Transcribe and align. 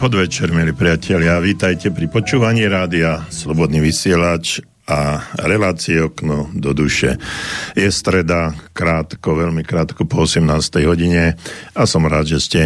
Podvečer, 0.00 0.48
milí 0.48 0.72
priatelia. 0.72 1.36
Vítajte 1.44 1.92
pri 1.92 2.08
počúvaní 2.08 2.64
rádia 2.64 3.20
Slobodný 3.28 3.84
vysielač 3.84 4.64
a 4.88 5.28
relácie 5.44 6.00
okno 6.00 6.48
do 6.56 6.72
duše. 6.72 7.20
Je 7.76 7.84
streda, 7.92 8.56
krátko, 8.72 9.36
veľmi 9.36 9.60
krátko 9.60 10.08
po 10.08 10.24
18. 10.24 10.88
hodine 10.88 11.36
a 11.76 11.84
som 11.84 12.08
rád, 12.08 12.32
že 12.32 12.38
ste 12.40 12.60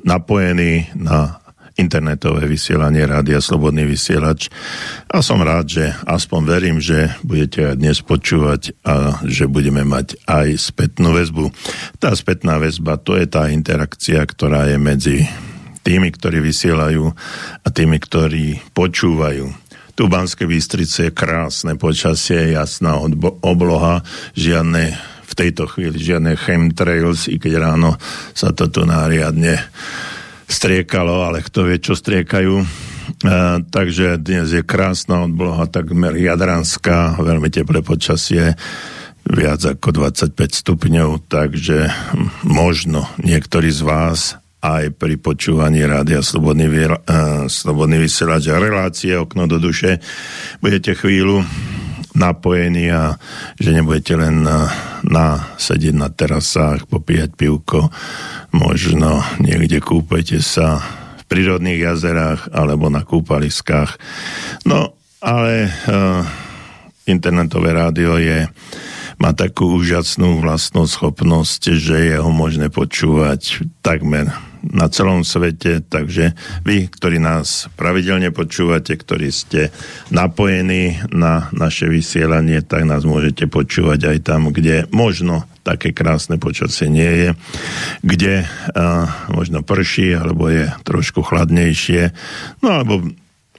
napojení 0.00 0.88
na 0.96 1.44
internetové 1.76 2.48
vysielanie 2.48 3.04
Rádia 3.04 3.44
Slobodný 3.44 3.84
vysielač 3.84 4.48
a 5.12 5.20
som 5.20 5.44
rád, 5.44 5.68
že 5.68 5.84
aspoň 6.08 6.40
verím, 6.48 6.80
že 6.80 7.12
budete 7.20 7.68
aj 7.68 7.76
dnes 7.84 8.00
počúvať 8.00 8.72
a 8.88 9.20
že 9.28 9.44
budeme 9.44 9.84
mať 9.84 10.24
aj 10.24 10.56
spätnú 10.56 11.12
väzbu. 11.12 11.52
Tá 12.00 12.16
spätná 12.16 12.56
väzba 12.56 12.96
to 12.96 13.12
je 13.12 13.28
tá 13.28 13.52
interakcia, 13.52 14.24
ktorá 14.24 14.72
je 14.72 14.80
medzi 14.80 15.18
tými, 15.88 16.12
ktorí 16.12 16.44
vysielajú 16.44 17.08
a 17.64 17.68
tými, 17.72 17.96
ktorí 17.96 18.60
počúvajú. 18.76 19.48
Tu 19.96 20.02
v 20.04 20.12
Banskej 20.12 20.44
Bystrice 20.44 21.08
je 21.08 21.16
krásne 21.16 21.80
počasie, 21.80 22.52
jasná 22.52 23.00
obloha, 23.40 24.04
žiadne 24.36 24.92
v 25.28 25.32
tejto 25.32 25.64
chvíli 25.64 25.96
žiadne 25.96 26.36
chemtrails, 26.36 27.32
i 27.32 27.40
keď 27.40 27.72
ráno 27.72 27.96
sa 28.36 28.52
to 28.52 28.68
tu 28.68 28.84
náriadne 28.84 29.56
striekalo, 30.44 31.24
ale 31.24 31.40
kto 31.40 31.64
vie, 31.68 31.80
čo 31.80 31.96
striekajú. 31.96 32.54
E, 32.60 32.66
takže 33.68 34.20
dnes 34.20 34.52
je 34.52 34.64
krásna 34.64 35.24
obloha, 35.24 35.68
takmer 35.68 36.16
jadranská, 36.16 37.16
veľmi 37.20 37.48
teplé 37.48 37.80
počasie, 37.80 38.56
viac 39.28 39.60
ako 39.64 40.04
25 40.04 40.32
stupňov, 40.36 41.28
takže 41.28 41.92
možno 42.44 43.08
niektorí 43.20 43.68
z 43.68 43.82
vás 43.84 44.20
aj 44.58 44.90
pri 44.98 45.14
počúvaní 45.22 45.86
rádia 45.86 46.18
Slobodný, 46.18 46.66
uh, 46.66 47.46
Slobodný 47.46 48.02
vysielač 48.02 48.50
a 48.50 48.58
relácie 48.58 49.14
Okno 49.14 49.46
do 49.46 49.62
duše 49.62 50.02
budete 50.58 50.98
chvíľu 50.98 51.46
napojení 52.18 52.90
a 52.90 53.14
že 53.62 53.70
nebudete 53.70 54.18
len 54.18 54.42
na, 54.42 54.66
na 55.06 55.54
sedieť 55.54 55.94
na 55.94 56.10
terasách, 56.10 56.90
popíjať 56.90 57.30
pivko, 57.38 57.94
možno 58.50 59.22
niekde 59.38 59.78
kúpete 59.78 60.42
sa 60.42 60.82
v 61.18 61.22
prírodných 61.30 61.86
jazerách 61.86 62.50
alebo 62.50 62.90
na 62.90 63.06
kúpaliskách. 63.06 63.94
No, 64.66 64.98
ale 65.22 65.70
uh, 65.70 66.26
internetové 67.06 67.78
rádio 67.78 68.18
je 68.18 68.50
má 69.18 69.34
takú 69.34 69.82
úžasnú 69.82 70.38
vlastnú 70.38 70.86
schopnosť, 70.86 71.74
že 71.74 72.14
je 72.14 72.16
ho 72.22 72.30
možné 72.30 72.70
počúvať 72.70 73.66
takmer 73.82 74.30
na 74.72 74.86
celom 74.92 75.24
svete, 75.24 75.80
takže 75.84 76.36
vy, 76.64 76.88
ktorí 76.92 77.18
nás 77.18 77.72
pravidelne 77.74 78.30
počúvate, 78.30 78.96
ktorí 78.96 79.32
ste 79.32 79.72
napojení 80.12 81.08
na 81.12 81.48
naše 81.56 81.88
vysielanie, 81.88 82.60
tak 82.60 82.84
nás 82.84 83.04
môžete 83.08 83.48
počúvať 83.48 84.16
aj 84.16 84.18
tam, 84.24 84.52
kde 84.52 84.84
možno 84.92 85.48
také 85.64 85.92
krásne 85.92 86.40
počasie 86.40 86.88
nie 86.88 87.08
je, 87.08 87.28
kde 88.00 88.34
uh, 88.44 89.08
možno 89.28 89.60
prší, 89.60 90.16
alebo 90.16 90.48
je 90.48 90.72
trošku 90.84 91.20
chladnejšie, 91.20 92.12
no 92.64 92.68
alebo 92.80 93.04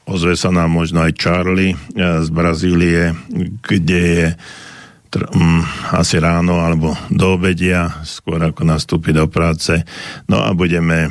ozve 0.10 0.34
sa 0.34 0.50
nám 0.50 0.74
možno 0.74 1.06
aj 1.06 1.14
Charlie 1.22 1.78
z 1.94 2.30
Brazílie, 2.34 3.14
kde 3.62 4.02
je 4.02 4.28
tr- 5.10 5.30
um, 5.34 5.66
asi 5.92 6.22
ráno 6.22 6.62
alebo 6.62 6.94
do 7.10 7.36
obedia, 7.36 8.02
skôr 8.06 8.40
ako 8.40 8.62
nastúpi 8.64 9.12
do 9.12 9.26
práce. 9.28 9.82
No 10.30 10.46
a 10.46 10.54
budeme 10.54 11.10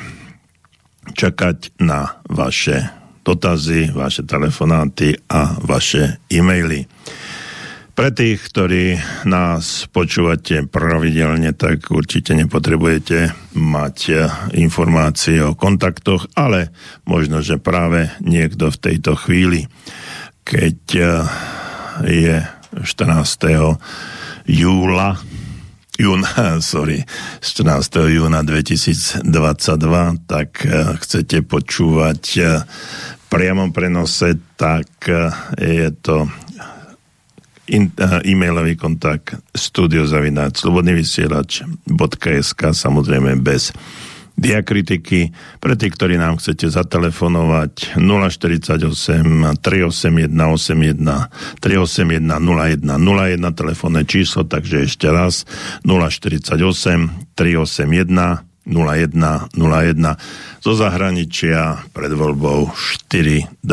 čakať 1.13 1.79
na 1.83 2.23
vaše 2.31 2.89
dotazy, 3.27 3.93
vaše 3.93 4.25
telefonáty 4.25 5.13
a 5.29 5.59
vaše 5.61 6.23
e-maily. 6.33 6.89
Pre 7.99 8.15
tých, 8.15 8.39
ktorí 8.55 8.95
nás 9.27 9.91
počúvate 9.91 10.63
pravidelne, 10.71 11.51
tak 11.51 11.91
určite 11.91 12.31
nepotrebujete 12.39 13.35
mať 13.59 13.97
informácie 14.55 15.43
o 15.43 15.59
kontaktoch, 15.59 16.31
ale 16.39 16.71
možno, 17.11 17.43
že 17.43 17.59
práve 17.59 18.15
niekto 18.23 18.71
v 18.71 18.79
tejto 18.79 19.19
chvíli, 19.19 19.67
keď 20.47 20.79
je 22.07 22.37
14. 22.85 23.79
júla 24.47 25.19
júna, 25.99 26.63
sorry, 26.63 27.03
14. 27.43 28.07
júna 28.07 28.47
2022, 28.47 29.27
tak 30.31 30.63
eh, 30.63 30.95
chcete 31.03 31.43
počúvať 31.43 32.23
eh, 32.39 32.63
priamom 33.27 33.75
prenose, 33.75 34.39
tak 34.55 34.87
eh, 35.11 35.35
je 35.59 35.91
to 35.99 36.31
e-mailový 38.25 38.81
kontakt 38.81 39.37
studiozavináč 39.53 40.65
slobodnyvysielač.sk 40.65 42.63
samozrejme 42.73 43.37
bez 43.45 43.77
diakritiky. 44.39 45.35
Pre 45.59 45.75
tých, 45.75 45.93
ktorí 45.99 46.15
nám 46.15 46.39
chcete 46.39 46.71
zatelefonovať 46.71 47.99
048 47.99 48.79
381 49.59 50.31
81 50.31 51.59
381 51.59 52.23
01 52.23 52.87
01 52.87 53.59
telefónne 53.59 54.07
číslo, 54.07 54.47
takže 54.47 54.87
ešte 54.87 55.11
raz 55.11 55.43
048 55.83 56.55
381 57.35 58.47
0101 58.69 60.17
zo 60.61 60.73
zahraničia 60.77 61.89
pred 61.91 62.13
voľbou 62.13 62.71
421 62.77 63.67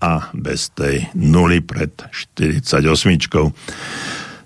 a 0.00 0.12
bez 0.32 0.72
tej 0.72 1.08
nuly 1.16 1.60
pred 1.64 1.92
48. 2.12 2.80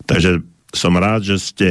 Takže 0.04 0.30
som 0.74 0.94
rád, 0.98 1.22
že 1.22 1.36
ste 1.38 1.68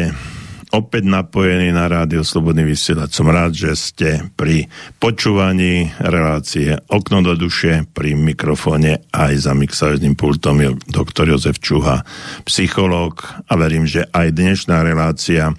opäť 0.73 1.06
napojení 1.06 1.69
na 1.69 1.85
rádio 1.85 2.25
Slobodný 2.25 2.66
vysielač. 2.66 3.13
Som 3.13 3.29
rád, 3.29 3.53
že 3.53 3.78
ste 3.78 4.09
pri 4.34 4.66
počúvaní 4.97 5.94
relácie 6.01 6.73
Okno 6.89 7.22
do 7.22 7.38
duše 7.38 7.85
pri 7.94 8.17
mikrofóne 8.17 9.06
aj 9.13 9.45
za 9.45 9.53
mixážnym 9.53 10.17
pultom 10.17 10.57
je 10.66 10.73
doktor 10.89 11.29
Jozef 11.29 11.61
Čuha, 11.61 12.01
psychológ 12.50 13.22
a 13.45 13.53
verím, 13.53 13.85
že 13.85 14.09
aj 14.09 14.34
dnešná 14.34 14.81
relácia 14.81 15.53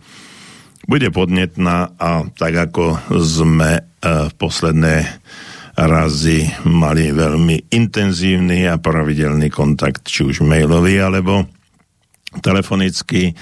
bude 0.84 1.08
podnetná 1.14 1.94
a 1.94 2.26
tak 2.34 2.68
ako 2.70 2.98
sme 3.22 3.78
e, 3.78 3.82
v 4.02 4.32
posledné 4.34 5.06
razy 5.74 6.50
mali 6.66 7.10
veľmi 7.14 7.70
intenzívny 7.70 8.66
a 8.66 8.78
pravidelný 8.78 9.50
kontakt, 9.50 10.06
či 10.06 10.26
už 10.26 10.46
mailový 10.46 11.02
alebo 11.02 11.53
telefonicky, 12.42 13.36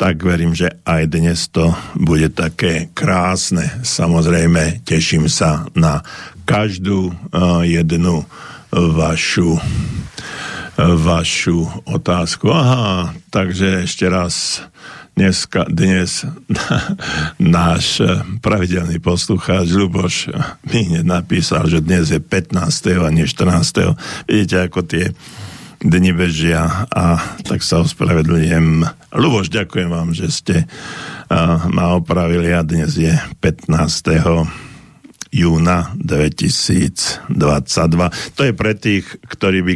tak 0.00 0.20
verím, 0.22 0.54
že 0.54 0.80
aj 0.86 1.02
dnes 1.10 1.48
to 1.52 1.74
bude 1.98 2.32
také 2.32 2.88
krásne. 2.94 3.82
Samozrejme, 3.84 4.84
teším 4.86 5.28
sa 5.28 5.68
na 5.76 6.00
každú 6.48 7.12
uh, 7.12 7.64
jednu 7.66 8.24
vašu 8.72 9.56
vašu 10.78 11.66
otázku. 11.90 12.54
Aha, 12.54 13.10
takže 13.34 13.82
ešte 13.82 14.06
raz 14.06 14.62
dneska, 15.18 15.66
dnes 15.66 16.22
náš 17.42 17.98
pravidelný 18.38 19.02
poslucháč 19.02 19.74
Luboš 19.74 20.30
mi 20.70 21.02
napísal, 21.02 21.66
že 21.66 21.82
dnes 21.82 22.14
je 22.14 22.22
15. 22.22 22.62
a 23.02 23.10
nie 23.10 23.26
14. 23.26 23.98
Vidíte, 24.30 24.70
ako 24.70 24.86
tie 24.86 25.10
dni 25.78 26.12
bežia 26.14 26.86
a 26.90 27.18
tak 27.46 27.62
sa 27.62 27.82
ospravedlňujem. 27.82 28.66
Luboš, 29.14 29.50
ďakujem 29.50 29.90
vám, 29.90 30.10
že 30.14 30.26
ste 30.30 30.56
ma 31.70 31.94
opravili 31.94 32.50
a 32.50 32.66
dnes 32.66 32.98
je 32.98 33.14
15 33.42 34.68
júna 35.28 35.92
2022. 36.00 37.30
To 38.34 38.40
je 38.42 38.52
pre 38.56 38.72
tých, 38.74 39.04
ktorí 39.28 39.60
by 39.62 39.74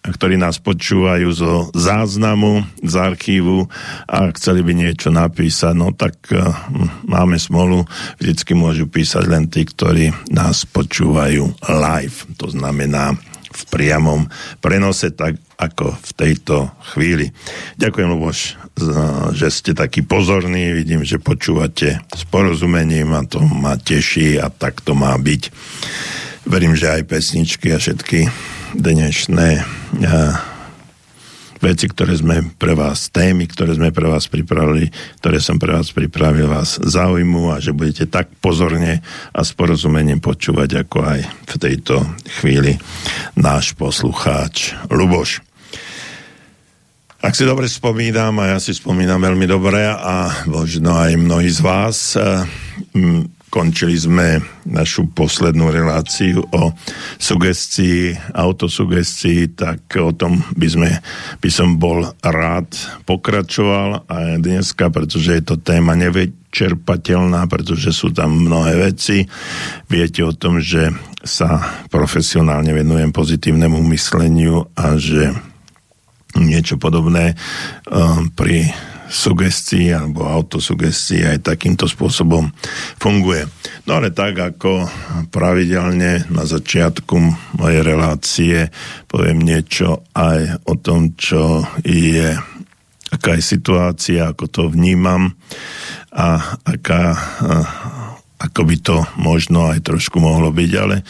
ktorí 0.00 0.40
nás 0.40 0.56
počúvajú 0.56 1.28
zo 1.28 1.68
záznamu, 1.76 2.64
z 2.80 2.94
archívu 2.96 3.68
a 4.08 4.32
chceli 4.32 4.64
by 4.64 4.72
niečo 4.72 5.12
napísať, 5.12 5.76
no 5.76 5.92
tak 5.92 6.16
uh, 6.32 6.56
máme 7.04 7.36
smolu, 7.36 7.84
vždycky 8.16 8.56
môžu 8.56 8.88
písať 8.88 9.28
len 9.28 9.52
tí, 9.52 9.68
ktorí 9.68 10.08
nás 10.32 10.64
počúvajú 10.64 11.52
live. 11.68 12.18
To 12.40 12.48
znamená 12.48 13.12
v 13.50 13.62
priamom 13.66 14.30
prenose, 14.62 15.10
tak 15.10 15.36
ako 15.58 15.98
v 15.98 16.10
tejto 16.14 16.70
chvíli. 16.94 17.34
Ďakujem, 17.76 18.08
Luboš, 18.08 18.56
že 19.34 19.50
ste 19.50 19.74
takí 19.74 20.06
pozorní. 20.06 20.72
Vidím, 20.72 21.02
že 21.02 21.20
počúvate 21.20 22.00
s 22.14 22.22
porozumením 22.30 23.10
a 23.12 23.26
to 23.26 23.42
ma 23.42 23.74
teší 23.76 24.38
a 24.38 24.48
tak 24.48 24.80
to 24.80 24.94
má 24.94 25.12
byť. 25.18 25.50
Verím, 26.48 26.78
že 26.78 26.88
aj 26.88 27.10
pesničky 27.10 27.74
a 27.74 27.82
všetky 27.82 28.30
dnešné 28.78 29.66
veci, 31.60 31.86
ktoré 31.86 32.16
sme 32.16 32.42
pre 32.56 32.72
vás, 32.72 33.12
témy, 33.12 33.44
ktoré 33.46 33.76
sme 33.76 33.92
pre 33.92 34.08
vás 34.08 34.26
pripravili, 34.26 34.88
ktoré 35.20 35.38
som 35.38 35.60
pre 35.60 35.76
vás 35.76 35.92
pripravil, 35.92 36.48
vás 36.48 36.80
zaujmu 36.80 37.52
a 37.52 37.60
že 37.60 37.76
budete 37.76 38.08
tak 38.08 38.32
pozorne 38.40 39.04
a 39.30 39.40
s 39.44 39.52
porozumením 39.52 40.18
počúvať, 40.18 40.88
ako 40.88 40.98
aj 41.04 41.20
v 41.24 41.54
tejto 41.60 41.94
chvíli 42.40 42.80
náš 43.36 43.76
poslucháč 43.76 44.72
Luboš. 44.88 45.44
Ak 47.20 47.36
si 47.36 47.44
dobre 47.44 47.68
spomínam, 47.68 48.32
a 48.40 48.56
ja 48.56 48.58
si 48.58 48.72
spomínam 48.72 49.20
veľmi 49.20 49.44
dobre 49.44 49.84
a 49.84 50.32
možno 50.48 50.96
aj 50.96 51.20
mnohí 51.20 51.52
z 51.52 51.60
vás, 51.60 52.16
eh, 52.16 52.48
končili 53.50 53.98
sme 53.98 54.38
našu 54.62 55.10
poslednú 55.10 55.74
reláciu 55.74 56.46
o 56.54 56.70
sugestii, 57.18 58.14
autosugestii, 58.30 59.58
tak 59.58 59.98
o 59.98 60.14
tom 60.14 60.40
by, 60.54 60.68
sme, 60.70 60.90
by 61.42 61.50
som 61.50 61.76
bol 61.76 62.06
rád 62.22 62.70
pokračoval 63.04 64.06
aj 64.06 64.38
dneska, 64.38 64.88
pretože 64.94 65.34
je 65.34 65.42
to 65.42 65.58
téma 65.58 65.98
nevyčerpateľná, 65.98 67.50
pretože 67.50 67.90
sú 67.90 68.14
tam 68.14 68.46
mnohé 68.46 68.94
veci. 68.94 69.26
Viete 69.90 70.22
o 70.22 70.32
tom, 70.32 70.62
že 70.62 70.94
sa 71.20 71.60
profesionálne 71.90 72.70
venujem 72.70 73.10
pozitívnemu 73.10 73.82
mysleniu 73.90 74.70
a 74.78 74.94
že 74.94 75.34
niečo 76.38 76.78
podobné 76.78 77.34
um, 77.90 78.30
pri 78.30 78.70
sugestii 79.10 79.90
alebo 79.90 80.22
autosugestii 80.22 81.36
aj 81.36 81.50
takýmto 81.50 81.90
spôsobom 81.90 82.54
funguje. 82.96 83.50
No 83.90 83.98
ale 83.98 84.14
tak 84.14 84.38
ako 84.38 84.86
pravidelne 85.34 86.30
na 86.30 86.44
začiatku 86.46 87.16
mojej 87.58 87.82
relácie 87.82 88.56
poviem 89.10 89.42
niečo 89.42 90.06
aj 90.14 90.62
o 90.70 90.78
tom, 90.78 91.18
čo 91.18 91.66
je 91.82 92.38
aká 93.10 93.34
je 93.34 93.42
situácia, 93.42 94.30
ako 94.30 94.46
to 94.46 94.62
vnímam 94.70 95.34
a 96.14 96.54
aká, 96.62 97.18
ako 98.38 98.60
by 98.62 98.76
to 98.78 98.96
možno 99.18 99.74
aj 99.74 99.82
trošku 99.82 100.22
mohlo 100.22 100.54
byť, 100.54 100.70
ale 100.78 101.02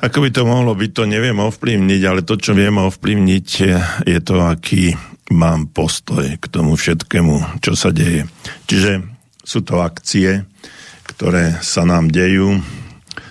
ako 0.00 0.26
by 0.26 0.30
to 0.34 0.42
mohlo 0.42 0.72
byť, 0.74 0.90
to 0.90 1.04
neviem 1.06 1.38
ovplyvniť, 1.38 2.02
ale 2.02 2.26
to, 2.26 2.34
čo 2.34 2.56
viem 2.56 2.82
ovplyvniť, 2.82 3.48
je 4.08 4.18
to, 4.24 4.36
aký 4.42 4.96
mám 5.30 5.70
postoj 5.70 6.26
k 6.36 6.44
tomu 6.50 6.74
všetkému, 6.74 7.62
čo 7.62 7.78
sa 7.78 7.94
deje. 7.94 8.26
Čiže 8.66 9.06
sú 9.46 9.62
to 9.62 9.78
akcie, 9.80 10.44
ktoré 11.06 11.58
sa 11.62 11.86
nám 11.86 12.10
dejú, 12.10 12.58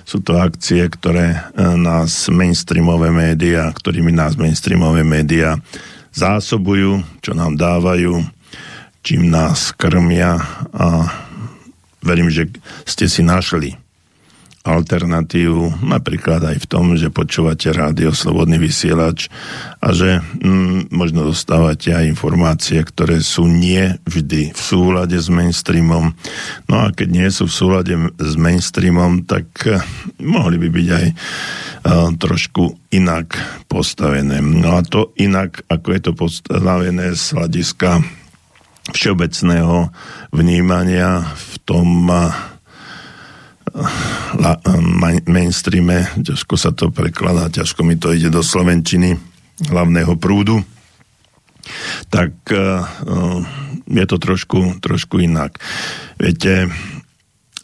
sú 0.07 0.25
to 0.25 0.41
akcie, 0.41 0.89
ktoré 0.89 1.37
e, 1.37 1.39
nás 1.77 2.33
mainstreamové 2.33 3.13
médiá, 3.13 3.69
ktorými 3.69 4.09
nás 4.09 4.33
mainstreamové 4.33 5.05
médiá 5.05 5.61
zásobujú, 6.09 7.05
čo 7.21 7.37
nám 7.37 7.53
dávajú, 7.53 8.25
čím 9.05 9.29
nás 9.29 9.69
krmia 9.77 10.41
a 10.73 11.13
verím, 12.01 12.33
že 12.33 12.49
ste 12.89 13.05
si 13.05 13.21
našli 13.21 13.77
alternatívu, 14.77 15.81
napríklad 15.81 16.45
aj 16.45 16.57
v 16.61 16.69
tom, 16.69 16.93
že 16.93 17.09
počúvate 17.09 17.73
rádio 17.73 18.13
Slobodný 18.13 18.61
vysielač 18.61 19.31
a 19.81 19.95
že 19.95 20.21
mm, 20.21 20.93
možno 20.93 21.25
dostávate 21.25 21.95
aj 21.95 22.09
informácie, 22.09 22.83
ktoré 22.85 23.23
sú 23.23 23.49
nie 23.49 23.97
vždy 24.05 24.53
v 24.53 24.61
súlade 24.61 25.17
s 25.17 25.31
mainstreamom. 25.31 26.13
No 26.69 26.75
a 26.85 26.93
keď 26.93 27.07
nie 27.09 27.29
sú 27.33 27.49
v 27.49 27.57
súlade 27.57 27.93
s 28.19 28.33
mainstreamom, 28.37 29.25
tak 29.25 29.47
eh, 29.65 29.81
mohli 30.21 30.61
by 30.61 30.69
byť 30.69 30.87
aj 30.87 31.07
uh, 31.09 32.09
trošku 32.15 32.93
inak 32.93 33.35
postavené. 33.65 34.43
No 34.43 34.77
a 34.77 34.81
to 34.85 35.15
inak, 35.17 35.65
ako 35.71 35.87
je 35.95 36.01
to 36.01 36.11
postavené 36.13 37.15
z 37.15 37.23
hľadiska 37.33 38.03
všeobecného 38.93 39.93
vnímania 40.33 41.21
v 41.23 41.53
tom 41.65 42.09
la, 42.09 42.58
mainstreame, 45.25 46.09
ťažko 46.19 46.55
sa 46.55 46.71
to 46.75 46.89
prekladá, 46.93 47.49
ťažko 47.49 47.81
mi 47.85 47.95
to 47.95 48.13
ide 48.13 48.29
do 48.29 48.43
slovenčiny 48.43 49.17
hlavného 49.67 50.15
prúdu, 50.15 50.63
tak 52.09 52.31
uh, 52.49 52.87
je 53.85 54.05
to 54.07 54.17
trošku, 54.17 54.79
trošku 54.79 55.19
inak. 55.21 55.59
Viete, 56.15 56.71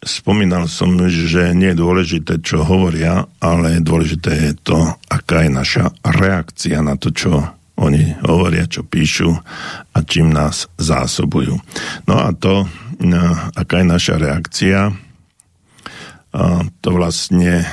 spomínal 0.04 0.68
som, 0.70 0.94
že 1.10 1.56
nie 1.58 1.74
je 1.74 1.82
dôležité, 1.82 2.44
čo 2.44 2.68
hovoria, 2.68 3.26
ale 3.42 3.82
dôležité 3.82 4.52
je 4.52 4.54
to, 4.62 4.78
aká 5.10 5.48
je 5.48 5.52
naša 5.52 5.86
reakcia 6.04 6.84
na 6.84 7.00
to, 7.00 7.10
čo 7.10 7.42
oni 7.76 8.16
hovoria, 8.24 8.70
čo 8.72 8.88
píšu 8.88 9.36
a 9.92 9.98
čím 10.08 10.32
nás 10.32 10.72
zásobujú. 10.80 11.60
No 12.08 12.16
a 12.24 12.32
to, 12.32 12.68
aká 13.56 13.84
je 13.84 13.88
naša 13.88 14.16
reakcia, 14.16 14.96
to 16.86 16.94
vlastne 16.94 17.66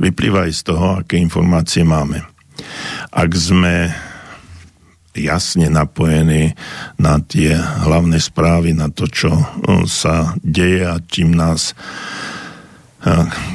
vyplýva 0.00 0.48
aj 0.48 0.52
z 0.56 0.62
toho, 0.72 0.86
aké 1.04 1.20
informácie 1.20 1.84
máme. 1.84 2.24
Ak 3.12 3.28
sme 3.36 3.92
jasne 5.12 5.68
napojení 5.68 6.56
na 6.96 7.20
tie 7.20 7.52
hlavné 7.60 8.16
správy, 8.16 8.72
na 8.72 8.88
to, 8.88 9.04
čo 9.04 9.36
sa 9.84 10.32
deje 10.40 10.80
a 10.88 10.96
čím 11.04 11.36
nás 11.36 11.76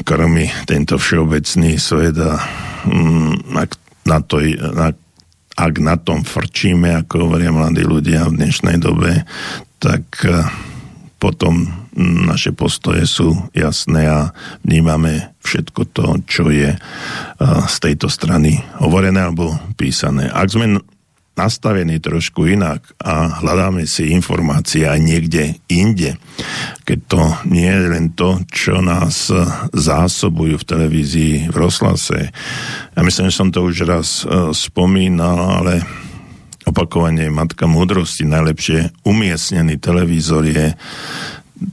krmi 0.06 0.54
tento 0.70 1.02
všeobecný 1.02 1.74
svet 1.82 2.14
a 2.22 2.38
mm, 2.86 3.58
ak 3.58 3.72
na, 4.06 4.20
to, 4.22 4.46
ak 5.58 5.74
na 5.82 5.96
tom 5.98 6.22
frčíme, 6.22 7.02
ako 7.02 7.28
hovoria 7.28 7.50
mladí 7.50 7.82
ľudia 7.82 8.30
v 8.30 8.46
dnešnej 8.46 8.78
dobe, 8.78 9.26
tak 9.82 10.06
potom 11.18 11.83
naše 12.00 12.52
postoje 12.58 13.06
sú 13.06 13.38
jasné 13.54 14.10
a 14.10 14.20
vnímame 14.66 15.34
všetko 15.46 15.82
to, 15.94 16.06
čo 16.26 16.50
je 16.50 16.74
z 17.44 17.76
tejto 17.78 18.10
strany 18.10 18.58
hovorené 18.82 19.30
alebo 19.30 19.54
písané. 19.78 20.30
Ak 20.32 20.50
sme 20.50 20.82
nastavení 21.34 21.98
trošku 21.98 22.46
inak 22.46 22.86
a 23.02 23.42
hľadáme 23.42 23.90
si 23.90 24.14
informácie 24.14 24.86
aj 24.86 25.00
niekde 25.02 25.58
inde, 25.66 26.22
keď 26.86 27.00
to 27.10 27.22
nie 27.50 27.66
je 27.66 27.90
len 27.90 28.14
to, 28.14 28.38
čo 28.54 28.86
nás 28.86 29.34
zásobujú 29.74 30.62
v 30.62 30.68
televízii, 30.70 31.36
v 31.50 31.56
rozhlase. 31.58 32.30
Ja 32.94 33.02
myslím, 33.02 33.34
že 33.34 33.38
som 33.38 33.50
to 33.50 33.66
už 33.66 33.82
raz 33.90 34.22
e, 34.22 34.54
spomínal, 34.54 35.66
ale 35.66 35.82
opakovanie 36.70 37.34
matka 37.34 37.66
múdrosti, 37.66 38.30
najlepšie 38.30 38.94
umiestnený 39.02 39.82
televízor 39.82 40.46
je 40.46 40.78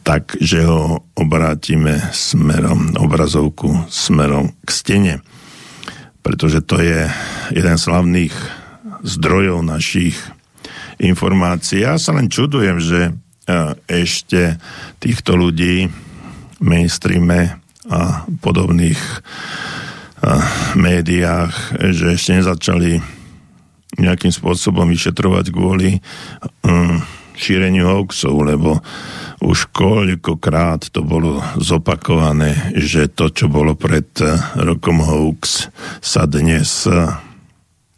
tak, 0.03 0.39
že 0.39 0.63
ho 0.65 1.03
obrátime 1.19 1.99
smerom, 2.15 2.95
obrazovku 2.97 3.91
smerom 3.91 4.55
k 4.63 4.71
stene. 4.71 5.15
Pretože 6.21 6.61
to 6.63 6.79
je 6.79 7.09
jeden 7.51 7.77
z 7.81 7.85
hlavných 7.89 8.35
zdrojov 9.03 9.65
našich 9.65 10.17
informácií. 11.01 11.83
Ja 11.83 11.97
sa 11.97 12.13
len 12.13 12.29
čudujem, 12.29 12.77
že 12.79 13.01
e, 13.09 13.13
ešte 13.89 14.61
týchto 15.01 15.35
ľudí 15.35 15.89
v 16.61 16.61
mainstreame 16.61 17.57
a 17.89 18.29
podobných 18.45 19.01
e, 19.01 19.17
médiách, 20.77 21.81
že 21.97 22.15
ešte 22.15 22.37
nezačali 22.37 23.01
nejakým 23.99 24.31
spôsobom 24.31 24.87
vyšetrovať 24.87 25.51
kvôli 25.51 25.99
um, 26.63 27.03
šíreniu 27.41 27.89
hoaxov, 27.89 28.37
lebo 28.45 28.85
už 29.41 29.73
koľkokrát 29.73 30.93
to 30.93 31.01
bolo 31.01 31.41
zopakované, 31.57 32.77
že 32.77 33.09
to, 33.09 33.33
čo 33.33 33.49
bolo 33.49 33.73
pred 33.73 34.09
eh, 34.21 34.37
rokom 34.61 35.01
hoax, 35.01 35.73
sa 36.05 36.29
dnes 36.29 36.85
eh, 36.85 37.09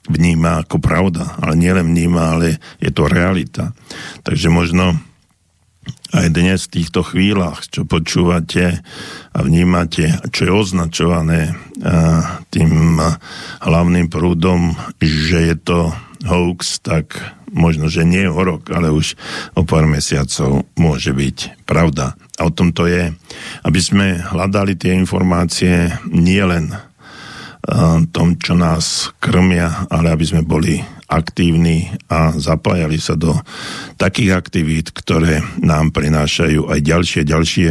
vníma 0.07 0.63
ako 0.63 0.79
pravda. 0.79 1.35
Ale 1.43 1.59
nielen 1.59 1.91
vníma, 1.91 2.39
ale 2.39 2.63
je 2.79 2.91
to 2.95 3.11
realita. 3.11 3.75
Takže 4.23 4.49
možno 4.55 4.95
aj 6.15 6.31
dnes 6.31 6.71
v 6.71 6.79
týchto 6.79 7.03
chvíľach, 7.03 7.67
čo 7.67 7.83
počúvate 7.83 8.79
a 9.35 9.39
vnímate, 9.43 10.15
čo 10.31 10.47
je 10.47 10.53
označované 10.55 11.51
eh, 11.51 12.23
tým 12.55 13.03
hlavným 13.59 14.07
prúdom, 14.07 14.79
že 15.03 15.51
je 15.51 15.57
to 15.59 15.79
hoax, 16.23 16.79
tak 16.87 17.19
možno, 17.53 17.87
že 17.93 18.09
nie 18.09 18.25
o 18.27 18.41
rok, 18.41 18.73
ale 18.73 18.89
už 18.89 19.15
o 19.55 19.63
pár 19.63 19.85
mesiacov 19.85 20.65
môže 20.75 21.13
byť 21.13 21.65
pravda. 21.69 22.17
A 22.41 22.49
o 22.49 22.53
tom 22.53 22.73
to 22.73 22.89
je, 22.89 23.13
aby 23.63 23.81
sme 23.81 24.19
hľadali 24.19 24.75
tie 24.75 24.97
informácie 24.97 25.93
nielen 26.09 26.73
tom, 28.11 28.35
čo 28.43 28.59
nás 28.59 29.15
krmia, 29.23 29.87
ale 29.87 30.11
aby 30.11 30.25
sme 30.27 30.43
boli 30.43 30.83
aktívni 31.07 31.87
a 32.11 32.35
zapájali 32.35 32.99
sa 32.99 33.15
do 33.15 33.39
takých 34.01 34.35
aktivít, 34.35 34.91
ktoré 34.91 35.45
nám 35.63 35.95
prinášajú 35.95 36.73
aj 36.73 36.81
ďalšie, 36.83 37.23
ďalšie 37.23 37.71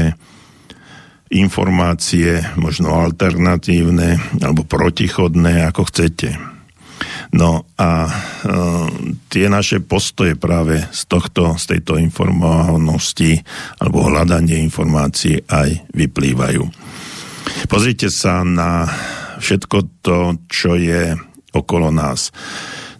informácie, 1.31 2.43
možno 2.55 2.95
alternatívne 2.95 4.19
alebo 4.39 4.63
protichodné, 4.63 5.67
ako 5.67 5.87
chcete. 5.91 6.60
No 7.31 7.63
a 7.79 8.07
e, 8.07 8.11
tie 9.31 9.47
naše 9.47 9.79
postoje 9.79 10.35
práve 10.35 10.83
z 10.91 11.01
tohto, 11.07 11.55
z 11.55 11.77
tejto 11.77 11.95
informovanosti 11.95 13.39
alebo 13.79 14.07
hľadanie 14.11 14.59
informácií 14.67 15.47
aj 15.47 15.87
vyplývajú. 15.95 16.63
Pozrite 17.71 18.11
sa 18.11 18.43
na 18.43 18.85
všetko 19.41 19.77
to, 20.05 20.19
čo 20.51 20.77
je 20.77 21.15
okolo 21.55 21.89
nás. 21.89 22.29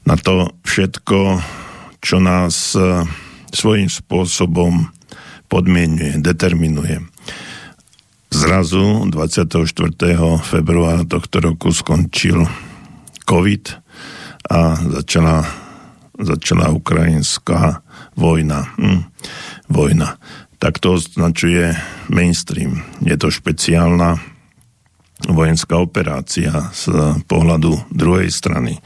Na 0.08 0.18
to 0.18 0.58
všetko, 0.66 1.44
čo 2.02 2.18
nás 2.18 2.74
e, 2.74 3.06
svojím 3.54 3.92
spôsobom 3.92 4.90
podmienuje, 5.52 6.24
determinuje. 6.24 7.04
Zrazu 8.32 9.12
24. 9.12 9.68
februára 10.40 11.04
tohto 11.04 11.44
roku 11.44 11.76
skončil 11.76 12.48
COVID 13.32 13.64
a 14.52 14.76
začala, 15.00 15.48
začala 16.20 16.76
ukrajinská 16.76 17.80
vojna. 18.20 18.68
Hm, 18.76 19.08
vojna. 19.72 20.20
Tak 20.60 20.84
to 20.84 21.00
označuje 21.00 21.72
mainstream. 22.12 22.84
Je 23.00 23.16
to 23.16 23.32
špeciálna 23.32 24.20
vojenská 25.32 25.80
operácia 25.80 26.76
z 26.76 26.92
pohľadu 27.24 27.88
druhej 27.88 28.28
strany. 28.28 28.84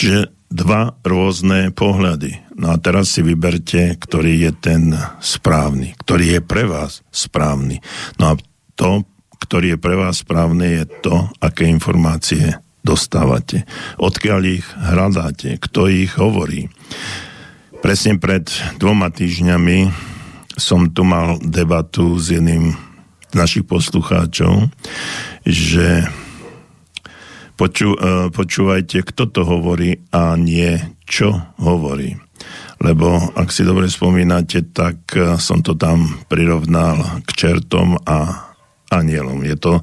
Čiže 0.00 0.32
dva 0.48 0.96
rôzne 1.04 1.68
pohľady. 1.74 2.56
No 2.56 2.72
a 2.72 2.80
teraz 2.80 3.12
si 3.12 3.20
vyberte, 3.20 3.98
ktorý 4.00 4.48
je 4.48 4.52
ten 4.54 4.82
správny, 5.20 5.98
ktorý 6.00 6.38
je 6.38 6.40
pre 6.40 6.64
vás 6.64 7.04
správny. 7.10 7.82
No 8.16 8.32
a 8.32 8.34
to, 8.78 9.04
ktorý 9.44 9.76
je 9.76 9.78
pre 9.82 9.98
vás 9.98 10.22
správny, 10.22 10.82
je 10.82 10.84
to, 11.02 11.26
aké 11.42 11.66
informácie 11.66 12.64
dostávate. 12.84 13.64
Odkiaľ 13.96 14.40
ich 14.44 14.66
hľadáte, 14.76 15.56
kto 15.56 15.88
ich 15.88 16.12
hovorí. 16.20 16.68
Presne 17.80 18.20
pred 18.20 18.48
dvoma 18.76 19.08
týždňami 19.08 19.88
som 20.54 20.92
tu 20.92 21.02
mal 21.02 21.40
debatu 21.42 22.14
s 22.20 22.30
jedným 22.30 22.76
z 23.32 23.34
našich 23.34 23.66
poslucháčov, 23.66 24.70
že 25.42 26.06
poču, 27.58 27.98
e, 27.98 28.30
počúvajte, 28.30 29.02
kto 29.02 29.26
to 29.26 29.42
hovorí 29.42 29.98
a 30.14 30.38
nie 30.38 30.78
čo 31.02 31.34
hovorí. 31.58 32.14
Lebo 32.78 33.34
ak 33.34 33.50
si 33.50 33.66
dobre 33.66 33.90
spomínate, 33.90 34.70
tak 34.70 35.10
e, 35.18 35.34
som 35.42 35.66
to 35.66 35.74
tam 35.74 36.22
prirovnal 36.30 37.24
k 37.26 37.30
čertom 37.34 37.98
a 38.06 38.50
anielom. 38.94 39.42
Je 39.42 39.56
to 39.58 39.82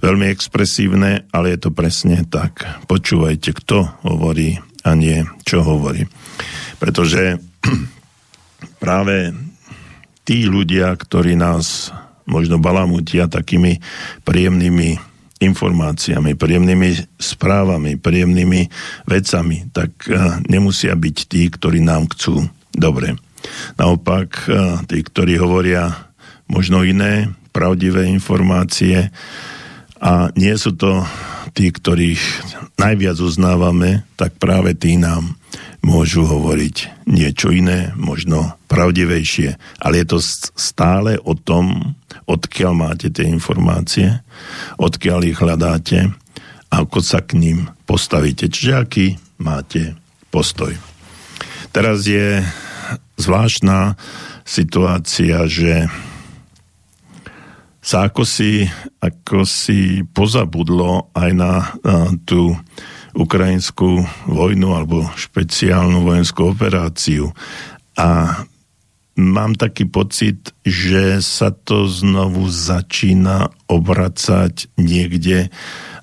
veľmi 0.00 0.26
expresívne, 0.32 1.28
ale 1.30 1.56
je 1.56 1.58
to 1.68 1.70
presne 1.70 2.24
tak. 2.26 2.64
Počúvajte, 2.88 3.52
kto 3.56 3.88
hovorí 4.04 4.58
a 4.84 4.96
nie 4.96 5.24
čo 5.44 5.60
hovorí. 5.60 6.08
Pretože 6.80 7.36
práve 8.82 9.36
tí 10.24 10.48
ľudia, 10.48 10.96
ktorí 10.96 11.36
nás 11.36 11.92
možno 12.24 12.56
balamutia 12.62 13.28
takými 13.28 13.80
príjemnými 14.24 15.10
informáciami, 15.40 16.36
príjemnými 16.36 17.16
správami, 17.16 17.96
príjemnými 17.96 18.60
vecami, 19.08 19.72
tak 19.72 19.90
eh, 20.06 20.16
nemusia 20.48 20.92
byť 20.92 21.16
tí, 21.26 21.48
ktorí 21.48 21.80
nám 21.80 22.12
chcú 22.12 22.44
dobre. 22.76 23.16
Naopak, 23.80 24.28
eh, 24.46 24.54
tí, 24.84 25.00
ktorí 25.00 25.40
hovoria 25.40 26.12
možno 26.46 26.84
iné, 26.84 27.32
pravdivé 27.50 28.06
informácie 28.06 29.10
a 30.00 30.32
nie 30.32 30.56
sú 30.56 30.72
to 30.72 31.04
tí, 31.52 31.68
ktorých 31.68 32.20
najviac 32.80 33.20
uznávame, 33.20 34.08
tak 34.16 34.40
práve 34.40 34.72
tí 34.72 34.96
nám 34.96 35.36
môžu 35.84 36.24
hovoriť 36.24 37.06
niečo 37.08 37.52
iné, 37.52 37.92
možno 37.96 38.56
pravdivejšie, 38.68 39.56
ale 39.80 39.94
je 40.00 40.06
to 40.08 40.18
stále 40.56 41.20
o 41.20 41.36
tom, 41.36 41.96
odkiaľ 42.24 42.72
máte 42.72 43.08
tie 43.12 43.28
informácie, 43.28 44.24
odkiaľ 44.80 45.20
ich 45.28 45.38
hľadáte 45.40 46.12
a 46.70 46.74
ako 46.86 47.00
sa 47.02 47.20
k 47.20 47.36
ním 47.36 47.58
postavíte. 47.84 48.46
Čiže 48.46 48.72
aký 48.76 49.06
máte 49.42 49.98
postoj. 50.30 50.76
Teraz 51.74 52.06
je 52.06 52.40
zvláštna 53.18 53.98
situácia, 54.46 55.44
že 55.50 55.90
sa 57.80 58.12
ako 58.12 58.28
si, 58.28 58.68
ako 59.00 59.48
si 59.48 60.04
pozabudlo 60.04 61.12
aj 61.16 61.30
na, 61.32 61.52
na 61.80 62.12
tú 62.28 62.52
ukrajinskú 63.16 64.04
vojnu 64.28 64.68
alebo 64.76 65.08
špeciálnu 65.16 66.04
vojenskú 66.04 66.52
operáciu. 66.52 67.32
A 67.96 68.40
mám 69.18 69.56
taký 69.58 69.88
pocit, 69.88 70.54
že 70.62 71.18
sa 71.24 71.50
to 71.50 71.90
znovu 71.90 72.46
začína 72.46 73.50
obracať 73.66 74.70
niekde 74.78 75.50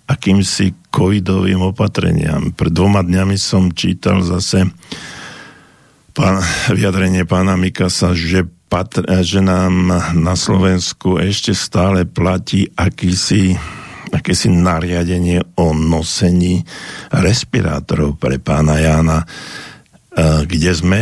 akýmsi 0.07 0.75
covidovým 0.91 1.62
opatreniam. 1.62 2.55
Pred 2.55 2.72
dvoma 2.72 3.03
dňami 3.03 3.36
som 3.36 3.75
čítal 3.75 4.24
zase 4.24 4.67
pán, 6.15 6.41
vyjadrenie 6.72 7.27
pána 7.27 7.60
Mikasa, 7.60 8.15
že 8.15 8.48
patr- 8.67 9.07
že 9.24 9.39
nám 9.39 9.91
na 10.13 10.36
Slovensku 10.36 11.17
ešte 11.19 11.55
stále 11.55 12.03
platí 12.03 12.67
akýsi, 12.75 13.55
akési 14.12 14.51
nariadenie 14.51 15.43
o 15.55 15.71
nosení 15.71 16.67
respirátorov 17.12 18.19
pre 18.19 18.38
pána 18.39 18.79
Jána, 18.79 19.19
e, 19.24 19.27
kde 20.43 20.71
sme, 20.75 21.01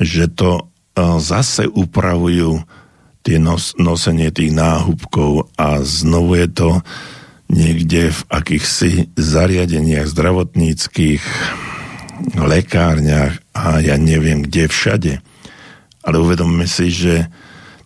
že 0.00 0.28
to 0.32 0.60
e, 0.60 0.62
zase 1.20 1.68
upravujú 1.68 2.64
tie 3.22 3.36
nos, 3.36 3.76
nosenie 3.76 4.32
tých 4.32 4.56
náhubkov 4.56 5.52
a 5.60 5.84
znovu 5.84 6.40
je 6.40 6.48
to 6.48 6.70
niekde 7.48 8.12
v 8.12 8.20
akýchsi 8.28 9.12
zariadeniach 9.16 10.08
zdravotníckých, 10.08 11.24
lekárniach 12.34 13.38
a 13.54 13.78
ja 13.78 13.94
neviem 13.94 14.42
kde 14.42 14.66
všade 14.66 15.12
ale 16.08 16.16
uvedomme 16.16 16.64
si, 16.64 16.88
že 16.88 17.28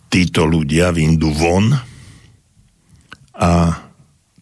títo 0.07 0.47
ľudia 0.47 0.95
vyjdú 0.95 1.29
von 1.35 1.75
a 3.35 3.75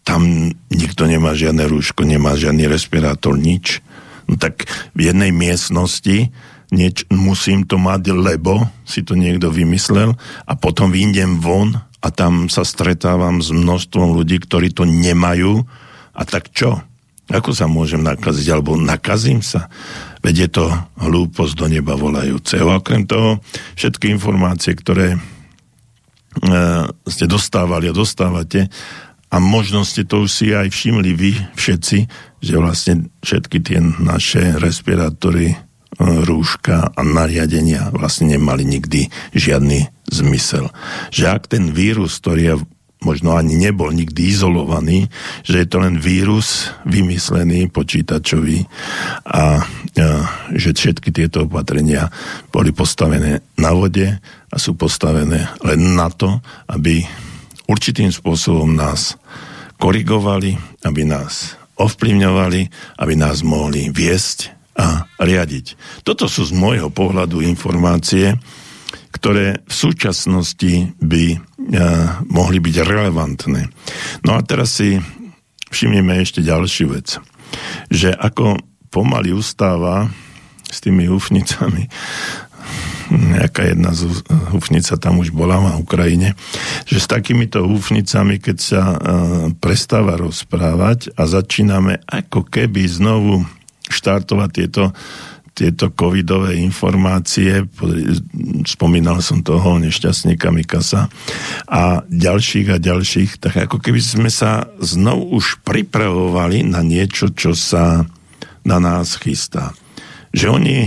tam 0.06 0.54
nikto 0.70 1.10
nemá 1.10 1.34
žiadne 1.34 1.66
rúško, 1.66 2.06
nemá 2.06 2.38
žiadny 2.38 2.70
respirátor, 2.70 3.34
nič. 3.42 3.82
No 4.30 4.38
tak 4.38 4.70
v 4.94 5.10
jednej 5.10 5.34
miestnosti 5.34 6.30
nieč, 6.70 7.10
musím 7.10 7.66
to 7.66 7.82
mať, 7.82 8.14
lebo 8.14 8.70
si 8.86 9.02
to 9.02 9.18
niekto 9.18 9.50
vymyslel 9.50 10.14
a 10.46 10.54
potom 10.54 10.94
vyjdem 10.94 11.42
von 11.42 11.82
a 12.02 12.08
tam 12.14 12.54
sa 12.54 12.62
stretávam 12.62 13.42
s 13.42 13.50
množstvom 13.50 14.14
ľudí, 14.14 14.46
ktorí 14.46 14.70
to 14.78 14.86
nemajú 14.86 15.66
a 16.14 16.22
tak 16.22 16.54
čo? 16.54 16.86
Ako 17.32 17.56
sa 17.56 17.66
môžem 17.66 18.04
nakaziť? 18.04 18.48
Alebo 18.52 18.76
nakazím 18.76 19.40
sa? 19.40 19.72
Veď 20.20 20.36
je 20.46 20.50
to 20.52 20.66
hlúposť 21.00 21.54
do 21.56 21.66
neba 21.72 21.96
volajúce. 21.96 22.60
A 22.60 22.78
okrem 22.78 23.08
toho, 23.08 23.40
všetky 23.80 24.12
informácie, 24.12 24.76
ktoré 24.76 25.16
e, 25.16 25.20
ste 27.08 27.26
dostávali 27.26 27.88
a 27.90 27.96
dostávate, 27.96 28.68
a 29.32 29.40
možno 29.40 29.88
ste 29.88 30.04
to 30.04 30.28
už 30.28 30.30
si 30.30 30.52
aj 30.52 30.68
všimli 30.68 31.12
vy 31.16 31.32
všetci, 31.56 31.98
že 32.44 32.56
vlastne 32.60 33.08
všetky 33.24 33.64
tie 33.64 33.80
naše 33.80 34.60
respirátory, 34.60 35.56
e, 35.56 35.58
rúška 36.00 36.92
a 36.92 37.02
nariadenia 37.02 37.96
vlastne 37.96 38.36
nemali 38.36 38.68
nikdy 38.68 39.08
žiadny 39.32 39.88
zmysel. 40.12 40.68
Že 41.16 41.24
ak 41.32 41.44
ten 41.48 41.72
vírus, 41.72 42.20
ktorý 42.20 42.42
je 42.44 42.56
možno 43.01 43.34
ani 43.34 43.58
nebol 43.58 43.89
nikdy 43.89 44.29
izolovaný, 44.29 45.10
že 45.41 45.65
je 45.65 45.67
to 45.67 45.81
len 45.81 45.98
vírus 45.98 46.70
vymyslený 46.86 47.74
počítačový 47.74 48.70
a, 49.25 49.34
a 49.34 49.43
že 50.53 50.77
všetky 50.77 51.10
tieto 51.10 51.50
opatrenia 51.50 52.13
boli 52.53 52.70
postavené 52.70 53.41
na 53.58 53.72
vode 53.74 54.05
a 54.22 54.55
sú 54.55 54.77
postavené 54.77 55.50
len 55.65 55.81
na 55.98 56.13
to, 56.13 56.46
aby 56.70 57.01
určitým 57.65 58.13
spôsobom 58.13 58.77
nás 58.77 59.17
korigovali, 59.81 60.53
aby 60.86 61.01
nás 61.01 61.58
ovplyvňovali, 61.81 62.62
aby 63.01 63.13
nás 63.17 63.41
mohli 63.41 63.89
viesť 63.89 64.53
a 64.77 65.10
riadiť. 65.17 65.74
Toto 66.05 66.29
sú 66.29 66.46
z 66.46 66.53
môjho 66.53 66.93
pohľadu 66.93 67.41
informácie, 67.41 68.38
ktoré 69.12 69.60
v 69.68 69.74
súčasnosti 69.74 70.96
by 71.03 71.25
uh, 71.36 71.39
mohli 72.32 72.63
byť 72.63 72.75
relevantné. 72.82 73.62
No 74.24 74.36
a 74.36 74.41
teraz 74.41 74.80
si 74.80 74.98
všimneme 75.72 76.20
ešte 76.20 76.44
ďalšiu 76.44 76.88
vec, 76.91 77.20
že 77.91 78.12
ako 78.12 78.60
pomaly 78.91 79.32
ustáva 79.32 80.12
s 80.68 80.80
tými 80.84 81.08
hufnicami, 81.08 81.88
nejaká 83.12 83.68
jedna 83.68 83.91
z 83.91 84.08
hufnica 84.56 84.96
tam 84.96 85.20
už 85.20 85.36
bola 85.36 85.60
na 85.60 85.75
Ukrajine, 85.75 86.39
že 86.88 87.03
s 87.03 87.12
takýmito 87.12 87.68
hufnicami, 87.68 88.39
keď 88.39 88.58
sa 88.58 88.84
uh, 88.88 88.98
prestáva 89.60 90.15
rozprávať 90.15 91.12
a 91.20 91.27
začíname 91.27 92.00
ako 92.08 92.48
keby 92.48 92.88
znovu 92.88 93.44
štartovať 93.91 94.50
tieto 94.56 94.96
tieto 95.51 95.91
covidové 95.91 96.55
informácie, 96.63 97.67
spomínal 98.63 99.20
som 99.20 99.43
toho 99.43 99.77
nešťastníka 99.84 100.48
Mikasa 100.50 101.12
a 101.67 102.01
ďalších 102.08 102.67
a 102.72 102.77
ďalších, 102.79 103.31
tak 103.38 103.67
ako 103.67 103.84
keby 103.84 104.00
sme 104.00 104.29
sa 104.31 104.72
znovu 104.79 105.36
už 105.36 105.60
pripravovali 105.67 106.63
na 106.63 106.79
niečo, 106.81 107.29
čo 107.36 107.51
sa 107.51 108.08
na 108.63 108.77
nás 108.79 109.20
chystá. 109.20 109.75
Že 110.31 110.46
oni 110.55 110.77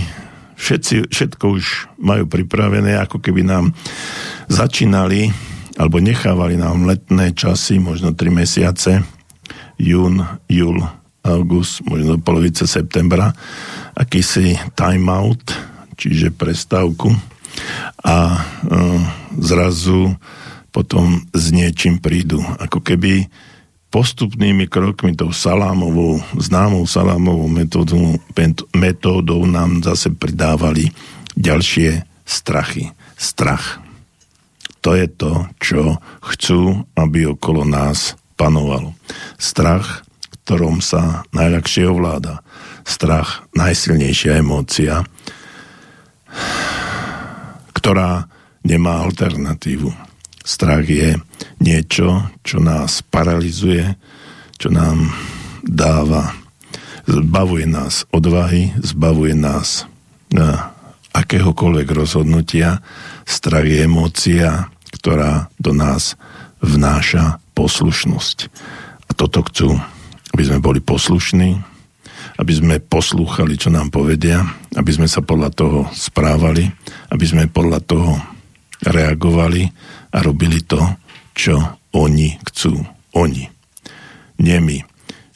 všetci, 0.56 1.12
všetko 1.12 1.44
už 1.44 1.64
majú 2.00 2.24
pripravené, 2.24 2.96
ako 2.96 3.20
keby 3.20 3.44
nám 3.44 3.76
začínali 4.48 5.28
alebo 5.74 5.98
nechávali 5.98 6.54
nám 6.54 6.86
letné 6.86 7.34
časy, 7.34 7.82
možno 7.82 8.14
3 8.14 8.30
mesiace, 8.30 9.02
jún, 9.74 10.22
júl, 10.46 10.78
august, 11.26 11.82
možno 11.82 12.20
polovice 12.20 12.68
septembra 12.68 13.34
akýsi 13.94 14.58
timeout, 14.74 15.42
čiže 15.94 16.34
prestávku 16.34 17.14
a 18.02 18.16
e, 18.34 18.38
zrazu 19.38 20.18
potom 20.74 21.22
s 21.30 21.54
niečím 21.54 22.02
prídu. 22.02 22.42
Ako 22.58 22.82
keby 22.82 23.30
postupnými 23.94 24.66
krokmi, 24.66 25.14
tou 25.14 25.30
salámovou, 25.30 26.18
známou 26.34 26.82
salámovou 26.82 27.46
metódou, 27.46 28.18
metódou 28.74 29.46
nám 29.46 29.86
zase 29.86 30.10
pridávali 30.10 30.90
ďalšie 31.38 32.02
strachy. 32.26 32.90
Strach. 33.14 33.78
To 34.82 34.98
je 34.98 35.06
to, 35.06 35.46
čo 35.62 36.02
chcú, 36.20 36.82
aby 36.98 37.30
okolo 37.30 37.62
nás 37.62 38.18
panovalo. 38.34 38.98
Strach, 39.38 40.02
ktorom 40.42 40.82
sa 40.82 41.22
najľahšie 41.30 41.86
ovláda 41.86 42.42
strach 42.84 43.48
najsilnejšia 43.56 44.40
emócia, 44.40 45.02
ktorá 47.72 48.28
nemá 48.64 49.04
alternatívu. 49.04 49.92
Strach 50.44 50.84
je 50.84 51.16
niečo, 51.60 52.28
čo 52.44 52.60
nás 52.60 53.00
paralizuje, 53.04 53.96
čo 54.60 54.68
nám 54.68 55.12
dáva, 55.64 56.36
zbavuje 57.08 57.64
nás 57.64 58.04
odvahy, 58.12 58.72
zbavuje 58.80 59.32
nás 59.32 59.88
na 60.28 60.72
akéhokoľvek 61.16 61.88
rozhodnutia. 61.92 62.84
Strach 63.24 63.64
je 63.64 63.88
emócia, 63.88 64.68
ktorá 64.92 65.48
do 65.56 65.72
nás 65.72 66.16
vnáša 66.60 67.40
poslušnosť. 67.56 68.38
A 69.08 69.10
toto 69.12 69.44
chcú, 69.48 69.76
aby 70.32 70.42
sme 70.44 70.58
boli 70.64 70.80
poslušní, 70.80 71.73
aby 72.34 72.52
sme 72.52 72.82
poslúchali, 72.82 73.54
čo 73.54 73.70
nám 73.70 73.94
povedia, 73.94 74.42
aby 74.74 74.90
sme 74.90 75.06
sa 75.06 75.22
podľa 75.22 75.50
toho 75.54 75.80
správali, 75.94 76.66
aby 77.14 77.24
sme 77.24 77.46
podľa 77.46 77.80
toho 77.86 78.18
reagovali 78.82 79.70
a 80.10 80.18
robili 80.22 80.60
to, 80.66 80.82
čo 81.34 81.54
oni 81.94 82.38
chcú. 82.50 82.82
Oni. 83.14 83.46
Nie 84.42 84.58
my. 84.58 84.82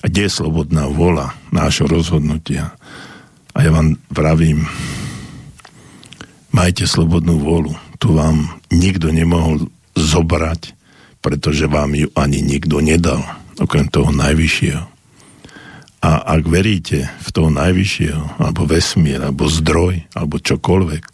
A 0.03 0.05
kde 0.11 0.27
je 0.27 0.37
slobodná 0.43 0.91
vola 0.91 1.35
nášho 1.55 1.87
rozhodnutia? 1.87 2.75
A 3.55 3.63
ja 3.63 3.71
vám 3.71 3.99
vravím, 4.11 4.67
majte 6.51 6.87
slobodnú 6.87 7.39
volu. 7.39 7.75
Tu 7.99 8.11
vám 8.15 8.59
nikto 8.71 9.11
nemohol 9.11 9.71
zobrať, 9.95 10.75
pretože 11.23 11.67
vám 11.67 11.95
ju 11.95 12.11
ani 12.15 12.43
nikto 12.43 12.79
nedal, 12.79 13.23
okrem 13.59 13.91
toho 13.91 14.15
najvyššieho. 14.15 14.98
A 15.99 16.39
ak 16.39 16.47
veríte 16.47 17.11
v 17.11 17.29
toho 17.35 17.51
najvyššieho, 17.51 18.39
alebo 18.39 18.71
vesmír, 18.71 19.19
alebo 19.19 19.51
zdroj, 19.51 20.07
alebo 20.15 20.39
čokoľvek, 20.39 21.05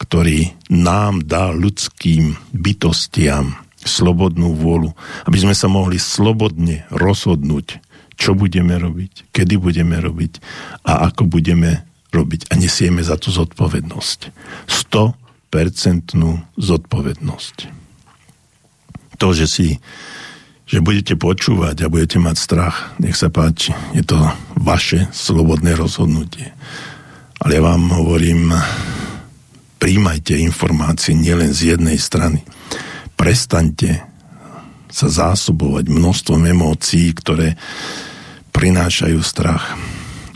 ktorý 0.00 0.54
nám 0.70 1.26
dá 1.26 1.50
ľudským 1.50 2.38
bytostiam 2.54 3.58
slobodnú 3.82 4.54
vôľu, 4.54 4.94
aby 5.26 5.38
sme 5.40 5.54
sa 5.56 5.66
mohli 5.66 5.98
slobodne 5.98 6.86
rozhodnúť, 6.94 7.82
čo 8.14 8.36
budeme 8.36 8.76
robiť, 8.76 9.32
kedy 9.32 9.56
budeme 9.56 9.96
robiť 9.96 10.32
a 10.84 11.08
ako 11.08 11.26
budeme 11.26 11.88
robiť. 12.12 12.52
A 12.52 12.60
nesieme 12.60 13.00
za 13.00 13.16
to 13.16 13.32
zodpovednosť. 13.32 14.20
100% 14.68 15.50
zodpovednosť. 16.54 17.56
To, 19.16 19.26
že 19.32 19.46
si 19.48 19.68
že 20.70 20.78
budete 20.78 21.18
počúvať 21.18 21.82
a 21.82 21.90
budete 21.90 22.22
mať 22.22 22.36
strach. 22.38 22.94
Nech 23.02 23.18
sa 23.18 23.26
páči, 23.26 23.74
je 23.90 24.06
to 24.06 24.14
vaše 24.54 25.10
slobodné 25.10 25.74
rozhodnutie. 25.74 26.54
Ale 27.42 27.58
ja 27.58 27.62
vám 27.66 27.90
hovorím, 27.90 28.54
príjmajte 29.82 30.38
informácie 30.38 31.18
nielen 31.18 31.50
z 31.50 31.74
jednej 31.74 31.98
strany. 31.98 32.46
Prestaňte 33.18 34.06
sa 34.86 35.10
zásobovať 35.10 35.90
množstvom 35.90 36.38
emócií, 36.46 37.10
ktoré 37.18 37.58
prinášajú 38.54 39.18
strach. 39.26 39.74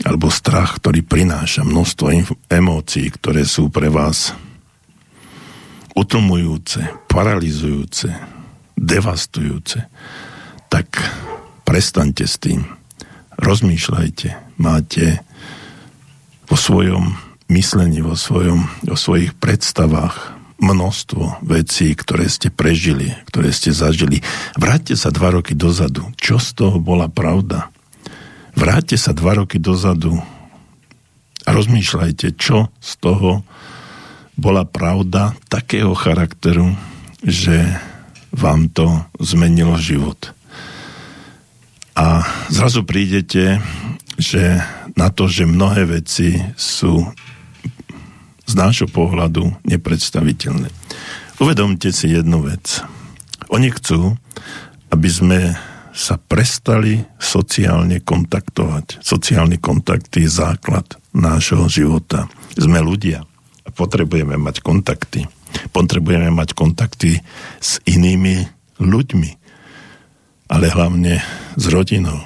Alebo 0.03 0.27
strach, 0.27 0.83
ktorý 0.83 0.99
prináša 1.07 1.63
množstvo 1.63 2.05
emócií, 2.51 3.07
ktoré 3.07 3.47
sú 3.47 3.71
pre 3.71 3.87
vás 3.87 4.35
utlmujúce, 5.95 7.07
paralizujúce, 7.07 8.11
devastujúce 8.75 9.87
tak 10.75 10.91
prestaňte 11.63 12.27
s 12.27 12.35
tým. 12.35 12.67
Rozmýšľajte. 13.39 14.59
Máte 14.59 15.23
vo 16.51 16.59
svojom 16.59 17.15
myslení, 17.47 18.03
vo, 18.03 18.19
svojom, 18.19 18.67
vo 18.83 18.99
svojich 18.99 19.31
predstavách 19.39 20.35
množstvo 20.59 21.47
vecí, 21.47 21.95
ktoré 21.95 22.27
ste 22.27 22.51
prežili, 22.51 23.15
ktoré 23.31 23.55
ste 23.55 23.71
zažili. 23.71 24.19
Vráťte 24.59 24.99
sa 24.99 25.15
dva 25.15 25.39
roky 25.39 25.55
dozadu. 25.55 26.11
Čo 26.19 26.43
z 26.43 26.49
toho 26.51 26.77
bola 26.83 27.07
pravda? 27.07 27.71
Vráťte 28.59 28.99
sa 28.99 29.15
dva 29.15 29.39
roky 29.39 29.63
dozadu 29.63 30.19
a 31.47 31.49
rozmýšľajte, 31.55 32.35
čo 32.35 32.67
z 32.83 32.91
toho 32.99 33.47
bola 34.35 34.67
pravda 34.67 35.39
takého 35.47 35.95
charakteru, 35.95 36.75
že 37.23 37.63
vám 38.35 38.67
to 38.67 39.07
zmenilo 39.23 39.79
život. 39.79 40.35
A 41.95 42.27
zrazu 42.51 42.83
prídete, 42.83 43.63
že 44.19 44.59
na 44.99 45.07
to, 45.11 45.31
že 45.31 45.47
mnohé 45.47 45.87
veci 45.87 46.35
sú 46.59 47.07
z 48.45 48.53
nášho 48.53 48.91
pohľadu 48.91 49.63
nepredstaviteľné. 49.63 50.69
Uvedomte 51.39 51.91
si 51.95 52.11
jednu 52.11 52.43
vec. 52.45 52.83
Oni 53.51 53.71
chcú, 53.71 54.15
aby 54.91 55.09
sme 55.09 55.39
sa 55.95 56.19
prestali 56.19 56.99
sociálne 57.15 58.03
kontaktovať. 58.03 58.99
Sociálny 58.99 59.63
kontakt 59.63 60.11
je 60.19 60.27
základ 60.27 60.83
nášho 61.15 61.71
života. 61.71 62.27
Sme 62.59 62.83
ľudia 62.83 63.23
a 63.63 63.69
potrebujeme 63.71 64.35
mať 64.35 64.59
kontakty. 64.59 65.23
Potrebujeme 65.71 66.27
mať 66.35 66.51
kontakty 66.51 67.23
s 67.63 67.79
inými 67.87 68.43
ľuďmi 68.83 69.44
ale 70.49 70.69
hlavne 70.69 71.21
s 71.55 71.65
rodinou. 71.69 72.21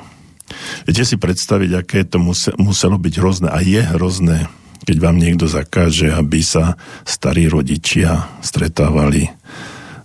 Viete 0.83 1.05
si 1.05 1.15
predstaviť, 1.15 1.69
aké 1.77 1.99
to 2.03 2.17
muselo 2.57 2.97
byť 2.97 3.13
hrozné 3.21 3.47
a 3.53 3.59
je 3.61 3.81
hrozné, 3.95 4.49
keď 4.83 4.97
vám 4.97 5.17
niekto 5.21 5.45
zakáže, 5.45 6.09
aby 6.09 6.41
sa 6.41 6.79
starí 7.05 7.45
rodičia 7.45 8.27
stretávali 8.41 9.29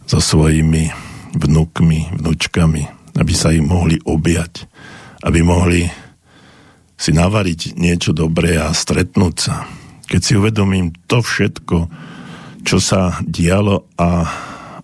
so 0.05 0.20
svojimi 0.20 0.92
vnúkmi, 1.35 2.20
vnúčkami, 2.20 2.83
aby 3.16 3.33
sa 3.33 3.50
im 3.57 3.66
mohli 3.66 3.96
objať, 4.05 4.68
aby 5.24 5.40
mohli 5.40 5.88
si 6.94 7.11
navariť 7.11 7.74
niečo 7.74 8.12
dobré 8.14 8.61
a 8.61 8.70
stretnúť 8.70 9.35
sa. 9.40 9.64
Keď 10.05 10.20
si 10.20 10.33
uvedomím 10.37 10.92
to 11.09 11.24
všetko, 11.24 11.88
čo 12.62 12.79
sa 12.79 13.18
dialo 13.24 13.88
a 13.96 14.29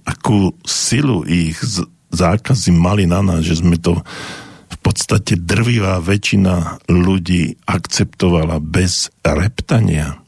akú 0.08 0.56
silu 0.64 1.22
ich 1.28 1.60
zákazy 2.10 2.70
mali 2.74 3.06
na 3.06 3.22
nás, 3.22 3.46
že 3.46 3.62
sme 3.62 3.78
to 3.78 4.02
v 4.70 4.78
podstate 4.82 5.38
drvivá 5.38 5.98
väčšina 5.98 6.86
ľudí 6.90 7.58
akceptovala 7.66 8.62
bez 8.62 9.10
reptania. 9.22 10.18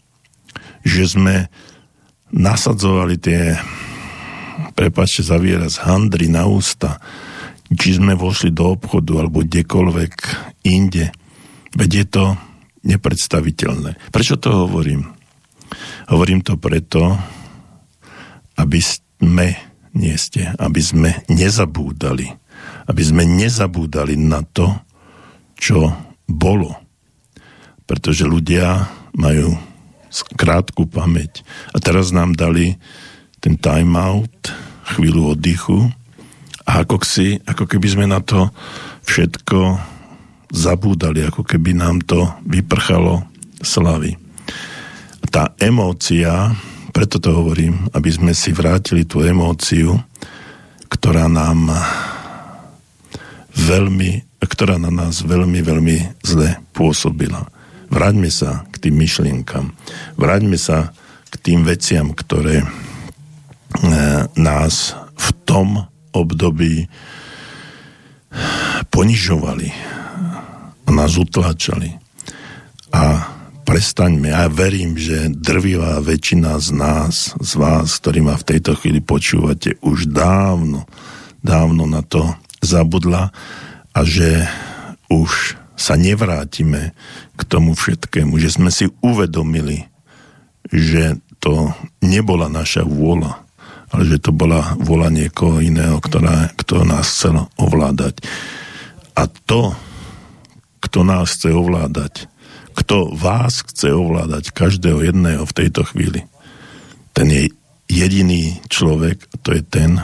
Že 0.83 1.05
sme 1.07 1.35
nasadzovali 2.33 3.16
tie, 3.21 3.55
prepačte 4.75 5.23
za 5.23 5.38
výraz, 5.38 5.83
handry 5.83 6.27
na 6.27 6.49
ústa, 6.49 6.99
či 7.73 7.97
sme 7.97 8.18
vošli 8.18 8.53
do 8.53 8.77
obchodu 8.77 9.25
alebo 9.25 9.45
kdekoľvek 9.45 10.12
inde. 10.68 11.09
Veď 11.73 11.90
je 12.05 12.07
to 12.09 12.25
nepredstaviteľné. 12.85 13.97
Prečo 14.12 14.37
to 14.37 14.66
hovorím? 14.66 15.09
Hovorím 16.12 16.45
to 16.45 16.61
preto, 16.61 17.16
aby 18.61 18.81
sme 18.83 19.72
nie 19.93 20.17
ste, 20.17 20.53
aby 20.57 20.81
sme 20.81 21.11
nezabúdali, 21.29 22.29
aby 22.89 23.03
sme 23.03 23.29
nezabúdali 23.29 24.17
na 24.17 24.41
to, 24.45 24.73
čo 25.57 25.93
bolo. 26.27 26.75
pretože 27.83 28.25
ľudia 28.25 28.89
majú 29.13 29.53
krátku 30.37 30.89
pamäť. 30.89 31.45
A 31.73 31.81
teraz 31.81 32.09
nám 32.09 32.33
dali 32.33 32.81
ten 33.43 33.61
time 33.61 33.93
out, 34.01 34.53
chvíľu 34.97 35.37
oddychu 35.37 35.93
a 36.65 36.85
ako, 36.85 37.03
si, 37.05 37.37
ako 37.43 37.69
keby 37.69 37.89
sme 37.93 38.07
na 38.09 38.25
to 38.25 38.49
všetko 39.05 39.77
zabúdali, 40.53 41.27
ako 41.27 41.43
keby 41.45 41.77
nám 41.77 42.01
to 42.05 42.29
vyprchalo 42.49 43.25
slavy. 43.61 44.17
Tá 45.33 45.57
emócia, 45.61 46.53
preto 46.93 47.17
to 47.17 47.33
hovorím, 47.33 47.89
aby 47.97 48.11
sme 48.13 48.33
si 48.37 48.53
vrátili 48.53 49.09
tú 49.09 49.25
emóciu, 49.25 49.97
ktorá 50.93 51.27
nám 51.27 51.73
veľmi, 53.57 54.39
ktorá 54.45 54.77
na 54.77 54.93
nás 54.93 55.25
veľmi, 55.25 55.65
veľmi 55.65 55.97
zle 56.21 56.61
pôsobila. 56.77 57.49
Vráťme 57.89 58.29
sa 58.29 58.69
k 58.73 58.89
tým 58.89 59.01
myšlienkam. 59.01 59.73
Vráťme 60.21 60.57
sa 60.61 60.93
k 61.33 61.35
tým 61.41 61.65
veciam, 61.65 62.13
ktoré 62.13 62.61
e, 62.61 62.67
nás 64.37 64.97
v 65.17 65.29
tom 65.49 65.89
období 66.13 66.89
ponižovali 68.93 69.69
a 70.85 70.91
nás 70.93 71.17
utláčali. 71.17 71.97
A 72.93 73.32
prestaňme, 73.73 74.29
ja 74.29 74.53
verím, 74.53 75.01
že 75.01 75.33
drvivá 75.33 75.97
väčšina 76.05 76.61
z 76.61 76.69
nás, 76.77 77.33
z 77.41 77.53
vás, 77.57 77.97
ktorí 78.05 78.21
ma 78.21 78.37
v 78.37 78.45
tejto 78.53 78.77
chvíli 78.77 79.01
počúvate, 79.01 79.81
už 79.81 80.13
dávno, 80.13 80.85
dávno 81.41 81.89
na 81.89 82.05
to 82.05 82.37
zabudla 82.61 83.33
a 83.97 84.01
že 84.05 84.45
už 85.09 85.57
sa 85.73 85.97
nevrátime 85.97 86.93
k 87.33 87.41
tomu 87.49 87.73
všetkému, 87.73 88.37
že 88.37 88.53
sme 88.53 88.69
si 88.69 88.93
uvedomili, 89.01 89.89
že 90.69 91.17
to 91.41 91.73
nebola 92.05 92.53
naša 92.53 92.85
vôľa, 92.85 93.41
ale 93.89 94.03
že 94.05 94.21
to 94.21 94.37
bola 94.37 94.77
vola 94.85 95.09
niekoho 95.09 95.65
iného, 95.65 95.97
ktorá, 95.97 96.53
kto 96.61 96.85
nás 96.85 97.09
chcel 97.09 97.49
ovládať. 97.57 98.21
A 99.17 99.25
to, 99.49 99.73
kto 100.85 101.09
nás 101.09 101.41
chce 101.41 101.57
ovládať, 101.57 102.29
kto 102.73 103.13
vás 103.13 103.63
chce 103.69 103.93
ovládať, 103.93 104.51
každého 104.51 105.05
jedného 105.05 105.45
v 105.45 105.57
tejto 105.57 105.85
chvíli, 105.87 106.25
ten 107.13 107.29
je 107.29 107.53
jediný 107.93 108.59
človek, 108.73 109.29
to 109.45 109.53
je 109.53 109.63
ten, 109.63 110.01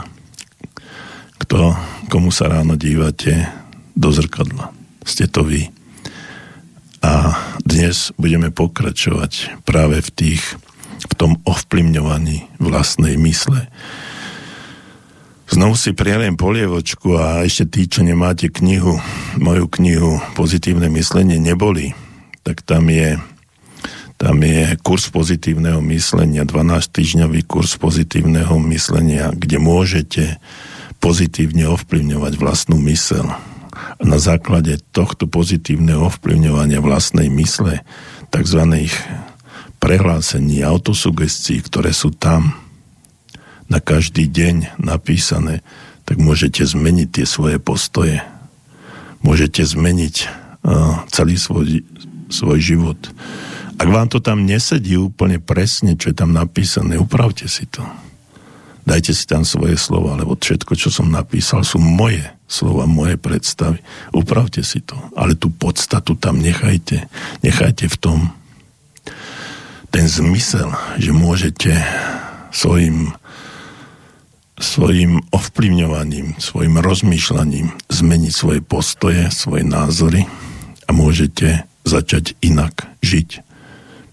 kto, 1.41 1.73
komu 2.13 2.29
sa 2.29 2.47
ráno 2.47 2.77
dívate 2.77 3.49
do 3.97 4.13
zrkadla. 4.13 4.69
Ste 5.01 5.25
to 5.25 5.41
vy. 5.41 5.73
A 7.01 7.33
dnes 7.65 8.11
budeme 8.19 8.53
pokračovať 8.53 9.63
práve 9.65 10.03
v 10.03 10.09
tých 10.11 10.43
v 10.99 11.13
tom 11.15 11.39
ovplyvňovaní 11.47 12.59
vlastnej 12.59 13.15
mysle. 13.23 13.71
Znovu 15.49 15.73
si 15.79 15.97
prialiem 15.97 16.37
polievočku 16.37 17.17
a 17.17 17.41
ešte 17.41 17.65
tí, 17.65 17.81
čo 17.89 18.05
nemáte 18.05 18.53
knihu, 18.53 19.01
moju 19.39 19.65
knihu 19.79 20.21
Pozitívne 20.37 20.91
myslenie 20.93 21.41
neboli, 21.41 21.97
tak 22.49 22.65
tam 22.65 22.89
je, 22.89 23.21
tam 24.17 24.41
je 24.41 24.73
kurz 24.81 25.13
pozitívneho 25.13 25.77
myslenia, 25.85 26.49
12-týždňový 26.49 27.45
kurz 27.45 27.77
pozitívneho 27.77 28.57
myslenia, 28.73 29.29
kde 29.37 29.61
môžete 29.61 30.41
pozitívne 30.97 31.69
ovplyvňovať 31.69 32.33
vlastnú 32.41 32.81
mysel. 32.89 33.29
A 33.29 34.01
na 34.01 34.17
základe 34.17 34.81
tohto 34.89 35.29
pozitívneho 35.29 36.09
ovplyvňovania 36.09 36.81
vlastnej 36.81 37.29
mysle, 37.29 37.85
takzvaných 38.33 38.97
prehlásení, 39.77 40.65
autosugestií, 40.65 41.61
ktoré 41.69 41.93
sú 41.93 42.09
tam 42.09 42.57
na 43.69 43.77
každý 43.77 44.25
deň 44.25 44.81
napísané, 44.81 45.61
tak 46.09 46.17
môžete 46.17 46.65
zmeniť 46.65 47.21
tie 47.21 47.25
svoje 47.29 47.61
postoje. 47.61 48.25
Môžete 49.21 49.61
zmeniť 49.61 50.15
uh, 50.65 51.05
celý 51.13 51.37
svoj, 51.37 51.85
svoj 52.29 52.59
život. 52.61 52.99
Ak 53.79 53.87
vám 53.87 54.11
to 54.11 54.19
tam 54.19 54.43
nesedí 54.43 54.99
úplne 54.99 55.39
presne, 55.39 55.95
čo 55.95 56.11
je 56.11 56.15
tam 56.15 56.35
napísané, 56.35 56.99
upravte 56.99 57.47
si 57.47 57.65
to. 57.65 57.81
Dajte 58.89 59.13
si 59.13 59.29
tam 59.29 59.45
svoje 59.45 59.77
slova, 59.77 60.17
lebo 60.17 60.33
všetko, 60.33 60.73
čo 60.73 60.89
som 60.89 61.13
napísal, 61.13 61.61
sú 61.61 61.77
moje 61.77 62.25
slova, 62.49 62.89
moje 62.89 63.21
predstavy. 63.21 63.77
Upravte 64.09 64.65
si 64.65 64.81
to. 64.81 64.97
Ale 65.13 65.37
tú 65.37 65.53
podstatu 65.53 66.17
tam 66.17 66.41
nechajte. 66.41 67.05
Nechajte 67.45 67.85
v 67.85 67.97
tom, 68.01 68.19
ten 69.93 70.05
zmysel, 70.09 70.73
že 70.97 71.13
môžete 71.13 71.77
svojim, 72.49 73.13
svojim 74.57 75.21
ovplyvňovaním, 75.33 76.37
svojim 76.41 76.77
rozmýšľaním 76.81 77.73
zmeniť 77.89 78.33
svoje 78.33 78.61
postoje, 78.65 79.29
svoje 79.29 79.65
názory 79.65 80.25
a 80.85 80.93
môžete 80.93 81.68
začať 81.83 82.35
inak 82.43 82.87
žiť. 83.03 83.45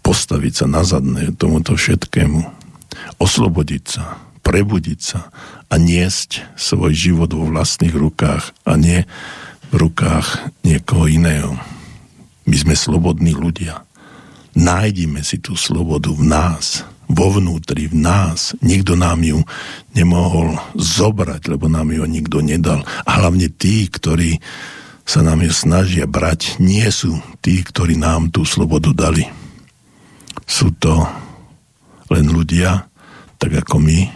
Postaviť 0.03 0.53
sa 0.55 0.67
na 0.71 0.83
zadné 0.87 1.35
tomuto 1.35 1.75
všetkému. 1.75 2.41
Oslobodiť 3.19 3.85
sa, 3.85 4.23
prebudiť 4.47 5.01
sa 5.03 5.31
a 5.67 5.75
niesť 5.77 6.47
svoj 6.55 6.95
život 6.95 7.31
vo 7.35 7.51
vlastných 7.51 7.93
rukách 7.93 8.55
a 8.63 8.73
nie 8.79 9.03
v 9.71 9.75
rukách 9.75 10.55
niekoho 10.63 11.11
iného. 11.11 11.59
My 12.47 12.55
sme 12.55 12.79
slobodní 12.79 13.35
ľudia 13.35 13.87
nájdime 14.57 15.21
si 15.21 15.37
tú 15.39 15.53
slobodu 15.55 16.09
v 16.11 16.25
nás, 16.25 16.83
vo 17.07 17.29
vnútri, 17.31 17.87
v 17.87 18.01
nás. 18.01 18.57
Nikto 18.65 18.97
nám 18.97 19.23
ju 19.23 19.45
nemohol 19.93 20.57
zobrať, 20.75 21.53
lebo 21.53 21.69
nám 21.69 21.93
ju 21.93 22.03
nikto 22.09 22.41
nedal. 22.41 22.83
A 23.05 23.21
hlavne 23.21 23.53
tí, 23.53 23.87
ktorí 23.87 24.41
sa 25.07 25.23
nám 25.23 25.47
ju 25.47 25.55
snažia 25.55 26.05
brať, 26.05 26.59
nie 26.59 26.85
sú 26.91 27.23
tí, 27.39 27.63
ktorí 27.63 27.95
nám 27.95 28.35
tú 28.35 28.43
slobodu 28.43 28.91
dali. 28.91 29.23
Sú 30.43 30.75
to 30.75 31.07
len 32.11 32.27
ľudia, 32.27 32.91
tak 33.39 33.55
ako 33.63 33.79
my, 33.79 34.11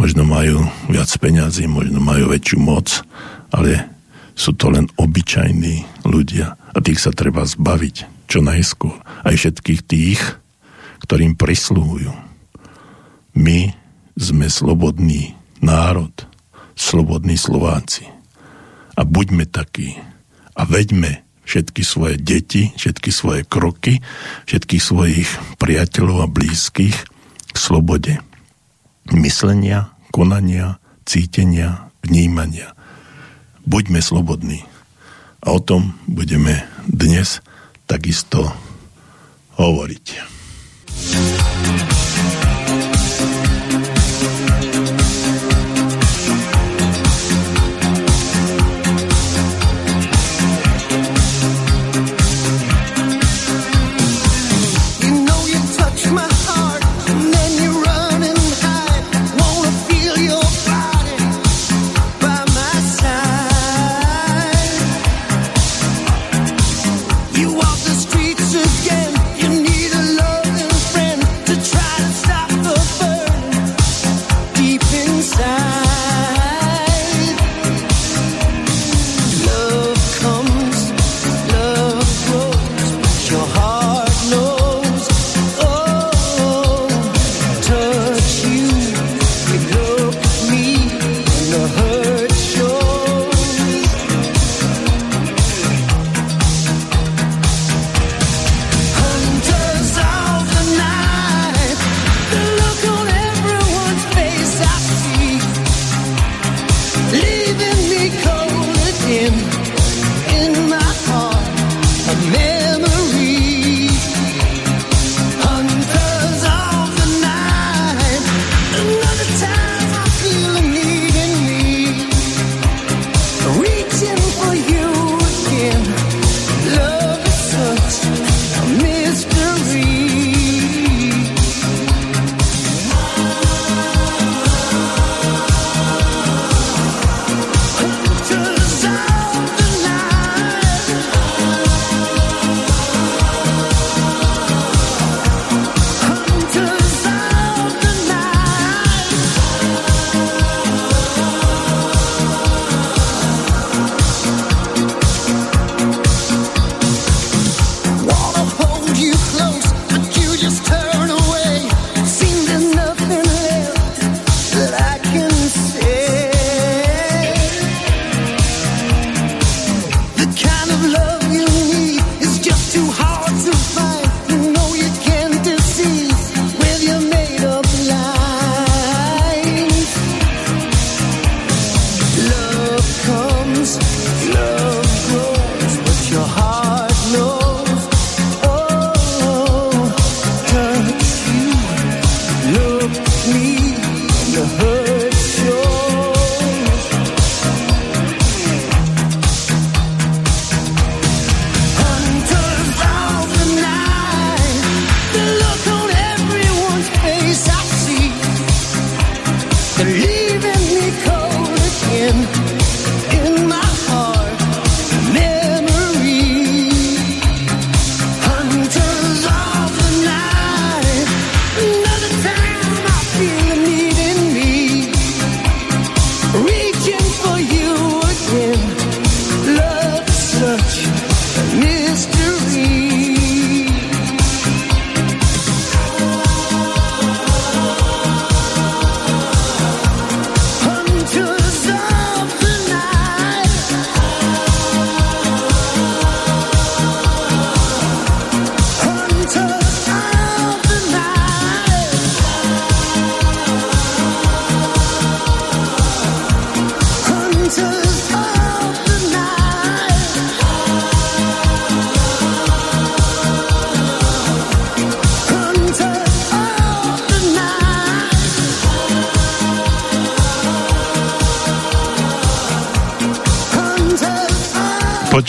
možno 0.00 0.24
majú 0.24 0.64
viac 0.88 1.12
peňazí, 1.20 1.68
možno 1.68 2.00
majú 2.00 2.32
väčšiu 2.32 2.58
moc, 2.60 3.04
ale 3.52 3.92
sú 4.32 4.56
to 4.56 4.72
len 4.72 4.88
obyčajní 4.96 6.04
ľudia 6.08 6.56
a 6.56 6.78
tých 6.80 7.00
sa 7.00 7.12
treba 7.12 7.44
zbaviť 7.44 8.28
čo 8.28 8.40
najskôr. 8.40 8.96
Aj 9.24 9.32
všetkých 9.36 9.80
tých, 9.84 10.20
ktorým 11.04 11.36
prislúhujú. 11.36 12.12
My 13.36 13.72
sme 14.16 14.48
slobodný 14.48 15.36
národ, 15.60 16.12
slobodní 16.72 17.36
Slováci. 17.36 18.15
A 18.96 19.04
buďme 19.04 19.44
takí. 19.44 19.94
A 20.56 20.64
veďme 20.64 21.22
všetky 21.46 21.86
svoje 21.86 22.16
deti, 22.18 22.74
všetky 22.74 23.10
svoje 23.14 23.46
kroky, 23.46 24.02
všetkých 24.50 24.82
svojich 24.82 25.28
priateľov 25.60 26.26
a 26.26 26.28
blízkych 26.32 26.96
k 27.52 27.56
slobode. 27.56 28.18
Myslenia, 29.14 29.94
konania, 30.10 30.82
cítenia, 31.06 31.92
vnímania. 32.02 32.74
Buďme 33.62 34.02
slobodní. 34.02 34.66
A 35.44 35.54
o 35.54 35.60
tom 35.62 35.94
budeme 36.10 36.66
dnes 36.90 37.38
takisto 37.86 38.50
hovoriť. 39.54 40.06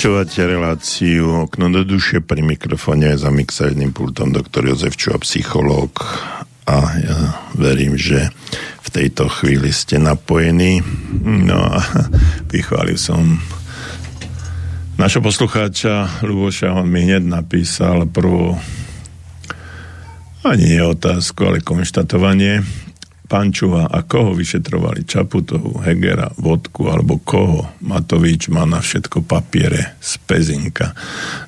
Počúvate 0.08 0.48
reláciu 0.48 1.52
Okno 1.52 1.68
do 1.68 1.84
duše 1.84 2.24
pri 2.24 2.40
mikrofóne 2.40 3.20
za 3.20 3.28
mixerným 3.28 3.92
pultom 3.92 4.32
doktor 4.32 4.64
Jozef 4.64 4.96
Čuha, 4.96 5.20
psychológ. 5.20 6.00
A 6.64 6.96
ja 6.96 7.20
verím, 7.52 8.00
že 8.00 8.32
v 8.88 8.88
tejto 8.88 9.28
chvíli 9.28 9.68
ste 9.76 10.00
napojení. 10.00 10.80
No 11.28 11.60
a 11.60 11.84
vychválil 12.48 12.96
som 12.96 13.36
našho 14.96 15.20
poslucháča 15.20 16.24
Luboša, 16.24 16.72
on 16.72 16.88
mi 16.88 17.04
hneď 17.04 17.28
napísal 17.28 18.08
prvú 18.08 18.56
ani 20.48 20.72
nie 20.72 20.84
otázku, 20.88 21.52
ale 21.52 21.60
konštatovanie 21.60 22.64
Pančuva 23.28 23.92
a 23.92 24.08
koho 24.08 24.32
vyšetrovali 24.32 25.04
Čaputovu, 25.04 25.84
Hegera, 25.84 26.32
Vodku 26.40 26.88
alebo 26.88 27.20
koho 27.20 27.68
Matovič 27.84 28.48
má 28.48 28.64
na 28.64 28.80
všetko 28.80 29.28
papiere 29.28 30.00
z 30.00 30.16
Pezinka. 30.24 30.96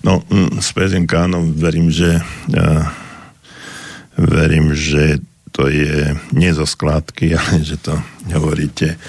No, 0.03 0.19
mm, 0.27 0.59
z 0.59 0.69
Pezinka, 0.75 1.25
áno, 1.31 1.39
verím, 1.41 1.87
že 1.87 2.19
ja, 2.51 2.91
verím, 4.19 4.75
že 4.75 5.23
to 5.55 5.71
je 5.71 6.13
nie 6.35 6.51
zo 6.51 6.67
skládky, 6.67 7.33
ale 7.39 7.63
že 7.63 7.79
to 7.79 7.95
hovoríte 8.35 8.99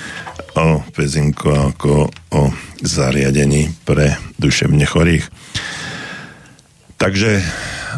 o 0.54 0.82
Pezinku 0.94 1.50
ako 1.50 2.10
o 2.34 2.42
zariadení 2.82 3.74
pre 3.82 4.18
duševne 4.38 4.86
chorých. 4.86 5.26
Takže 7.00 7.42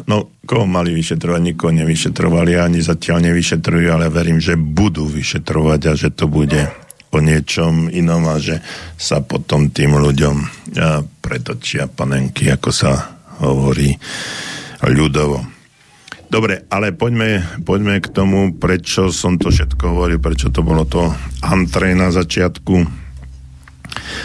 No, 0.06 0.31
koho 0.42 0.66
mali 0.66 0.90
vyšetrovať, 0.90 1.40
nikoho 1.40 1.70
nevyšetrovali, 1.70 2.58
ani 2.58 2.82
zatiaľ 2.82 3.30
nevyšetrujú, 3.30 3.86
ale 3.94 4.10
verím, 4.10 4.42
že 4.42 4.58
budú 4.58 5.06
vyšetrovať 5.06 5.80
a 5.86 5.92
že 5.94 6.10
to 6.10 6.26
bude 6.26 6.58
o 7.12 7.18
niečom 7.20 7.92
inom 7.92 8.24
a 8.26 8.40
že 8.40 8.64
sa 8.96 9.20
potom 9.20 9.68
tým 9.68 9.94
ľuďom 10.00 10.36
pretočia 11.20 11.84
panenky, 11.86 12.48
ako 12.48 12.70
sa 12.72 13.20
hovorí 13.44 13.92
ľudovo. 14.82 15.44
Dobre, 16.32 16.64
ale 16.72 16.96
poďme, 16.96 17.60
poďme 17.68 18.00
k 18.00 18.08
tomu, 18.08 18.56
prečo 18.56 19.12
som 19.12 19.36
to 19.36 19.52
všetko 19.52 19.84
hovoril, 19.84 20.16
prečo 20.16 20.48
to 20.48 20.64
bolo 20.64 20.88
to 20.88 21.12
antrej 21.44 21.92
na 21.92 22.08
začiatku. 22.08 22.88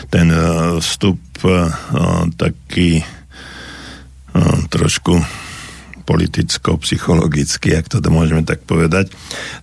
Ten 0.08 0.32
uh, 0.32 0.80
vstup 0.80 1.20
uh, 1.44 1.68
taký 2.40 3.04
uh, 3.04 4.58
trošku 4.72 5.20
politicko-psychologicky, 6.08 7.76
ak 7.76 7.92
to 7.92 8.00
môžeme 8.08 8.48
tak 8.48 8.64
povedať. 8.64 9.12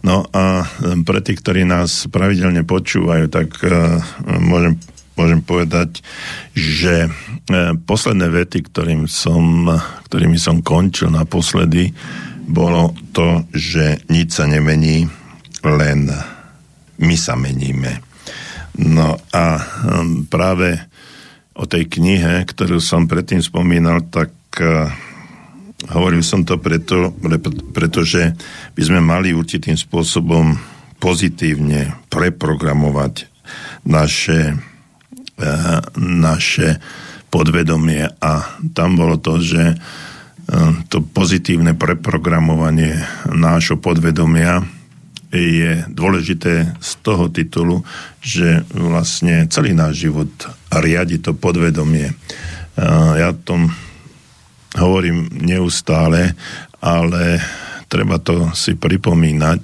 No 0.05 0.29
a 0.29 0.69
pre 1.09 1.25
tých, 1.25 1.41
ktorí 1.41 1.65
nás 1.65 2.05
pravidelne 2.13 2.69
počúvajú, 2.69 3.33
tak 3.33 3.57
uh, 3.65 4.05
môžem, 4.29 4.77
môžem 5.17 5.41
povedať, 5.41 6.05
že 6.53 7.09
uh, 7.09 7.73
posledné 7.89 8.29
vety, 8.29 8.69
ktorým 8.69 9.09
som, 9.09 9.73
ktorými 10.13 10.37
som 10.37 10.61
končil 10.61 11.09
naposledy, 11.09 11.97
bolo 12.45 12.93
to, 13.17 13.49
že 13.57 14.05
nič 14.13 14.37
sa 14.37 14.45
nemení, 14.45 15.09
len 15.65 16.13
my 17.01 17.17
sa 17.17 17.41
meníme. 17.41 18.05
No 18.85 19.17
a 19.33 19.65
práve 20.29 20.77
o 21.57 21.65
tej 21.65 21.89
knihe, 21.89 22.45
ktorú 22.45 22.83
som 22.85 23.09
predtým 23.09 23.41
spomínal, 23.41 24.05
tak 24.13 24.35
uh, 24.61 24.93
Hovoril 25.93 26.25
som 26.25 26.49
to 26.49 26.57
preto, 26.57 27.13
pretože 27.77 28.33
by 28.73 28.83
sme 28.83 29.01
mali 29.05 29.37
určitým 29.37 29.77
spôsobom 29.77 30.57
pozitívne 30.97 31.93
preprogramovať 32.09 33.29
naše, 33.85 34.57
e, 35.37 35.47
naše 36.01 36.81
podvedomie 37.29 38.09
a 38.09 38.33
tam 38.73 38.97
bolo 38.97 39.21
to, 39.21 39.37
že 39.45 39.63
e, 39.69 39.77
to 40.89 41.05
pozitívne 41.05 41.77
preprogramovanie 41.77 43.05
nášho 43.29 43.77
podvedomia 43.77 44.65
je 45.35 45.83
dôležité 45.91 46.79
z 46.79 46.91
toho 47.03 47.27
titulu, 47.27 47.83
že 48.23 48.63
vlastne 48.71 49.51
celý 49.51 49.75
náš 49.75 50.07
život 50.07 50.31
riadi 50.71 51.19
to 51.19 51.35
podvedomie. 51.35 52.09
E, 52.09 52.15
ja 53.19 53.35
tom 53.35 53.69
hovorím 54.75 55.31
neustále, 55.31 56.35
ale 56.83 57.39
treba 57.87 58.19
to 58.19 58.51
si 58.53 58.75
pripomínať, 58.75 59.61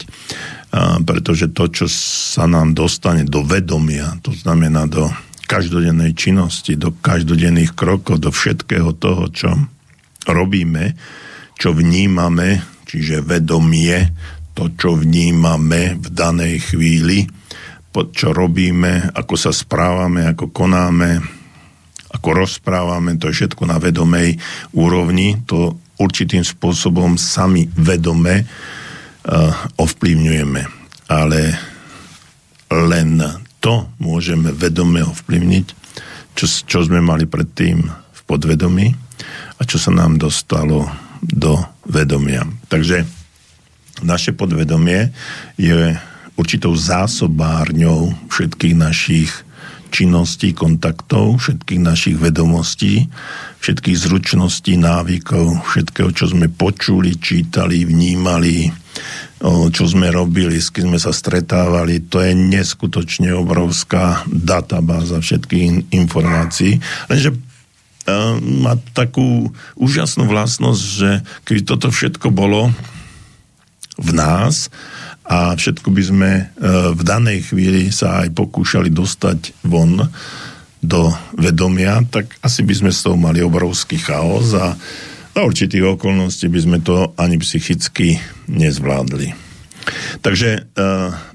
pretože 1.03 1.51
to, 1.51 1.66
čo 1.66 1.87
sa 1.90 2.46
nám 2.46 2.79
dostane 2.79 3.27
do 3.27 3.42
vedomia, 3.42 4.14
to 4.23 4.31
znamená 4.31 4.87
do 4.87 5.11
každodennej 5.51 6.14
činnosti, 6.14 6.79
do 6.79 6.94
každodenných 6.94 7.75
krokov, 7.75 8.23
do 8.23 8.31
všetkého 8.31 8.94
toho, 8.94 9.27
čo 9.35 9.51
robíme, 10.31 10.94
čo 11.59 11.75
vnímame, 11.75 12.62
čiže 12.87 13.27
vedomie, 13.27 14.14
to, 14.55 14.70
čo 14.79 14.94
vnímame 14.94 15.99
v 15.99 16.07
danej 16.14 16.70
chvíli, 16.70 17.27
čo 17.90 18.31
robíme, 18.31 19.11
ako 19.11 19.35
sa 19.35 19.51
správame, 19.51 20.23
ako 20.31 20.55
konáme, 20.55 21.39
ako 22.20 22.37
rozprávame, 22.37 23.16
to 23.16 23.33
je 23.33 23.40
všetko 23.40 23.64
na 23.64 23.80
vedomej 23.80 24.37
úrovni, 24.76 25.40
to 25.48 25.80
určitým 25.96 26.44
spôsobom 26.44 27.16
sami 27.16 27.64
vedome 27.72 28.44
uh, 28.44 29.52
ovplyvňujeme. 29.80 30.62
Ale 31.09 31.40
len 32.68 33.11
to 33.64 33.88
môžeme 33.96 34.52
vedome 34.52 35.00
ovplyvniť, 35.00 35.66
čo, 36.37 36.44
čo 36.44 36.78
sme 36.85 37.00
mali 37.00 37.24
predtým 37.24 37.88
v 37.88 38.20
podvedomí 38.28 38.92
a 39.56 39.64
čo 39.64 39.80
sa 39.80 39.88
nám 39.88 40.20
dostalo 40.20 40.92
do 41.24 41.56
vedomia. 41.88 42.44
Takže 42.68 43.09
naše 44.04 44.37
podvedomie 44.37 45.09
je 45.56 45.96
určitou 46.37 46.76
zásobárňou 46.76 48.12
všetkých 48.28 48.76
našich 48.76 49.33
činností, 49.90 50.55
kontaktov, 50.55 51.42
všetkých 51.42 51.81
našich 51.83 52.16
vedomostí, 52.16 53.11
všetkých 53.61 53.98
zručností, 53.98 54.79
návykov, 54.79 55.66
všetkého, 55.66 56.14
čo 56.14 56.31
sme 56.31 56.48
počuli, 56.48 57.18
čítali, 57.18 57.85
vnímali, 57.85 58.70
čo 59.44 59.85
sme 59.85 60.09
robili, 60.14 60.62
s 60.62 60.70
kým 60.72 60.94
sme 60.94 61.00
sa 61.03 61.12
stretávali. 61.12 62.07
To 62.09 62.22
je 62.22 62.33
neskutočne 62.33 63.35
obrovská 63.35 64.24
databáza 64.29 65.18
všetkých 65.20 65.92
informácií. 65.92 66.79
Lenže 67.11 67.37
má 68.40 68.74
takú 68.96 69.53
úžasnú 69.76 70.26
vlastnosť, 70.26 70.83
že 70.83 71.11
keby 71.46 71.61
toto 71.62 71.92
všetko 71.92 72.33
bolo 72.33 72.72
v 74.00 74.11
nás 74.16 74.72
a 75.31 75.55
všetko 75.55 75.95
by 75.95 76.03
sme 76.03 76.31
e, 76.35 76.43
v 76.90 77.03
danej 77.07 77.55
chvíli 77.55 77.95
sa 77.95 78.27
aj 78.27 78.35
pokúšali 78.35 78.90
dostať 78.90 79.62
von 79.62 80.03
do 80.83 81.03
vedomia, 81.38 82.03
tak 82.11 82.35
asi 82.43 82.66
by 82.66 82.75
sme 82.75 82.90
z 82.90 83.01
toho 83.07 83.14
mali 83.14 83.38
obrovský 83.38 84.03
chaos 84.03 84.51
a 84.59 84.75
za 85.31 85.40
určitých 85.47 85.95
okolností 85.95 86.51
by 86.51 86.61
sme 86.61 86.79
to 86.83 87.14
ani 87.14 87.38
psychicky 87.38 88.19
nezvládli. 88.51 89.31
Takže 90.19 90.51
e, 90.51 90.61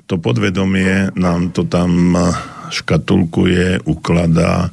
to 0.05 0.19
podvedomie 0.19 1.15
nám 1.15 1.55
to 1.55 1.63
tam 1.63 2.19
škatulkuje, 2.69 3.87
ukladá, 3.87 4.69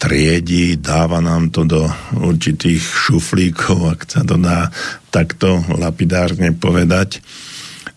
triedi, 0.00 0.80
dáva 0.80 1.20
nám 1.20 1.52
to 1.52 1.68
do 1.68 1.84
určitých 2.16 2.80
šuflíkov, 2.80 3.78
ak 3.94 4.00
sa 4.08 4.24
to 4.24 4.40
dá 4.40 4.72
takto 5.12 5.60
lapidárne 5.76 6.56
povedať. 6.56 7.20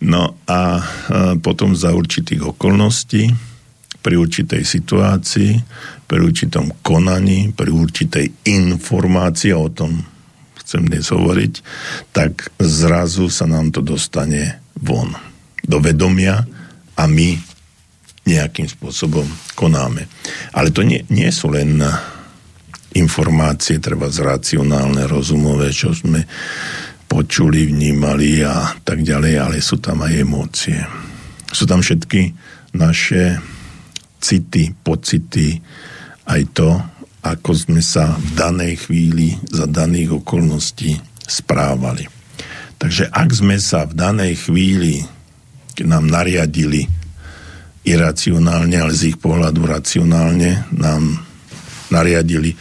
No 0.03 0.35
a 0.43 0.83
potom 1.39 1.71
za 1.73 1.95
určitých 1.95 2.55
okolností, 2.55 3.31
pri 4.03 4.19
určitej 4.19 4.67
situácii, 4.67 5.51
pri 6.11 6.19
určitom 6.19 6.83
konaní, 6.83 7.55
pri 7.55 7.71
určitej 7.71 8.43
informácii, 8.51 9.55
o 9.55 9.71
tom 9.71 10.03
chcem 10.59 10.91
dnes 10.91 11.07
hovoriť, 11.07 11.53
tak 12.11 12.51
zrazu 12.59 13.31
sa 13.31 13.47
nám 13.47 13.71
to 13.71 13.79
dostane 13.79 14.59
von 14.75 15.15
do 15.63 15.79
vedomia 15.79 16.43
a 16.99 17.03
my 17.07 17.39
nejakým 18.27 18.67
spôsobom 18.67 19.23
konáme. 19.55 20.07
Ale 20.51 20.75
to 20.75 20.83
nie, 20.83 21.07
nie 21.07 21.31
sú 21.31 21.51
len 21.55 21.79
informácie, 22.91 23.79
treba 23.79 24.11
z 24.11 24.19
racionálne, 24.19 25.07
rozumové, 25.07 25.71
čo 25.71 25.95
sme 25.95 26.27
počuli, 27.13 27.69
vnímali 27.69 28.41
a 28.41 28.73
tak 28.81 29.05
ďalej, 29.05 29.33
ale 29.37 29.61
sú 29.61 29.77
tam 29.77 30.01
aj 30.01 30.13
emócie. 30.17 30.81
Sú 31.53 31.69
tam 31.69 31.85
všetky 31.85 32.33
naše 32.73 33.37
city, 34.17 34.73
pocity, 34.81 35.61
aj 36.25 36.41
to, 36.57 36.73
ako 37.21 37.53
sme 37.53 37.85
sa 37.85 38.17
v 38.17 38.29
danej 38.33 38.89
chvíli 38.89 39.37
za 39.53 39.69
daných 39.69 40.25
okolností 40.25 40.97
správali. 41.21 42.09
Takže 42.81 43.13
ak 43.13 43.29
sme 43.29 43.61
sa 43.61 43.85
v 43.85 43.93
danej 43.93 44.49
chvíli, 44.49 45.05
nám 45.85 46.09
nariadili 46.09 46.89
iracionálne, 47.85 48.73
ale 48.73 48.93
z 48.97 49.13
ich 49.13 49.17
pohľadu 49.21 49.61
racionálne 49.69 50.65
nám 50.73 51.21
nariadili 51.93 52.57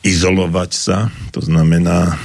izolovať 0.00 0.70
sa, 0.72 1.12
to 1.28 1.44
znamená 1.44 2.16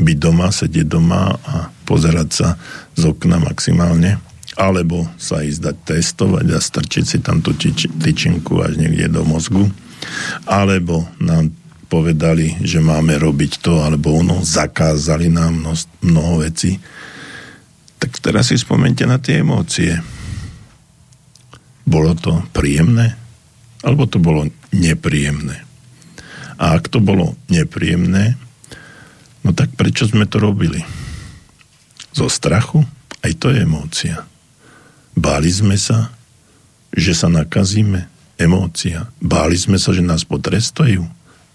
byť 0.00 0.16
doma, 0.18 0.48
sedieť 0.50 0.86
doma 0.86 1.34
a 1.34 1.70
pozerať 1.86 2.28
sa 2.30 2.48
z 2.94 3.02
okna 3.06 3.38
maximálne, 3.38 4.18
alebo 4.54 5.06
sa 5.18 5.42
ísť 5.42 5.60
dať 5.60 5.76
testovať 5.82 6.46
a 6.54 6.58
strčiť 6.58 7.04
si 7.04 7.18
tam 7.22 7.42
tú 7.42 7.54
tyč- 7.54 7.90
tyčinku 7.90 8.62
až 8.62 8.78
niekde 8.78 9.10
do 9.10 9.22
mozgu, 9.26 9.66
alebo 10.46 11.06
nám 11.18 11.50
povedali, 11.86 12.58
že 12.64 12.82
máme 12.82 13.14
robiť 13.20 13.62
to 13.62 13.82
alebo 13.82 14.18
ono, 14.18 14.42
zakázali 14.42 15.30
nám 15.30 15.62
mnoho, 15.62 15.76
mnoho 16.02 16.34
vecí, 16.42 16.74
tak 17.98 18.18
teraz 18.18 18.50
si 18.50 18.58
spomente 18.58 19.06
na 19.06 19.22
tie 19.22 19.40
emócie 19.40 19.96
bolo 21.84 22.16
to 22.16 22.40
príjemné? 22.56 23.12
Alebo 23.84 24.08
to 24.08 24.16
bolo 24.16 24.48
nepríjemné? 24.72 25.60
A 26.56 26.80
ak 26.80 26.88
to 26.88 27.04
bolo 27.04 27.36
nepríjemné, 27.52 28.40
no 29.44 29.52
tak 29.52 29.76
prečo 29.76 30.08
sme 30.08 30.24
to 30.24 30.40
robili? 30.40 30.80
Zo 32.10 32.26
strachu? 32.26 32.82
Aj 33.20 33.32
to 33.36 33.52
je 33.52 33.62
emócia. 33.62 34.24
Báli 35.14 35.52
sme 35.52 35.78
sa, 35.78 36.10
že 36.90 37.14
sa 37.14 37.30
nakazíme? 37.30 38.10
Emócia. 38.34 39.06
Báli 39.22 39.54
sme 39.54 39.78
sa, 39.78 39.94
že 39.94 40.02
nás 40.02 40.26
potrestajú? 40.26 41.06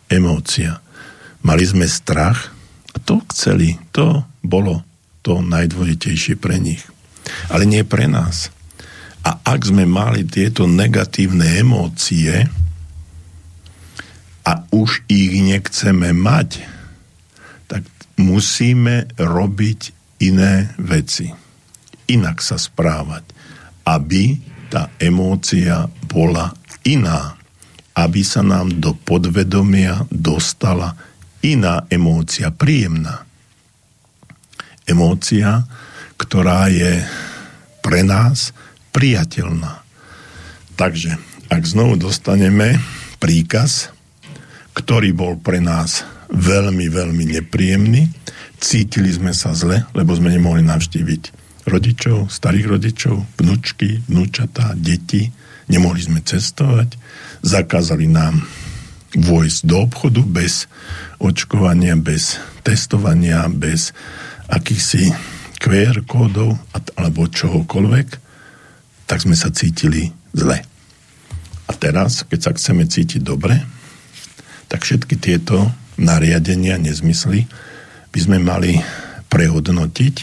Emócia. 0.07 0.79
Mali 1.43 1.67
sme 1.67 1.85
strach? 1.85 2.55
A 2.95 2.97
to 3.03 3.19
chceli. 3.31 3.75
To 3.91 4.23
bolo 4.39 4.83
to 5.19 5.43
najdôležitejšie 5.43 6.39
pre 6.39 6.55
nich. 6.57 6.81
Ale 7.51 7.67
nie 7.67 7.83
pre 7.83 8.07
nás. 8.07 8.49
A 9.27 9.35
ak 9.43 9.67
sme 9.67 9.83
mali 9.83 10.23
tieto 10.23 10.65
negatívne 10.65 11.59
emócie 11.59 12.47
a 14.47 14.63
už 14.71 15.03
ich 15.11 15.35
nechceme 15.35 16.15
mať, 16.15 16.63
musíme 18.19 19.07
robiť 19.15 19.81
iné 20.19 20.75
veci. 20.75 21.31
Inak 22.11 22.43
sa 22.43 22.59
správať, 22.59 23.23
aby 23.87 24.35
tá 24.67 24.91
emócia 24.99 25.87
bola 26.05 26.51
iná. 26.83 27.39
Aby 27.95 28.21
sa 28.23 28.43
nám 28.45 28.79
do 28.79 28.95
podvedomia 28.95 30.07
dostala 30.11 30.95
iná 31.43 31.87
emócia, 31.87 32.51
príjemná. 32.51 33.23
Emócia, 34.83 35.63
ktorá 36.19 36.67
je 36.71 37.03
pre 37.79 38.03
nás 38.03 38.51
priateľná. 38.91 39.83
Takže, 40.75 41.19
ak 41.51 41.63
znovu 41.65 41.99
dostaneme 41.99 42.79
príkaz, 43.19 43.91
ktorý 44.71 45.11
bol 45.11 45.35
pre 45.35 45.59
nás 45.59 46.07
veľmi, 46.29 46.85
veľmi 46.89 47.23
nepríjemný, 47.39 48.09
cítili 48.61 49.09
sme 49.09 49.33
sa 49.33 49.51
zle, 49.57 49.85
lebo 49.97 50.13
sme 50.13 50.29
nemohli 50.29 50.61
navštíviť 50.65 51.23
rodičov, 51.65 52.29
starých 52.29 52.67
rodičov, 52.77 53.15
vnúčky, 53.37 54.01
vnúčatá, 54.09 54.73
deti, 54.77 55.29
nemohli 55.69 56.01
sme 56.01 56.19
cestovať, 56.21 56.97
zakázali 57.45 58.09
nám 58.09 58.41
vojsť 59.13 59.59
do 59.65 59.77
obchodu 59.89 60.21
bez 60.21 60.69
očkovania, 61.17 61.97
bez 61.97 62.37
testovania, 62.61 63.49
bez 63.49 63.93
akýchsi 64.49 65.09
QR 65.57 66.05
kódov 66.05 66.57
alebo 66.97 67.25
čohokoľvek. 67.25 68.07
Tak 69.09 69.25
sme 69.25 69.33
sa 69.33 69.49
cítili 69.49 70.13
zle. 70.33 70.61
A 71.69 71.71
teraz, 71.73 72.25
keď 72.25 72.39
sa 72.39 72.51
chceme 72.53 72.85
cítiť 72.85 73.21
dobre, 73.21 73.57
tak 74.69 74.85
všetky 74.85 75.17
tieto 75.17 75.69
nariadenia, 75.99 76.79
nezmysly 76.79 77.45
by 78.09 78.19
sme 78.19 78.37
mali 78.41 78.79
prehodnotiť 79.29 80.15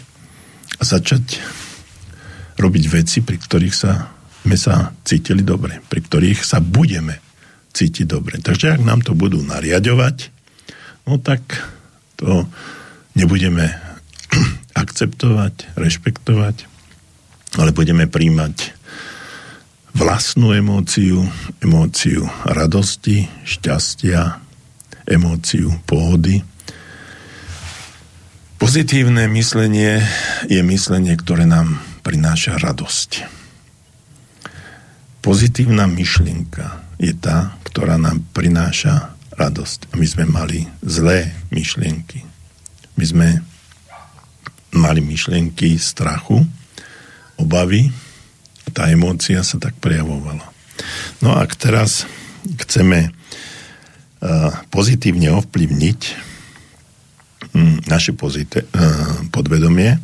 a 0.81 0.83
začať 0.83 1.25
robiť 2.57 2.85
veci, 2.91 3.21
pri 3.23 3.39
ktorých 3.39 3.75
sa, 3.77 4.11
sme 4.43 4.57
sa 4.57 4.91
cítili 5.05 5.45
dobre, 5.45 5.79
pri 5.85 6.01
ktorých 6.03 6.41
sa 6.43 6.59
budeme 6.59 7.21
cítiť 7.77 8.07
dobre. 8.09 8.41
Takže 8.41 8.81
ak 8.81 8.83
nám 8.83 9.05
to 9.05 9.13
budú 9.13 9.45
nariadovať, 9.45 10.33
no 11.07 11.21
tak 11.21 11.45
to 12.17 12.49
nebudeme 13.15 13.69
akceptovať, 14.83 15.77
rešpektovať, 15.77 16.57
ale 17.61 17.71
budeme 17.77 18.09
príjmať 18.09 18.73
vlastnú 19.97 20.53
emóciu, 20.53 21.25
emóciu 21.61 22.29
radosti, 22.45 23.29
šťastia, 23.49 24.46
emóciu 25.07 25.73
pohody. 25.87 26.43
Pozitívne 28.57 29.31
myslenie 29.31 30.03
je 30.51 30.61
myslenie, 30.61 31.15
ktoré 31.15 31.47
nám 31.47 31.79
prináša 32.03 32.59
radosť. 32.59 33.27
Pozitívna 35.23 35.91
myšlienka 35.91 36.87
je 37.03 37.15
tá, 37.15 37.59
ktorá 37.67 37.99
nám 37.99 38.23
prináša 38.31 39.17
radosť. 39.35 39.93
A 39.93 39.95
my 39.99 40.07
sme 40.07 40.25
mali 40.25 40.65
zlé 40.87 41.35
myšlienky. 41.51 42.25
My 42.97 43.05
sme 43.05 43.29
mali 44.73 45.01
myšlienky 45.05 45.77
strachu, 45.77 46.41
obavy, 47.37 47.93
tá 48.77 48.93
emócia 48.93 49.41
sa 49.41 49.57
tak 49.57 49.77
prejavovala. 49.81 50.45
No 51.25 51.33
a 51.33 51.45
ak 51.45 51.57
teraz 51.57 52.05
chceme 52.45 53.13
pozitívne 54.73 55.29
ovplyvniť 55.37 56.01
um, 57.53 57.79
naše 57.87 58.17
pozite, 58.17 58.65
podvedomie, 59.31 60.01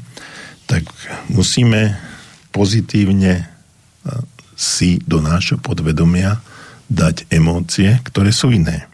tak 0.68 0.86
musíme 1.32 1.96
pozitívne 2.52 3.48
si 4.56 5.02
do 5.02 5.18
nášho 5.18 5.58
podvedomia 5.58 6.38
dať 6.86 7.26
emócie, 7.32 7.98
ktoré 8.04 8.30
sú 8.30 8.52
iné. 8.52 8.86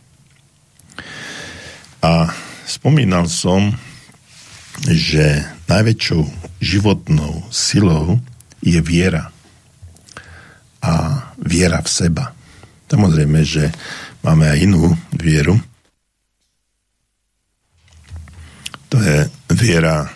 A 1.98 2.30
spomínal 2.64 3.26
som, 3.26 3.74
že 4.86 5.42
najväčšou 5.66 6.22
životnou 6.62 7.42
silou 7.50 8.22
je 8.62 8.78
viera 8.78 9.34
a 10.78 11.26
viera 11.42 11.82
v 11.82 11.90
seba. 11.90 12.30
Samozrejme, 12.86 13.42
že 13.42 13.74
máme 14.22 14.48
aj 14.50 14.58
inú 14.62 14.96
vieru. 15.14 15.58
To 18.88 18.96
je 18.98 19.28
viera 19.52 20.08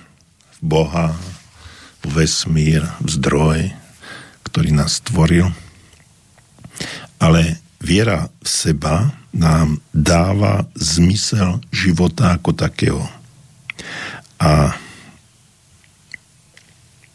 v 0.56 0.58
Boha, 0.64 1.12
vesmír, 2.02 2.82
zdroj, 3.04 3.70
ktorý 4.48 4.70
nás 4.72 4.98
stvoril. 5.04 5.52
Ale 7.22 7.62
viera 7.78 8.32
v 8.42 8.48
seba 8.48 9.12
nám 9.32 9.80
dáva 9.94 10.66
zmysel 10.76 11.62
života 11.72 12.36
ako 12.36 12.50
takého. 12.52 13.04
A 14.42 14.74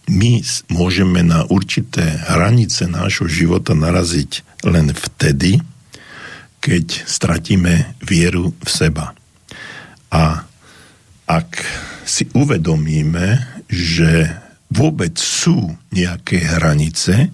my 0.07 0.39
môžeme 0.71 1.19
na 1.19 1.43
určité 1.51 2.23
hranice 2.31 2.88
nášho 2.88 3.27
života 3.27 3.75
naraziť 3.75 4.63
len 4.63 4.95
vtedy, 4.95 5.59
keď 6.60 7.08
stratíme 7.08 7.97
vieru 8.03 8.51
v 8.58 8.70
seba. 8.70 9.14
A 10.12 10.47
ak 11.28 11.49
si 12.08 12.28
uvedomíme, 12.32 13.43
že 13.68 14.32
vôbec 14.72 15.16
sú 15.20 15.76
nejaké 15.91 16.39
hranice, 16.39 17.32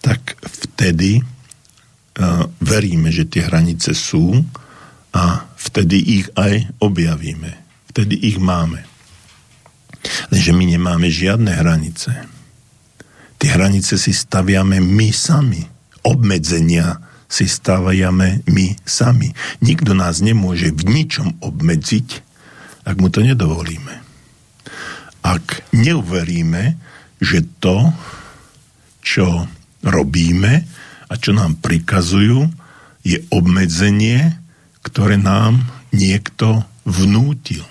tak 0.00 0.36
vtedy 0.40 1.20
uh, 1.20 2.48
veríme, 2.60 3.12
že 3.12 3.28
tie 3.28 3.44
hranice 3.44 3.92
sú 3.92 4.44
a 5.12 5.48
vtedy 5.56 6.20
ich 6.20 6.26
aj 6.36 6.72
objavíme. 6.80 7.56
Vtedy 7.92 8.16
ich 8.20 8.36
máme. 8.40 8.84
Lenže 10.30 10.52
my 10.52 10.64
nemáme 10.76 11.08
žiadne 11.08 11.52
hranice. 11.56 12.12
Tie 13.36 13.50
hranice 13.52 14.00
si 14.00 14.12
staviame 14.12 14.80
my 14.80 15.08
sami. 15.12 15.64
Obmedzenia 16.06 17.05
si 17.26 17.50
staviame 17.50 18.46
my 18.46 18.66
sami. 18.86 19.34
Nikto 19.62 19.92
nás 19.94 20.22
nemôže 20.22 20.70
v 20.70 20.82
ničom 20.86 21.42
obmedziť, 21.42 22.08
ak 22.86 22.96
mu 23.02 23.10
to 23.10 23.22
nedovolíme. 23.22 24.02
Ak 25.26 25.66
neuveríme, 25.74 26.78
že 27.18 27.42
to, 27.58 27.90
čo 29.02 29.50
robíme 29.82 30.54
a 31.06 31.12
čo 31.18 31.34
nám 31.34 31.58
prikazujú, 31.58 32.46
je 33.06 33.22
obmedzenie, 33.30 34.38
ktoré 34.82 35.18
nám 35.18 35.62
niekto 35.94 36.62
vnútil. 36.86 37.66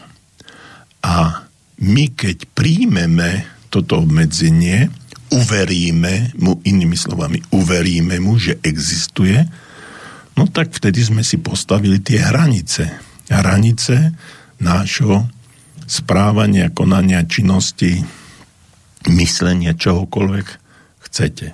A 1.04 1.48
my 1.80 2.06
keď 2.12 2.48
príjmeme 2.56 3.48
toto 3.68 4.04
obmedzenie, 4.04 4.88
uveríme 5.36 6.32
mu, 6.40 6.64
inými 6.64 6.96
slovami, 6.96 7.44
uveríme 7.52 8.16
mu, 8.24 8.40
že 8.40 8.56
existuje, 8.64 9.36
no 10.40 10.48
tak 10.48 10.72
vtedy 10.72 11.04
sme 11.04 11.22
si 11.28 11.36
postavili 11.44 12.00
tie 12.00 12.24
hranice. 12.24 12.88
Hranice 13.28 14.16
nášho 14.64 15.28
správania, 15.86 16.72
konania, 16.72 17.28
činnosti, 17.28 18.00
myslenia, 19.12 19.76
čohokoľvek 19.76 20.48
chcete. 21.04 21.52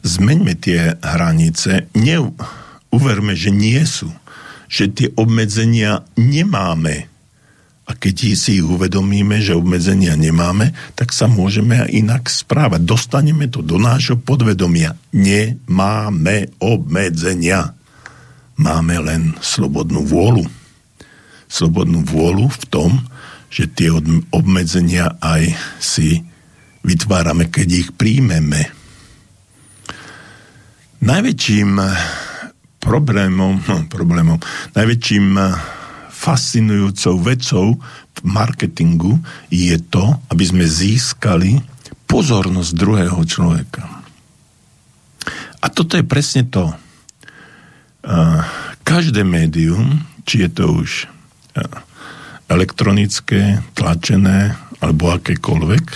Zmeňme 0.00 0.54
tie 0.56 0.96
hranice, 1.02 1.90
neuverme, 1.92 3.34
že 3.36 3.50
nie 3.52 3.82
sú, 3.84 4.08
že 4.70 4.86
tie 4.88 5.10
obmedzenia 5.18 6.06
nemáme, 6.14 7.09
a 7.90 7.98
keď 7.98 8.38
si 8.38 8.62
uvedomíme, 8.62 9.42
že 9.42 9.58
obmedzenia 9.58 10.14
nemáme, 10.14 10.70
tak 10.94 11.10
sa 11.10 11.26
môžeme 11.26 11.82
aj 11.82 11.90
inak 11.90 12.22
správať. 12.30 12.86
Dostaneme 12.86 13.50
to 13.50 13.66
do 13.66 13.82
nášho 13.82 14.14
podvedomia. 14.14 14.94
Nemáme 15.10 16.54
obmedzenia. 16.62 17.74
Máme 18.62 18.94
len 19.02 19.34
slobodnú 19.42 20.06
vôľu. 20.06 20.46
Slobodnú 21.50 22.06
vôľu 22.06 22.46
v 22.46 22.64
tom, 22.70 22.90
že 23.50 23.66
tie 23.66 23.90
obmedzenia 24.30 25.18
aj 25.18 25.50
si 25.82 26.22
vytvárame, 26.86 27.50
keď 27.50 27.68
ich 27.74 27.90
príjmeme. 27.98 28.70
Najväčším 31.02 31.70
problémom, 32.78 33.58
problémom 33.98 34.38
najväčším 34.78 35.26
fascinujúcou 36.20 37.16
vecou 37.24 37.66
v 38.12 38.20
marketingu 38.28 39.16
je 39.48 39.80
to, 39.80 40.20
aby 40.28 40.44
sme 40.44 40.68
získali 40.68 41.64
pozornosť 42.04 42.70
druhého 42.76 43.20
človeka. 43.24 44.04
A 45.64 45.66
toto 45.72 45.96
je 45.96 46.04
presne 46.04 46.44
to. 46.44 46.76
Každé 48.84 49.24
médium, 49.24 50.04
či 50.28 50.44
je 50.44 50.50
to 50.52 50.84
už 50.84 51.08
elektronické, 52.52 53.64
tlačené 53.72 54.60
alebo 54.84 55.16
akékoľvek, 55.16 55.86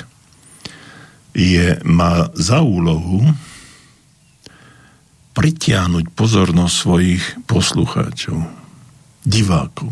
je, 1.35 1.83
má 1.83 2.31
za 2.33 2.63
úlohu 2.63 3.27
pritiahnuť 5.35 6.15
pozornosť 6.15 6.75
svojich 6.79 7.25
poslucháčov 7.51 8.64
divákov. 9.25 9.91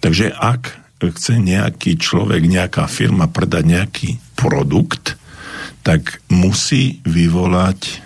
Takže 0.00 0.32
ak 0.32 0.84
chce 1.04 1.36
nejaký 1.36 2.00
človek, 2.00 2.48
nejaká 2.48 2.88
firma 2.88 3.28
predať 3.28 3.64
nejaký 3.64 4.08
produkt, 4.38 5.20
tak 5.84 6.24
musí 6.32 7.04
vyvolať 7.04 8.00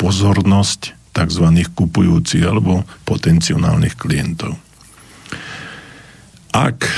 pozornosť 0.00 0.96
tzv. 1.12 1.46
kupujúcich 1.76 2.44
alebo 2.46 2.86
potenciálnych 3.04 3.94
klientov. 3.98 4.56
Ak 6.54 6.88
e, 6.88 6.92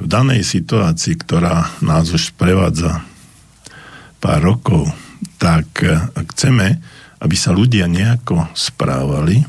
v 0.00 0.06
danej 0.08 0.42
situácii, 0.42 1.20
ktorá 1.20 1.76
nás 1.84 2.08
už 2.08 2.32
sprevádza 2.32 3.04
pár 4.18 4.40
rokov, 4.40 4.88
tak 5.36 5.68
e, 5.84 6.00
chceme, 6.32 6.80
aby 7.20 7.36
sa 7.36 7.52
ľudia 7.52 7.84
nejako 7.86 8.48
správali, 8.56 9.44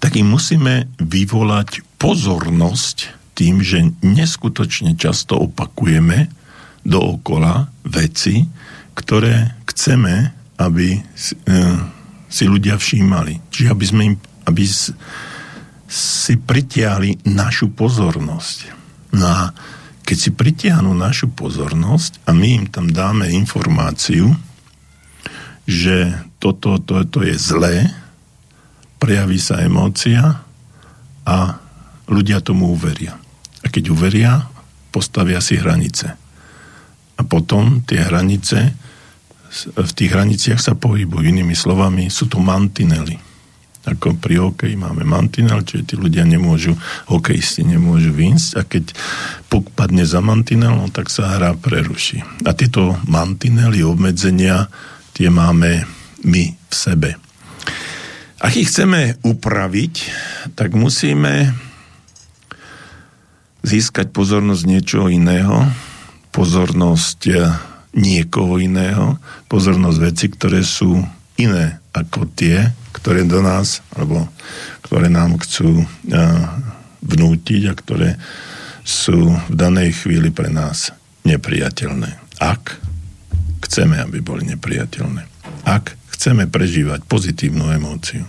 tak 0.00 0.16
im 0.16 0.32
musíme 0.32 0.88
vyvolať 0.98 1.84
pozornosť 2.00 2.96
tým, 3.36 3.60
že 3.60 3.84
neskutočne 4.00 4.96
často 4.96 5.36
opakujeme 5.38 6.28
dookola 6.84 7.68
veci, 7.86 8.48
ktoré 8.96 9.60
chceme, 9.68 10.32
aby 10.60 11.00
si, 11.12 11.36
e, 11.44 12.48
ľudia 12.48 12.80
všímali. 12.80 13.52
Čiže 13.52 13.68
aby 13.68 13.84
sme 13.84 14.02
im 14.12 14.16
aby 14.50 14.64
si 15.90 16.34
pritiahli 16.34 17.26
našu 17.30 17.70
pozornosť. 17.70 18.58
No 19.14 19.26
a 19.26 19.40
keď 20.02 20.16
si 20.18 20.30
pritiahnu 20.34 20.90
našu 20.90 21.30
pozornosť 21.30 22.26
a 22.26 22.34
my 22.34 22.48
im 22.62 22.66
tam 22.66 22.90
dáme 22.90 23.30
informáciu, 23.30 24.34
že 25.70 26.10
toto, 26.42 26.82
to, 26.82 27.06
to 27.06 27.22
je 27.22 27.38
zlé, 27.38 27.86
prejaví 29.00 29.40
sa 29.40 29.64
emócia 29.64 30.44
a 31.24 31.38
ľudia 32.04 32.44
tomu 32.44 32.68
uveria. 32.76 33.16
A 33.64 33.66
keď 33.72 33.96
uveria, 33.96 34.44
postavia 34.92 35.40
si 35.40 35.56
hranice. 35.56 36.12
A 37.16 37.22
potom 37.24 37.80
tie 37.80 38.04
hranice, 38.04 38.76
v 39.74 39.92
tých 39.96 40.12
hraniciach 40.14 40.60
sa 40.60 40.78
pohybujú. 40.78 41.26
Inými 41.26 41.56
slovami, 41.56 42.12
sú 42.12 42.30
to 42.30 42.38
mantinely. 42.38 43.18
Ako 43.80 44.20
pri 44.20 44.36
hokeji 44.36 44.76
máme 44.76 45.08
mantinel, 45.08 45.64
čiže 45.64 45.92
tí 45.92 45.94
ľudia 45.96 46.28
nemôžu, 46.28 46.76
hokejisti 47.08 47.64
nemôžu 47.64 48.12
výjsť 48.12 48.50
a 48.56 48.62
keď 48.68 48.84
puk 49.48 49.72
padne 49.72 50.04
za 50.04 50.20
mantinel, 50.20 50.76
no, 50.76 50.92
tak 50.92 51.08
sa 51.08 51.40
hra 51.40 51.56
preruší. 51.56 52.20
A 52.44 52.52
tieto 52.52 53.00
mantinely, 53.08 53.80
obmedzenia, 53.80 54.68
tie 55.16 55.32
máme 55.32 55.88
my 56.24 56.44
v 56.52 56.74
sebe. 56.76 57.19
Ak 58.40 58.56
ich 58.56 58.72
chceme 58.72 59.20
upraviť, 59.20 59.94
tak 60.56 60.72
musíme 60.72 61.52
získať 63.60 64.08
pozornosť 64.16 64.62
niečoho 64.64 65.12
iného, 65.12 65.68
pozornosť 66.32 67.20
eh, 67.28 67.52
niekoho 67.92 68.56
iného, 68.56 69.20
pozornosť 69.52 69.98
veci, 70.00 70.26
ktoré 70.32 70.64
sú 70.64 71.04
iné 71.36 71.84
ako 71.92 72.32
tie, 72.32 72.72
ktoré 72.96 73.28
do 73.28 73.44
nás, 73.44 73.84
alebo 73.92 74.24
ktoré 74.88 75.12
nám 75.12 75.36
chcú 75.44 75.84
eh, 75.84 75.86
vnútiť 77.04 77.62
a 77.68 77.76
ktoré 77.76 78.16
sú 78.80 79.36
v 79.36 79.52
danej 79.52 80.00
chvíli 80.00 80.32
pre 80.32 80.48
nás 80.48 80.96
nepriateľné. 81.28 82.40
Ak 82.40 82.80
chceme, 83.68 84.00
aby 84.00 84.24
boli 84.24 84.48
nepriateľné. 84.48 85.28
Ak 85.68 85.99
chceme 86.20 86.44
prežívať 86.52 87.08
pozitívnu 87.08 87.72
emóciu, 87.72 88.28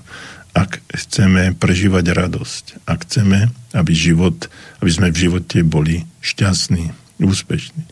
ak 0.56 0.80
chceme 0.96 1.52
prežívať 1.60 2.16
radosť, 2.16 2.88
ak 2.88 3.04
chceme, 3.04 3.52
aby, 3.76 3.92
život, 3.92 4.48
aby 4.80 4.92
sme 4.96 5.12
v 5.12 5.28
živote 5.28 5.60
boli 5.68 6.08
šťastní, 6.24 6.96
úspešní, 7.20 7.84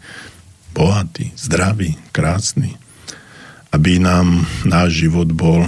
bohatí, 0.71 1.35
zdraví, 1.35 1.99
krásni, 2.15 2.79
aby 3.75 3.99
nám 3.99 4.47
náš 4.63 5.03
život 5.03 5.27
bol 5.35 5.67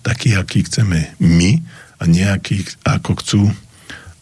taký, 0.00 0.32
aký 0.32 0.64
chceme 0.64 1.12
my 1.20 1.60
a 2.00 2.08
nejaký, 2.08 2.64
ako 2.80 3.12
chcú, 3.20 3.42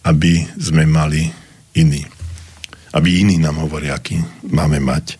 aby 0.02 0.50
sme 0.58 0.82
mali 0.82 1.30
iný. 1.78 2.02
Aby 2.90 3.22
iní 3.22 3.38
nám 3.38 3.62
hovoria, 3.62 4.02
aký 4.02 4.18
máme 4.50 4.82
mať 4.82 5.14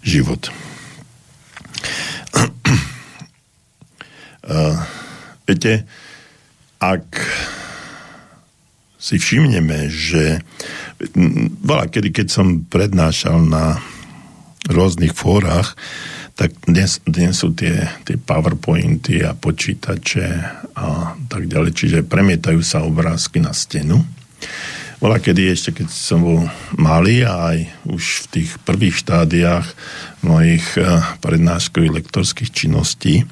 život. 0.00 0.48
Uh, 4.48 4.80
viete, 5.44 5.84
ak 6.80 7.04
si 8.96 9.20
všimneme, 9.20 9.92
že 9.92 10.40
bola 11.60 11.84
kedy, 11.84 12.10
keď 12.10 12.26
som 12.32 12.64
prednášal 12.64 13.44
na 13.44 13.78
rôznych 14.72 15.12
fórach, 15.12 15.76
tak 16.38 16.54
dnes, 16.64 17.02
dnes 17.04 17.34
sú 17.34 17.52
tie, 17.52 17.92
tie 18.08 18.16
powerpointy 18.16 19.20
a 19.26 19.34
počítače 19.34 20.26
a 20.74 21.18
tak 21.28 21.50
ďalej, 21.50 21.72
čiže 21.74 22.08
premietajú 22.08 22.62
sa 22.62 22.86
obrázky 22.86 23.42
na 23.42 23.50
stenu. 23.52 24.00
Bola 24.98 25.22
kedy 25.22 25.50
ešte, 25.50 25.70
keď 25.82 25.88
som 25.92 26.26
bol 26.26 26.40
malý 26.74 27.22
a 27.22 27.54
aj 27.54 27.58
už 27.86 28.02
v 28.02 28.26
tých 28.34 28.50
prvých 28.66 28.98
štádiách 29.02 29.66
mojich 30.22 30.78
eh, 30.78 30.84
prednáškových 31.22 32.02
lektorských 32.02 32.50
činností, 32.50 33.22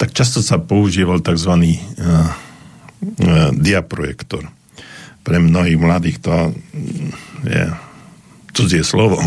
tak 0.00 0.16
často 0.16 0.42
sa 0.42 0.58
používal 0.58 1.22
tzv. 1.22 1.52
Uh, 1.54 1.70
uh, 2.02 3.54
diaprojektor. 3.54 4.50
Pre 5.22 5.36
mnohých 5.38 5.78
mladých 5.78 6.18
to 6.18 6.50
je 7.46 7.70
cudzie 8.50 8.82
slovo, 8.82 9.22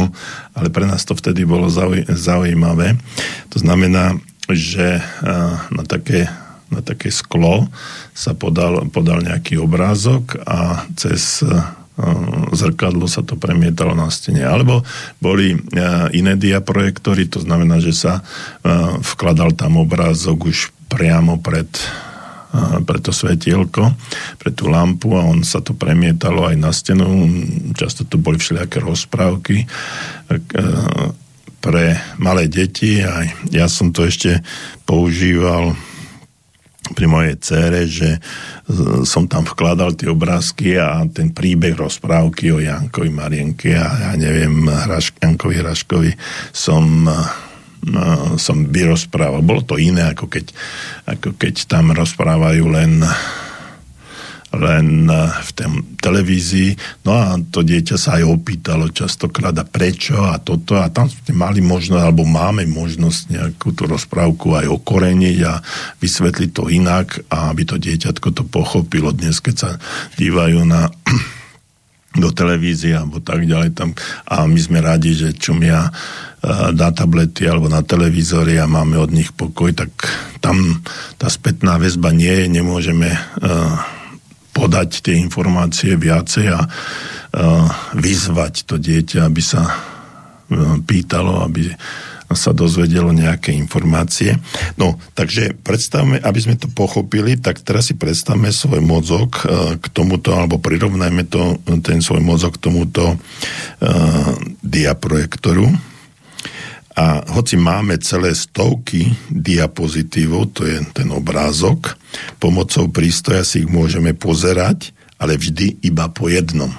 ale 0.52 0.68
pre 0.68 0.84
nás 0.84 1.08
to 1.08 1.16
vtedy 1.16 1.48
bolo 1.48 1.72
zaujímavé. 2.12 3.00
To 3.56 3.58
znamená, 3.64 4.20
že 4.52 5.02
na 5.72 5.84
také, 5.88 6.30
na 6.70 6.84
také 6.86 7.10
sklo 7.10 7.72
sa 8.14 8.38
podal, 8.38 8.86
podal 8.94 9.24
nejaký 9.26 9.58
obrázok 9.58 10.44
a 10.46 10.86
cez 10.94 11.42
zrkadlo 12.52 13.08
sa 13.08 13.24
to 13.24 13.40
premietalo 13.40 13.96
na 13.96 14.12
stene. 14.12 14.44
Alebo 14.44 14.84
boli 15.24 15.56
iné 16.12 16.34
diaprojektory, 16.36 17.32
to 17.32 17.40
znamená, 17.40 17.80
že 17.80 17.96
sa 17.96 18.20
vkladal 19.00 19.56
tam 19.56 19.80
obrázok 19.80 20.52
už 20.52 20.58
priamo 20.92 21.40
pred 21.40 21.68
pre 22.88 23.04
to 23.04 23.12
svetielko, 23.12 24.00
pre 24.40 24.48
tú 24.56 24.72
lampu 24.72 25.12
a 25.12 25.28
on 25.28 25.44
sa 25.44 25.60
to 25.60 25.76
premietalo 25.76 26.48
aj 26.48 26.56
na 26.56 26.72
stenu. 26.72 27.04
Často 27.76 28.08
to 28.08 28.16
boli 28.16 28.40
všelijaké 28.40 28.80
rozprávky 28.80 29.68
pre 31.60 31.86
malé 32.16 32.48
deti 32.48 33.04
a 33.04 33.28
ja 33.52 33.68
som 33.68 33.92
to 33.92 34.08
ešte 34.08 34.40
používal 34.88 35.76
pri 36.92 37.08
mojej 37.10 37.36
cére, 37.42 37.90
že 37.90 38.22
som 39.08 39.26
tam 39.26 39.48
vkladal 39.48 39.98
tie 39.98 40.12
obrázky 40.12 40.78
a 40.78 41.02
ten 41.10 41.34
príbeh 41.34 41.74
rozprávky 41.74 42.54
o 42.54 42.60
Jankovi, 42.62 43.10
Marienke 43.10 43.74
a 43.74 44.12
ja 44.12 44.12
neviem, 44.14 44.68
Hraš, 44.68 45.16
Jankovi 45.18 45.56
Hraškovi 45.64 46.12
som 46.54 47.10
No, 47.86 48.34
som 48.42 48.66
vyrozprával. 48.66 49.46
Bolo 49.46 49.62
to 49.62 49.78
iné, 49.78 50.10
ako 50.10 50.26
keď, 50.26 50.50
ako 51.06 51.38
keď 51.38 51.70
tam 51.70 51.94
rozprávajú 51.94 52.66
len 52.74 53.06
len 54.56 55.10
v 55.42 55.50
tém 55.56 55.74
televízii. 56.00 57.04
No 57.04 57.12
a 57.16 57.36
to 57.40 57.66
dieťa 57.66 57.96
sa 58.00 58.22
aj 58.22 58.24
opýtalo 58.30 58.90
častokrát 58.90 59.56
a 59.58 59.66
prečo 59.66 60.20
a 60.22 60.40
toto. 60.40 60.80
A 60.80 60.90
tam 60.90 61.12
sme 61.12 61.36
mali 61.36 61.60
možnosť, 61.60 62.02
alebo 62.02 62.24
máme 62.24 62.64
možnosť 62.70 63.20
nejakú 63.32 63.74
tú 63.76 63.90
rozprávku 63.90 64.56
aj 64.56 64.72
okoreniť 64.72 65.38
a 65.46 65.60
vysvetliť 66.00 66.50
to 66.54 66.70
inak 66.72 67.26
a 67.30 67.52
aby 67.52 67.64
to 67.68 67.76
dieťatko 67.76 68.28
to 68.32 68.44
pochopilo. 68.48 69.12
Dnes, 69.12 69.42
keď 69.44 69.56
sa 69.56 69.72
dívajú 70.18 70.64
na 70.64 70.88
do 72.16 72.32
televízie 72.32 72.96
alebo 72.96 73.20
tak 73.20 73.44
ďalej 73.44 73.76
tam. 73.76 73.92
A 74.24 74.48
my 74.48 74.60
sme 74.60 74.80
radi, 74.80 75.12
že 75.12 75.36
čumia 75.36 75.92
na 76.74 76.90
tablety 76.94 77.50
alebo 77.50 77.66
na 77.66 77.82
televízory 77.82 78.62
a 78.62 78.70
máme 78.70 79.02
od 79.02 79.10
nich 79.10 79.34
pokoj, 79.34 79.74
tak 79.74 79.90
tam 80.40 80.86
tá 81.18 81.26
spätná 81.26 81.82
väzba 81.82 82.14
nie 82.14 82.30
je, 82.30 82.46
nemôžeme 82.62 83.10
uh, 83.10 83.95
podať 84.56 85.04
tie 85.04 85.20
informácie 85.20 86.00
viacej 86.00 86.46
a 86.56 86.60
uh, 86.64 87.68
vyzvať 87.92 88.64
to 88.64 88.80
dieťa, 88.80 89.28
aby 89.28 89.42
sa 89.44 89.68
uh, 89.68 90.80
pýtalo, 90.80 91.44
aby 91.44 91.76
sa 92.34 92.58
dozvedelo 92.58 93.14
nejaké 93.14 93.54
informácie. 93.54 94.34
No, 94.82 94.98
takže 95.14 95.54
predstavme, 95.62 96.18
aby 96.18 96.40
sme 96.42 96.56
to 96.58 96.66
pochopili, 96.68 97.38
tak 97.38 97.62
teraz 97.62 97.92
si 97.92 97.96
predstavme 97.96 98.50
svoj 98.50 98.82
mozog 98.82 99.46
k 99.78 99.86
tomuto, 99.94 100.34
alebo 100.34 100.58
prirovnajme 100.58 101.30
to, 101.30 101.62
ten 101.86 102.02
svoj 102.02 102.26
mozog 102.26 102.58
k 102.58 102.64
tomuto 102.66 103.14
uh, 103.14 103.20
diaprojektoru 104.66 105.95
a 106.96 107.28
hoci 107.36 107.60
máme 107.60 108.00
celé 108.00 108.32
stovky 108.32 109.12
diapozitívov, 109.28 110.56
to 110.56 110.64
je 110.64 110.80
ten 110.96 111.12
obrázok, 111.12 112.00
pomocou 112.40 112.88
prístroja 112.88 113.44
si 113.44 113.68
ich 113.68 113.70
môžeme 113.70 114.16
pozerať, 114.16 114.96
ale 115.20 115.36
vždy 115.36 115.84
iba 115.84 116.08
po 116.08 116.32
jednom. 116.32 116.72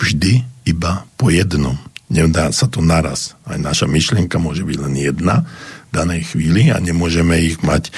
Vždy 0.00 0.64
iba 0.64 1.04
po 1.20 1.28
jednom. 1.28 1.76
Nedá 2.08 2.48
sa 2.56 2.72
to 2.72 2.80
naraz. 2.80 3.36
Aj 3.44 3.60
naša 3.60 3.84
myšlienka 3.84 4.40
môže 4.40 4.64
byť 4.64 4.78
len 4.80 4.96
jedna 4.96 5.44
v 5.88 6.00
danej 6.00 6.32
chvíli 6.32 6.72
a 6.72 6.80
nemôžeme 6.80 7.36
ich 7.36 7.60
mať 7.60 7.92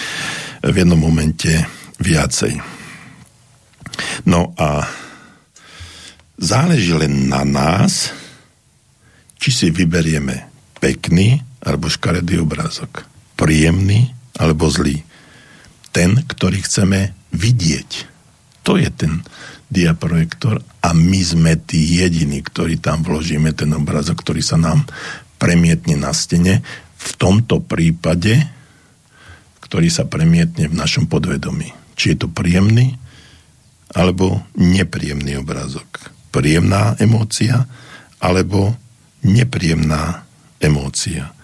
v 0.66 0.74
jednom 0.82 0.98
momente 0.98 1.62
viacej. 2.02 2.58
No 4.26 4.50
a 4.58 4.82
záleží 6.42 6.90
len 6.90 7.30
na 7.30 7.46
nás, 7.46 8.10
či 9.38 9.50
si 9.54 9.66
vyberieme 9.70 10.51
pekný 10.82 11.38
alebo 11.62 11.86
škaredý 11.86 12.42
obrázok. 12.42 13.06
Príjemný 13.38 14.10
alebo 14.34 14.66
zlý. 14.66 15.06
Ten, 15.94 16.26
ktorý 16.26 16.66
chceme 16.66 17.14
vidieť. 17.30 17.90
To 18.66 18.74
je 18.74 18.90
ten 18.90 19.22
diaprojektor 19.70 20.58
a 20.82 20.90
my 20.90 21.20
sme 21.22 21.54
tí 21.62 22.02
jediní, 22.02 22.42
ktorí 22.42 22.82
tam 22.82 23.06
vložíme 23.06 23.54
ten 23.54 23.70
obrázok, 23.70 24.26
ktorý 24.26 24.42
sa 24.42 24.58
nám 24.58 24.82
premietne 25.38 25.94
na 25.94 26.10
stene. 26.10 26.60
V 26.98 27.10
tomto 27.18 27.62
prípade, 27.62 28.42
ktorý 29.62 29.88
sa 29.88 30.06
premietne 30.06 30.66
v 30.66 30.74
našom 30.74 31.06
podvedomí. 31.06 31.70
Či 31.94 32.14
je 32.14 32.26
to 32.26 32.28
príjemný 32.28 32.98
alebo 33.92 34.42
nepríjemný 34.58 35.38
obrázok. 35.38 36.10
Príjemná 36.32 36.96
emócia 36.98 37.68
alebo 38.22 38.74
nepríjemná 39.22 40.24
emócia. 40.62 41.34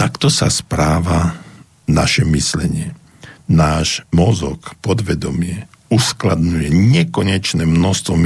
Takto 0.00 0.32
sa 0.32 0.48
správa 0.48 1.36
naše 1.84 2.24
myslenie. 2.24 2.96
Náš 3.44 4.00
mozog, 4.16 4.72
podvedomie, 4.80 5.68
uskladňuje 5.92 6.72
nekonečné 6.72 7.68
množstvo 7.68 8.16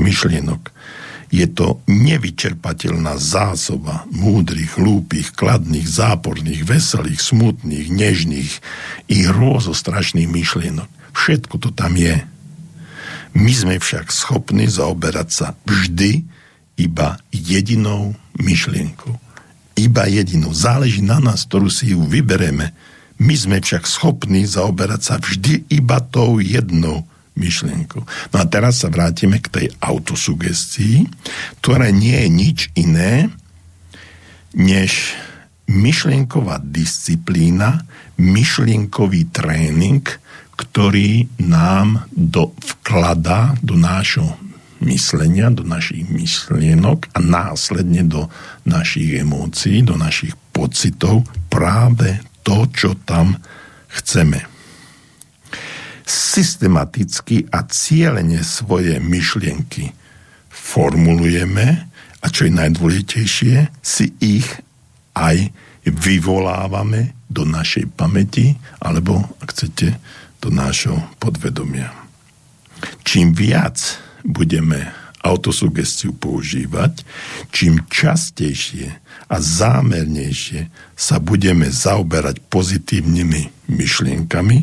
myšlienok. 0.00 0.62
Je 1.30 1.46
to 1.46 1.78
nevyčerpateľná 1.86 3.14
zásoba 3.20 4.08
múdrych, 4.10 4.80
hlúpých, 4.80 5.36
kladných, 5.36 5.86
záporných, 5.86 6.66
veselých, 6.66 7.20
smutných, 7.20 7.86
nežných 7.92 8.52
i 9.12 9.18
rôzostrašných 9.28 10.26
myšlienok. 10.26 10.88
Všetko 11.14 11.54
to 11.60 11.70
tam 11.70 11.94
je. 11.98 12.22
My 13.36 13.52
sme 13.54 13.76
však 13.78 14.10
schopní 14.10 14.66
zaoberať 14.66 15.28
sa 15.30 15.46
vždy 15.66 16.26
iba 16.80 17.20
jedinou 17.30 18.18
myšlienkou 18.40 19.29
iba 19.86 20.04
jedinú. 20.04 20.52
Záleží 20.52 21.00
na 21.00 21.22
nás, 21.22 21.48
ktorú 21.48 21.72
si 21.72 21.96
ju 21.96 22.04
vybereme. 22.04 22.72
My 23.20 23.34
sme 23.36 23.60
však 23.60 23.84
schopní 23.84 24.48
zaoberať 24.48 25.00
sa 25.00 25.14
vždy 25.20 25.68
iba 25.72 26.00
tou 26.00 26.40
jednou 26.40 27.04
myšlienkou. 27.36 28.02
No 28.04 28.36
a 28.36 28.44
teraz 28.48 28.84
sa 28.84 28.92
vrátime 28.92 29.40
k 29.40 29.48
tej 29.48 29.66
autosugestii, 29.80 31.08
ktorá 31.60 31.88
nie 31.92 32.16
je 32.16 32.28
nič 32.28 32.58
iné, 32.76 33.28
než 34.56 35.14
myšlienková 35.70 36.58
disciplína, 36.60 37.86
myšlienkový 38.18 39.30
tréning, 39.30 40.02
ktorý 40.58 41.30
nám 41.40 42.04
do, 42.12 42.52
vkladá 42.60 43.56
do 43.64 43.78
nášho 43.78 44.36
myslenia, 44.80 45.52
do 45.52 45.64
našich 45.64 46.08
myšlienok 46.08 47.12
a 47.12 47.18
následne 47.20 48.04
do 48.04 48.32
našich 48.64 49.20
emócií, 49.20 49.84
do 49.84 49.96
našich 49.96 50.32
pocitov 50.50 51.28
práve 51.52 52.20
to, 52.42 52.66
čo 52.72 52.96
tam 53.04 53.36
chceme. 53.92 54.44
Systematicky 56.04 57.46
a 57.54 57.62
cieľene 57.68 58.42
svoje 58.42 58.98
myšlienky 58.98 59.94
formulujeme 60.50 61.86
a 62.20 62.26
čo 62.28 62.48
je 62.48 62.52
najdôležitejšie, 62.52 63.54
si 63.80 64.06
ich 64.18 64.48
aj 65.16 65.54
vyvolávame 65.86 67.16
do 67.30 67.46
našej 67.48 67.88
pamäti 67.94 68.58
alebo, 68.82 69.24
ak 69.40 69.54
chcete, 69.54 69.96
do 70.40 70.48
nášho 70.52 70.96
podvedomia. 71.20 71.92
Čím 73.04 73.36
viac 73.36 73.76
budeme 74.24 74.92
autosugestiu 75.20 76.16
používať, 76.16 77.04
čím 77.52 77.84
častejšie 77.92 78.88
a 79.28 79.36
zámernejšie 79.36 80.72
sa 80.96 81.20
budeme 81.20 81.68
zaoberať 81.68 82.40
pozitívnymi 82.48 83.68
myšlienkami, 83.68 84.58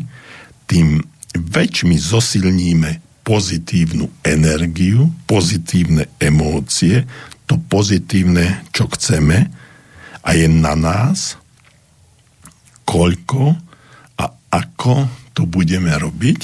tým 0.66 1.00
väčšmi 1.32 1.96
zosilníme 1.96 3.22
pozitívnu 3.22 4.10
energiu, 4.26 5.12
pozitívne 5.30 6.10
emócie, 6.18 7.06
to 7.48 7.56
pozitívne, 7.70 8.66
čo 8.74 8.90
chceme 8.92 9.48
a 10.24 10.28
je 10.34 10.48
na 10.50 10.74
nás, 10.74 11.38
koľko 12.84 13.56
a 14.18 14.24
ako 14.52 15.08
to 15.36 15.46
budeme 15.46 15.92
robiť 15.92 16.40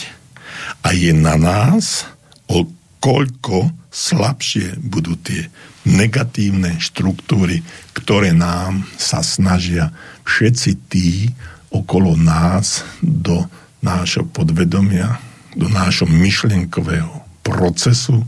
a 0.87 0.93
je 0.93 1.13
na 1.13 1.35
nás, 1.41 2.09
o 2.49 2.69
koľko 3.05 3.69
slabšie 3.93 4.81
budú 4.81 5.21
tie 5.21 5.53
negatívne 5.85 6.81
štruktúry, 6.81 7.61
ktoré 7.93 8.33
nám 8.33 8.89
sa 8.97 9.21
snažia 9.21 9.93
všetci 10.25 10.71
tí 10.89 11.29
okolo 11.69 12.17
nás 12.17 12.81
do 13.05 13.45
nášho 13.85 14.25
podvedomia 14.25 15.21
do 15.55 15.71
nášho 15.71 16.11
myšlienkového 16.11 17.23
procesu 17.47 18.27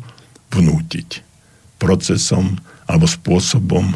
vnútiť. 0.54 1.24
Procesom 1.76 2.56
alebo 2.86 3.10
spôsobom 3.10 3.92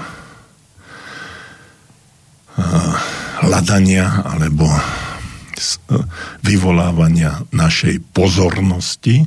hľadania 3.40 4.26
alebo 4.26 4.66
vyvolávania 6.42 7.46
našej 7.54 8.02
pozornosti 8.12 9.24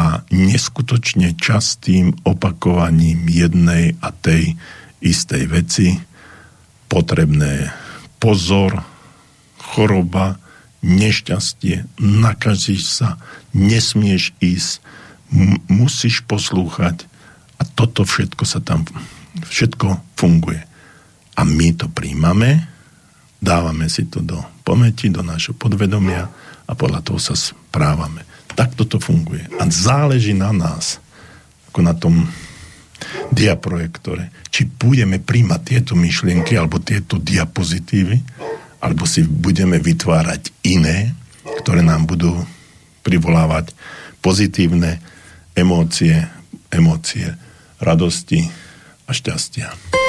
a 0.00 0.24
neskutočne 0.32 1.36
častým 1.36 2.16
opakovaním 2.24 3.28
jednej 3.28 4.00
a 4.00 4.08
tej 4.16 4.56
istej 5.04 5.44
veci 5.44 6.00
potrebné 6.88 7.68
pozor, 8.16 8.80
choroba, 9.60 10.40
nešťastie, 10.80 12.00
nakazíš 12.00 12.82
sa, 12.88 13.20
nesmieš 13.52 14.32
ísť, 14.40 14.80
m- 15.36 15.60
musíš 15.68 16.24
poslúchať 16.24 17.04
a 17.60 17.68
toto 17.68 18.08
všetko 18.08 18.44
sa 18.48 18.64
tam, 18.64 18.88
všetko 19.36 20.16
funguje. 20.16 20.64
A 21.36 21.44
my 21.44 21.76
to 21.76 21.92
príjmame, 21.92 22.64
dávame 23.36 23.92
si 23.92 24.08
to 24.08 24.24
do 24.24 24.40
pamäti, 24.64 25.12
do 25.12 25.20
nášho 25.20 25.52
podvedomia 25.52 26.32
a 26.64 26.72
podľa 26.72 27.04
toho 27.04 27.20
sa 27.20 27.36
správame. 27.36 28.29
Tak 28.60 28.76
toto 28.76 29.00
funguje. 29.00 29.48
A 29.56 29.64
záleží 29.72 30.36
na 30.36 30.52
nás, 30.52 31.00
ako 31.72 31.80
na 31.80 31.96
tom 31.96 32.28
diaprojektore, 33.32 34.28
či 34.52 34.68
budeme 34.68 35.16
príjmať 35.16 35.60
tieto 35.64 35.96
myšlienky 35.96 36.60
alebo 36.60 36.76
tieto 36.76 37.16
diapozitívy, 37.16 38.20
alebo 38.84 39.08
si 39.08 39.24
budeme 39.24 39.80
vytvárať 39.80 40.52
iné, 40.68 41.16
ktoré 41.64 41.80
nám 41.80 42.04
budú 42.04 42.36
privolávať 43.00 43.72
pozitívne 44.20 45.00
emócie, 45.56 46.20
emócie 46.68 47.32
radosti 47.80 48.44
a 49.08 49.16
šťastia. 49.16 49.99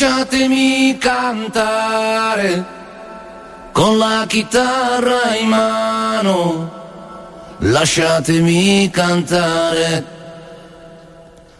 Lasciatemi 0.00 0.96
cantare 0.96 2.64
con 3.72 3.98
la 3.98 4.26
chitarra 4.28 5.34
in 5.34 5.48
mano, 5.48 6.70
lasciatemi 7.58 8.90
cantare, 8.90 10.04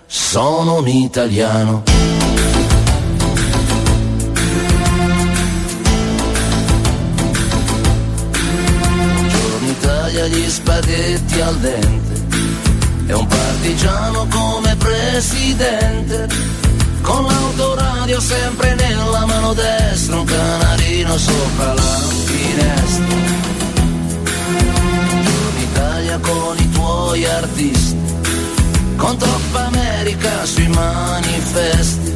sono 0.07 0.77
un 0.77 0.87
italiano. 0.87 1.83
Buongiorno 9.17 9.69
Italia, 9.69 10.27
gli 10.29 10.49
spaghetti 10.49 11.41
al 11.41 11.57
dente, 11.57 12.27
è 13.09 13.13
un 13.15 13.27
partigiano 13.27 14.29
come 14.31 14.77
presidente. 14.77 16.57
Con 17.01 17.25
l'autoradio 18.09 18.21
sempre 18.21 18.75
nella 18.75 19.27
mano 19.27 19.53
destra, 19.53 20.19
un 20.19 20.25
canarino 20.25 21.19
sopra 21.19 21.75
la 21.75 21.99
finestra. 22.25 23.15
In 25.21 25.61
Italia 25.61 26.19
con 26.19 26.59
i 26.59 26.71
tuoi 26.71 27.25
artisti, 27.27 27.97
con 28.97 29.17
troppa 29.17 29.67
America 29.67 30.45
sui 30.45 30.69
manifesti, 30.69 32.15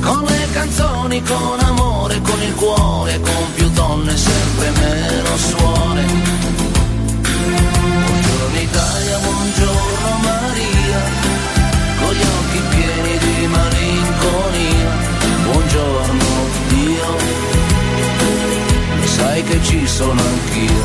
con 0.00 0.24
le 0.24 0.48
canzoni, 0.52 1.22
con 1.22 1.58
amore, 1.60 2.20
con 2.20 2.42
il 2.42 2.54
cuore, 2.54 3.20
con 3.20 3.52
più 3.54 3.68
donne, 3.70 4.16
sempre 4.16 4.70
meno 4.70 5.36
suore. 5.36 6.33
Ci 19.64 19.86
sono 19.86 20.20
anch'io. 20.20 20.82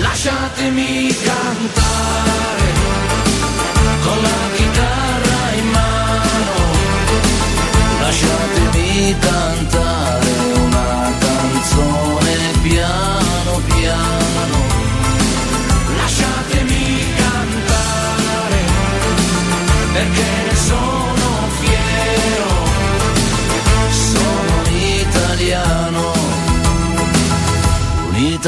Lasciatemi 0.00 1.14
cantare 1.22 2.72
con 4.02 4.22
la 4.22 4.43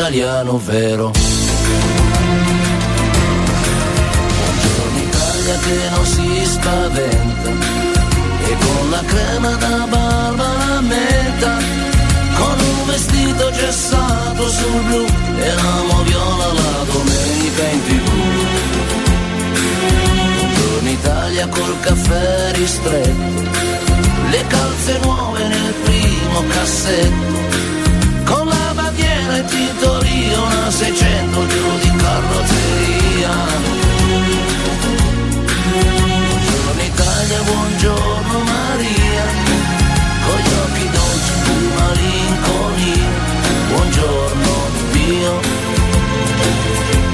italiano 0.06 0.60
vero. 0.64 1.10
Buongiorno 4.38 4.98
Italia 5.02 5.58
che 5.58 5.90
non 5.90 6.06
si 6.06 6.46
spaventa 6.46 7.50
e 8.44 8.56
con 8.60 8.90
la 8.90 9.02
crema 9.04 9.50
da 9.56 9.86
barba 9.90 10.34
la 10.36 10.80
menta, 10.80 11.58
con 12.38 12.56
un 12.60 12.86
vestito 12.86 13.50
gessato 13.50 14.48
sul 14.48 14.80
blu 14.86 15.04
e 15.38 15.54
l'amo 15.54 16.02
viola 16.02 16.52
la 16.52 16.84
domenica 16.92 17.64
in 17.72 17.82
tv. 17.86 18.08
Buongiorno 20.36 20.88
Italia 20.88 21.48
col 21.48 21.80
caffè 21.80 22.52
ristretto, 22.52 23.42
le 24.30 24.46
calze 24.46 24.98
nuove 25.02 25.48
nel 25.48 25.74
primo 25.82 26.44
cassetto, 26.46 27.32
la 27.32 27.45
rettitoria, 29.36 30.40
una 30.40 30.70
600 30.70 31.46
giù 31.46 31.78
di 31.82 31.96
carrozzeria. 31.96 33.34
Buongiorno 35.72 36.82
Italia, 36.82 37.40
buongiorno 37.42 38.38
Maria, 38.52 39.24
con 40.24 40.38
gli 40.44 40.52
occhi 40.64 40.90
dolci 40.96 41.34
di 41.44 41.56
malinconia. 41.76 43.10
Buongiorno 43.68 44.52
Dio, 44.92 45.40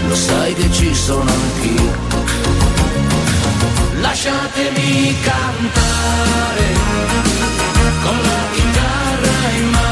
lo 0.07 0.14
sai 0.14 0.55
che 0.55 0.70
ci 0.70 0.95
sono 0.95 1.31
anch'io. 1.31 2.11
Lasciatemi 4.01 5.16
cantare 5.23 6.68
con 8.05 8.16
la 8.23 8.43
chitarra 8.55 9.51
in 9.57 9.70
mano 9.70 9.91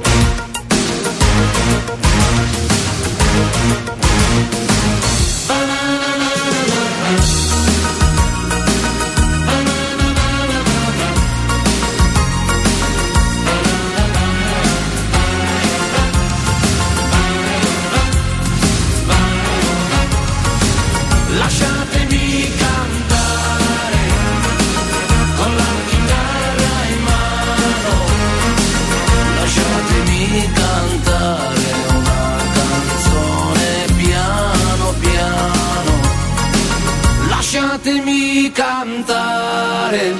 Cantare 38.53 40.13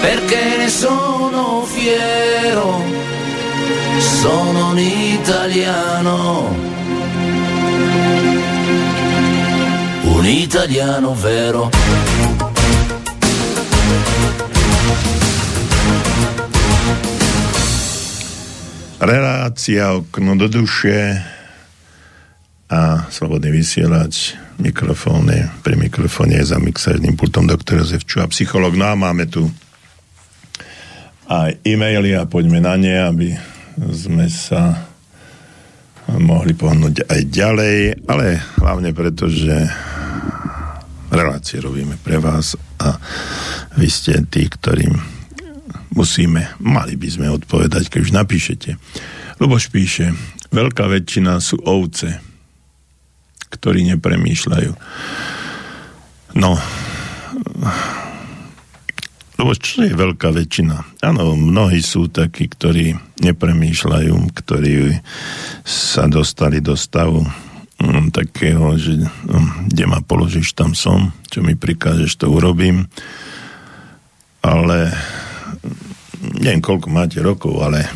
perché 0.00 0.56
ne 0.56 0.68
sono 0.68 1.62
fiero, 1.64 2.82
sono 3.98 4.70
un 4.70 4.78
italiano, 4.78 6.56
un 10.02 10.26
italiano 10.26 11.14
vero. 11.14 11.70
Relácia 19.00 19.94
okno 19.94 20.34
do 20.34 20.48
duše 20.48 21.22
a 22.66 23.06
slobodný 23.08 23.50
vysielač 23.50 24.47
mikrofóne, 24.58 25.50
pri 25.62 25.78
mikrofóne 25.78 26.42
je 26.42 26.50
za 26.50 26.58
mixerným 26.58 27.14
pultom 27.14 27.46
doktor 27.46 27.82
Jozef 27.82 28.02
Čuha, 28.04 28.26
psycholog. 28.30 28.74
No 28.74 28.90
a 28.90 28.98
máme 28.98 29.30
tu 29.30 29.46
aj 31.30 31.62
e-maily 31.62 32.18
a 32.18 32.26
poďme 32.26 32.58
na 32.58 32.74
ne, 32.74 32.94
aby 32.98 33.28
sme 33.94 34.26
sa 34.26 34.88
mohli 36.18 36.56
pohnúť 36.56 37.06
aj 37.06 37.20
ďalej, 37.28 37.78
ale 38.08 38.40
hlavne 38.58 38.90
preto, 38.96 39.28
že 39.28 39.54
relácie 41.12 41.60
robíme 41.62 42.00
pre 42.00 42.18
vás 42.18 42.56
a 42.80 42.96
vy 43.76 43.88
ste 43.88 44.24
tí, 44.26 44.48
ktorým 44.48 44.98
musíme, 45.92 46.56
mali 46.58 46.96
by 46.96 47.08
sme 47.08 47.26
odpovedať, 47.30 47.92
keď 47.92 48.00
už 48.02 48.12
napíšete. 48.16 48.70
Luboš 49.38 49.70
píše, 49.70 50.16
veľká 50.50 50.88
väčšina 50.88 51.38
sú 51.38 51.60
ovce, 51.62 52.27
ktorí 53.48 53.84
nepremýšľajú. 53.96 54.72
No, 56.38 56.60
lebo 59.38 59.54
čo 59.54 59.86
je 59.86 59.94
veľká 59.94 60.34
väčšina? 60.34 60.98
Áno, 61.06 61.38
mnohí 61.38 61.78
sú 61.78 62.10
takí, 62.10 62.50
ktorí 62.50 62.98
nepremýšľajú, 63.22 64.14
ktorí 64.34 64.98
sa 65.62 66.10
dostali 66.10 66.58
do 66.58 66.74
stavu 66.74 67.22
um, 67.22 68.10
takého, 68.10 68.74
že 68.74 68.98
um, 69.30 69.70
kde 69.70 69.84
ma 69.86 70.02
položíš, 70.02 70.58
tam 70.58 70.74
som, 70.74 71.14
čo 71.30 71.46
mi 71.46 71.54
prikážeš, 71.54 72.18
to 72.18 72.26
urobím. 72.26 72.90
Ale 74.42 74.90
neviem, 76.42 76.58
koľko 76.58 76.90
máte 76.90 77.22
rokov, 77.22 77.62
ale 77.62 77.86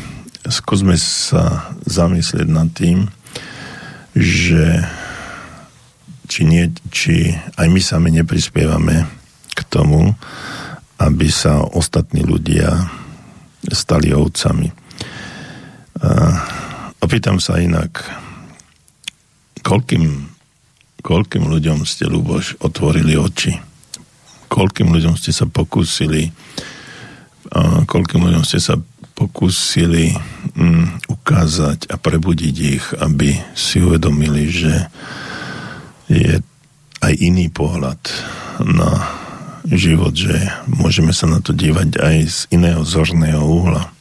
skúsme 0.47 0.95
sa 0.95 1.75
zamyslieť 1.83 2.47
nad 2.47 2.71
tým, 2.71 3.11
že 4.15 4.79
či, 6.33 6.49
nie, 6.49 6.65
či 6.89 7.29
aj 7.61 7.67
my 7.69 7.77
sami 7.77 8.09
neprispievame 8.09 9.05
k 9.53 9.59
tomu, 9.69 10.17
aby 10.97 11.29
sa 11.29 11.61
ostatní 11.61 12.25
ľudia 12.25 12.89
stali 13.69 14.09
ovcami. 14.09 14.73
Opýtam 16.97 17.37
sa 17.37 17.61
inak, 17.61 18.01
koľkým, 19.61 20.33
koľkým 21.05 21.45
ľuďom 21.45 21.85
ste, 21.85 22.09
Luboš, 22.09 22.57
otvorili 22.57 23.13
oči? 23.13 23.53
Koľkým 24.49 24.89
ľuďom 24.89 25.13
ste 25.13 25.29
sa 25.29 25.45
pokúsili 25.45 26.33
koľkým 27.85 28.23
ľuďom 28.23 28.43
ste 28.47 28.57
sa 28.57 28.79
pokúsili 29.13 30.15
mm, 30.57 31.05
ukázať 31.11 31.91
a 31.91 31.95
prebudiť 32.01 32.55
ich, 32.57 32.85
aby 32.97 33.37
si 33.53 33.83
uvedomili, 33.83 34.49
že 34.49 34.89
je 36.07 36.39
aj 37.03 37.13
iný 37.19 37.51
pohľad 37.51 37.99
na 38.63 38.91
život, 39.67 40.11
že 40.15 40.35
môžeme 40.67 41.15
sa 41.15 41.27
na 41.27 41.39
to 41.39 41.55
dívať 41.55 41.99
aj 41.99 42.17
z 42.27 42.39
iného 42.51 42.83
zorného 42.83 43.43
uhla. 43.43 43.91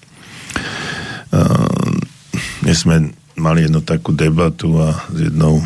Dnes 2.62 2.82
sme 2.82 3.14
mali 3.38 3.66
jednu 3.66 3.82
takú 3.82 4.14
debatu 4.14 4.78
a 4.82 5.02
s 5.10 5.18
jednou 5.30 5.62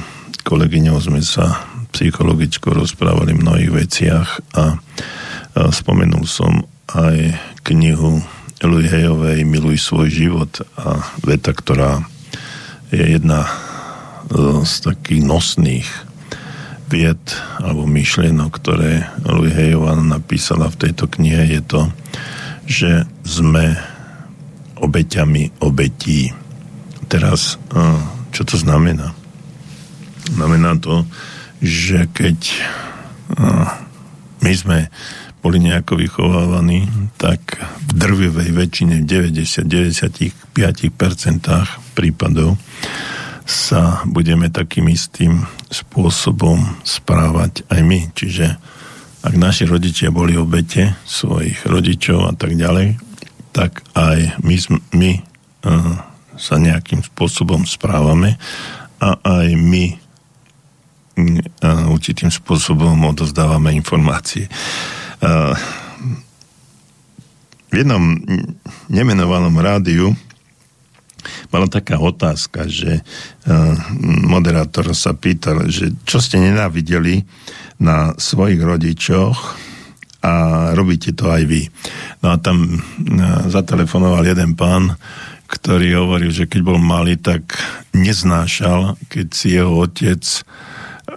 kolegyňou 0.46 0.96
sme 1.00 1.20
sa 1.24 1.64
psychologicko 1.92 2.76
rozprávali 2.76 3.34
v 3.34 3.42
mnohých 3.42 3.72
veciach 3.72 4.28
a 4.56 4.76
spomenul 5.72 6.28
som 6.28 6.64
aj 6.92 7.34
knihu 7.66 8.20
Louis 8.64 8.88
Hejovej 8.88 9.44
Miluj 9.44 9.80
svoj 9.80 10.08
život 10.08 10.52
a 10.76 11.00
veta, 11.24 11.52
ktorá 11.52 12.04
je 12.88 13.16
jedna 13.16 13.44
z 14.64 14.72
takých 14.86 15.22
nosných 15.24 15.88
vied 16.86 17.18
alebo 17.58 17.82
myšlienok, 17.86 18.50
ktoré 18.62 19.10
Louis 19.26 19.54
Hejovan 19.54 20.06
napísala 20.06 20.70
v 20.70 20.86
tejto 20.86 21.10
knihe, 21.10 21.58
je 21.58 21.62
to, 21.66 21.90
že 22.66 23.06
sme 23.26 23.74
obeťami 24.78 25.62
obetí. 25.62 26.30
Teraz, 27.06 27.58
čo 28.34 28.42
to 28.42 28.56
znamená? 28.58 29.14
Znamená 30.30 30.74
to, 30.78 31.06
že 31.62 32.10
keď 32.10 32.38
my 34.42 34.52
sme 34.54 34.90
boli 35.42 35.62
nejako 35.62 36.02
vychovávaní, 36.02 36.90
tak 37.22 37.62
v 37.86 37.92
drvivej 37.94 38.50
väčšine, 38.50 39.06
v 39.06 39.30
90-95% 39.34 40.58
prípadov 41.94 42.58
sa 43.46 44.02
budeme 44.02 44.50
takým 44.50 44.90
istým 44.90 45.46
spôsobom 45.70 46.82
správať 46.82 47.62
aj 47.70 47.80
my. 47.86 48.10
Čiže 48.10 48.58
ak 49.22 49.34
naši 49.38 49.70
rodičia 49.70 50.10
boli 50.10 50.34
obete 50.34 50.98
svojich 51.06 51.62
rodičov 51.62 52.26
a 52.26 52.34
tak 52.34 52.58
ďalej, 52.58 52.98
tak 53.54 53.86
aj 53.94 54.42
my, 54.42 54.56
my 54.98 55.10
uh, 55.22 55.94
sa 56.34 56.58
nejakým 56.58 57.06
spôsobom 57.06 57.62
správame 57.64 58.36
a 58.98 59.14
aj 59.22 59.48
my 59.54 59.84
uh, 59.94 61.86
určitým 61.94 62.34
spôsobom 62.34 62.98
odozdávame 63.06 63.72
informácie. 63.78 64.50
Uh, 65.22 65.54
v 67.70 67.82
jednom 67.82 68.18
nemenovanom 68.90 69.54
rádiu 69.58 70.18
bola 71.48 71.66
taká 71.70 71.98
otázka, 72.00 72.66
že 72.66 73.00
uh, 73.00 73.74
moderátor 74.26 74.90
sa 74.92 75.14
pýtal, 75.14 75.68
že 75.70 75.92
čo 76.04 76.18
ste 76.18 76.40
nenávideli 76.40 77.22
na 77.80 78.16
svojich 78.16 78.60
rodičoch 78.60 79.38
a 80.24 80.32
robíte 80.74 81.14
to 81.14 81.30
aj 81.30 81.42
vy. 81.46 81.68
No 82.24 82.34
a 82.34 82.36
tam 82.40 82.80
uh, 82.80 83.46
zatelefonoval 83.46 84.26
jeden 84.26 84.58
pán, 84.58 84.98
ktorý 85.46 86.02
hovoril, 86.02 86.34
že 86.34 86.50
keď 86.50 86.60
bol 86.66 86.78
malý, 86.82 87.14
tak 87.14 87.54
neznášal, 87.94 88.98
keď 89.06 89.26
si 89.30 89.54
jeho 89.54 89.78
otec 89.78 90.22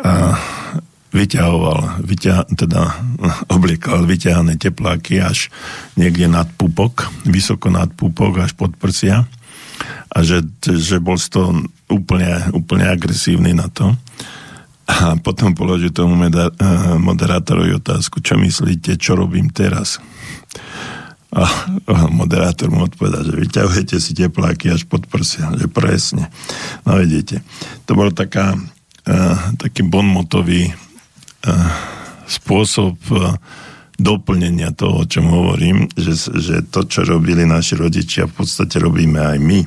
uh, 0.05 0.38
vyťahoval, 1.10 2.05
vyťa, 2.05 2.53
teda 2.53 2.82
obliekal 3.55 4.05
vyťahané 4.05 4.62
tepláky 4.62 5.22
až 5.22 5.49
niekde 5.97 6.30
nad 6.30 6.45
pupok, 6.53 7.10
vysoko 7.26 7.74
nad 7.74 7.89
pupok, 7.93 8.45
až 8.45 8.53
pod 8.53 8.78
prsia 8.78 9.26
a 10.10 10.18
že, 10.26 10.42
že 10.64 10.98
bol 10.98 11.18
z 11.18 11.28
toho 11.38 11.50
úplne, 11.90 12.54
úplne 12.54 12.86
agresívny 12.90 13.54
na 13.54 13.70
to. 13.70 13.94
A 14.90 15.14
potom 15.22 15.54
položil 15.54 15.94
tomu 15.94 16.18
eh, 16.18 16.50
moderátorovi 16.98 17.78
otázku, 17.78 18.26
čo 18.26 18.42
myslíte, 18.42 18.98
čo 18.98 19.14
robím 19.14 19.54
teraz? 19.54 20.02
A 21.30 21.46
moderátor 22.10 22.74
mu 22.74 22.90
odpovedal, 22.90 23.22
že 23.22 23.38
vyťahujete 23.38 24.02
si 24.02 24.18
tepláky 24.18 24.74
až 24.74 24.90
pod 24.90 25.06
prsia, 25.06 25.54
že 25.54 25.70
presne. 25.70 26.26
No 26.90 26.98
vidíte, 26.98 27.46
to 27.86 27.94
bol 27.94 28.10
taká, 28.10 28.58
uh, 29.06 29.38
taký 29.62 29.86
bonmotový 29.86 30.74
uh, 30.74 31.70
spôsob 32.26 32.98
uh, 33.14 33.38
doplnenia 34.00 34.72
toho, 34.72 35.04
o 35.04 35.10
čom 35.10 35.28
hovorím, 35.28 35.91
že, 35.93 36.16
že 36.16 36.64
to, 36.72 36.88
čo 36.88 37.04
robili 37.04 37.43
naši 37.43 37.76
rodičia, 37.76 38.32
v 38.32 38.34
podstate 38.43 38.80
robíme 38.80 39.20
aj 39.20 39.38
my. 39.43 39.60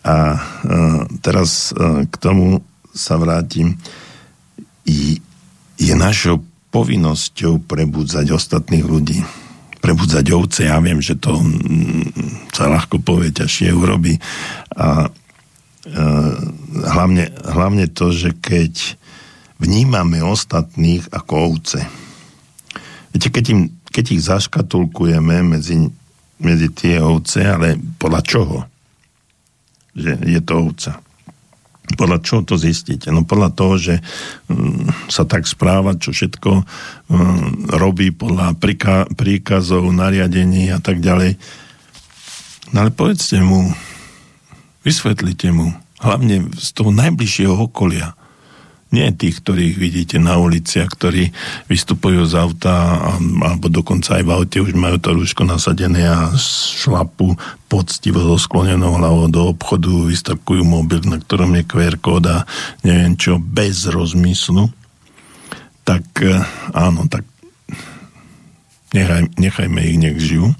A 0.00 0.16
uh, 0.36 1.00
teraz 1.24 1.72
uh, 1.72 2.04
k 2.04 2.14
tomu 2.20 2.60
sa 2.92 3.16
vrátim. 3.16 3.80
Je 5.80 5.94
našou 5.96 6.44
povinnosťou 6.70 7.64
prebudzať 7.64 8.26
ostatných 8.30 8.84
ľudí. 8.84 9.18
Prebudzať 9.80 10.24
ovce, 10.36 10.60
ja 10.68 10.76
viem, 10.84 11.00
že 11.00 11.16
to 11.16 11.40
mm, 11.40 12.50
sa 12.52 12.68
ľahko 12.68 13.00
povie, 13.00 13.32
ťažšie 13.32 13.72
urobí. 13.72 14.20
A 14.76 15.08
uh, 15.08 16.34
hlavne, 16.84 17.32
hlavne 17.48 17.88
to, 17.88 18.12
že 18.12 18.36
keď 18.36 19.00
vnímame 19.60 20.20
ostatných 20.24 21.08
ako 21.12 21.56
ovce, 21.56 21.84
Viete, 23.10 23.28
keď, 23.30 23.44
im, 23.50 23.60
keď 23.90 24.04
ich 24.14 24.22
zaškatulkujeme 24.22 25.42
medzi, 25.42 25.90
medzi 26.38 26.68
tie 26.70 27.02
ovce, 27.02 27.42
ale 27.42 27.74
podľa 27.98 28.20
čoho? 28.22 28.58
Že 29.98 30.22
je 30.22 30.40
to 30.40 30.54
ovca. 30.70 30.92
Podľa 31.90 32.18
čoho 32.22 32.46
to 32.46 32.54
zistíte? 32.54 33.10
No 33.10 33.26
podľa 33.26 33.50
toho, 33.50 33.74
že 33.74 33.94
um, 34.46 34.86
sa 35.10 35.26
tak 35.26 35.50
správa, 35.50 35.98
čo 35.98 36.14
všetko 36.14 36.50
um, 36.54 36.64
robí 37.66 38.14
podľa 38.14 38.54
príka- 38.54 39.10
príkazov, 39.10 39.90
nariadení 39.90 40.70
a 40.70 40.78
tak 40.78 41.02
ďalej. 41.02 41.34
No 42.70 42.86
ale 42.86 42.94
povedzte 42.94 43.42
mu, 43.42 43.74
vysvetlite 44.86 45.50
mu, 45.50 45.74
hlavne 45.98 46.46
z 46.54 46.68
toho 46.70 46.94
najbližšieho 46.94 47.58
okolia, 47.58 48.14
nie 48.90 49.06
tých, 49.14 49.38
ktorých 49.38 49.74
vidíte 49.78 50.16
na 50.18 50.38
uliciach, 50.42 50.90
ktorí 50.90 51.30
vystupujú 51.70 52.26
z 52.26 52.34
auta 52.34 52.98
alebo 53.18 53.70
dokonca 53.70 54.18
aj 54.18 54.22
v 54.26 54.30
aute 54.34 54.58
už 54.58 54.74
majú 54.74 54.98
to 54.98 55.14
rúško 55.14 55.46
nasadené 55.46 56.10
a 56.10 56.34
šlapu 56.34 57.38
poctivo 57.70 58.18
so 58.18 58.34
sklonenou 58.34 58.98
hlavou 58.98 59.30
do 59.30 59.54
obchodu, 59.54 60.10
vystrkujú 60.10 60.66
mobil, 60.66 61.06
na 61.06 61.22
ktorom 61.22 61.54
je 61.54 61.62
QR 61.70 61.96
kód 62.02 62.26
a 62.26 62.42
neviem 62.82 63.14
čo, 63.14 63.38
bez 63.38 63.86
rozmyslu. 63.86 64.66
Tak 65.86 66.04
eh, 66.26 66.42
áno, 66.74 67.06
tak 67.06 67.22
nechaj, 68.90 69.38
nechajme 69.38 69.80
ich, 69.86 69.98
nech 70.02 70.18
žijú, 70.18 70.50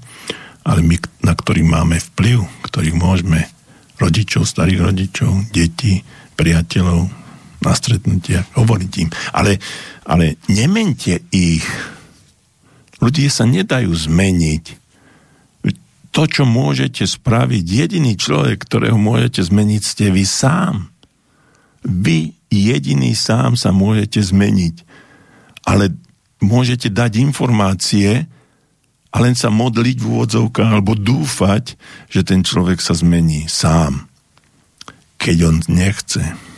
ale 0.63 0.79
my, 0.79 0.95
na 1.19 1.35
ktorých 1.35 1.67
máme 1.67 1.99
vplyv, 1.99 2.47
ktorých 2.63 2.95
môžeme, 2.95 3.51
rodičov, 3.99 4.49
starých 4.49 4.81
rodičov, 4.81 5.51
detí, 5.53 6.01
priateľov, 6.39 7.20
na 7.61 7.73
stretnutiach, 7.77 8.57
hovoriť 8.57 8.91
im. 9.05 9.09
Ale, 9.31 9.61
ale 10.03 10.41
nemente 10.49 11.21
ich. 11.29 11.65
Ľudia 12.97 13.29
sa 13.29 13.45
nedajú 13.45 13.93
zmeniť. 13.93 14.81
To, 16.11 16.27
čo 16.27 16.43
môžete 16.43 17.07
spraviť, 17.07 17.63
jediný 17.63 18.19
človek, 18.19 18.67
ktorého 18.67 18.99
môžete 18.99 19.47
zmeniť, 19.47 19.81
ste 19.81 20.05
vy 20.11 20.27
sám. 20.27 20.91
Vy 21.87 22.35
jediný 22.51 23.15
sám 23.15 23.55
sa 23.55 23.71
môžete 23.71 24.19
zmeniť. 24.19 24.75
Ale 25.63 25.95
môžete 26.43 26.91
dať 26.91 27.21
informácie 27.23 28.27
a 29.11 29.15
len 29.23 29.39
sa 29.39 29.47
modliť 29.47 29.97
v 30.03 30.07
úvodzovkách 30.11 30.71
alebo 30.81 30.99
dúfať, 30.99 31.79
že 32.11 32.27
ten 32.27 32.43
človek 32.43 32.83
sa 32.83 32.91
zmení 32.91 33.47
sám. 33.47 34.11
Keď 35.15 35.37
on 35.47 35.57
nechce 35.71 36.50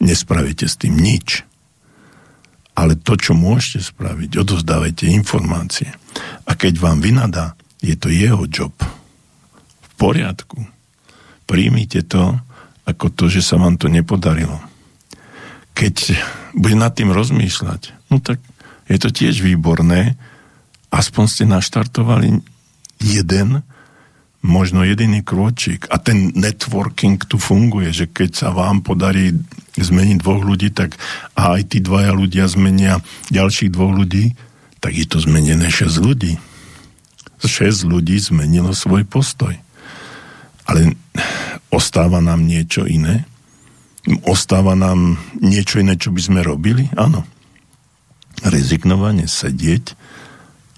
nespravíte 0.00 0.66
s 0.66 0.78
tým 0.78 0.96
nič. 0.96 1.44
Ale 2.74 2.98
to, 2.98 3.14
čo 3.14 3.38
môžete 3.38 3.94
spraviť, 3.94 4.42
odozdávajte 4.42 5.06
informácie. 5.06 5.94
A 6.46 6.58
keď 6.58 6.82
vám 6.82 6.98
vynadá, 6.98 7.54
je 7.78 7.94
to 7.94 8.10
jeho 8.10 8.48
job. 8.50 8.74
V 9.82 9.88
poriadku. 9.94 10.66
Príjmite 11.46 12.02
to 12.02 12.34
ako 12.84 13.08
to, 13.14 13.24
že 13.30 13.40
sa 13.44 13.56
vám 13.56 13.80
to 13.80 13.88
nepodarilo. 13.88 14.60
Keď 15.74 16.18
bude 16.54 16.76
nad 16.76 16.92
tým 16.94 17.10
rozmýšľať, 17.10 18.12
no 18.12 18.20
tak 18.20 18.38
je 18.86 18.98
to 19.00 19.10
tiež 19.10 19.40
výborné, 19.40 20.14
aspoň 20.92 21.24
ste 21.26 21.44
naštartovali 21.48 22.44
jeden 23.00 23.64
možno 24.44 24.84
jediný 24.84 25.24
krôčik. 25.24 25.88
A 25.88 25.96
ten 25.96 26.28
networking 26.36 27.16
tu 27.24 27.40
funguje, 27.40 27.88
že 27.96 28.04
keď 28.04 28.30
sa 28.36 28.48
vám 28.52 28.84
podarí 28.84 29.32
zmeniť 29.80 30.20
dvoch 30.20 30.44
ľudí, 30.44 30.68
tak 30.70 31.00
a 31.32 31.56
aj 31.56 31.72
tí 31.72 31.78
dvaja 31.80 32.12
ľudia 32.12 32.44
zmenia 32.46 33.00
ďalších 33.32 33.72
dvoch 33.72 33.96
ľudí, 33.96 34.36
tak 34.84 34.92
je 34.92 35.08
to 35.08 35.16
zmenené 35.24 35.72
6 35.72 35.96
ľudí. 36.04 36.36
6 37.40 37.88
ľudí 37.88 38.20
zmenilo 38.20 38.76
svoj 38.76 39.08
postoj. 39.08 39.56
Ale 40.68 40.92
ostáva 41.72 42.20
nám 42.20 42.44
niečo 42.44 42.84
iné? 42.84 43.24
Ostáva 44.28 44.76
nám 44.76 45.16
niečo 45.40 45.80
iné, 45.80 45.96
čo 45.96 46.12
by 46.12 46.20
sme 46.20 46.40
robili? 46.44 46.92
Áno. 47.00 47.24
Rezignovanie, 48.44 49.24
sedieť 49.24 49.96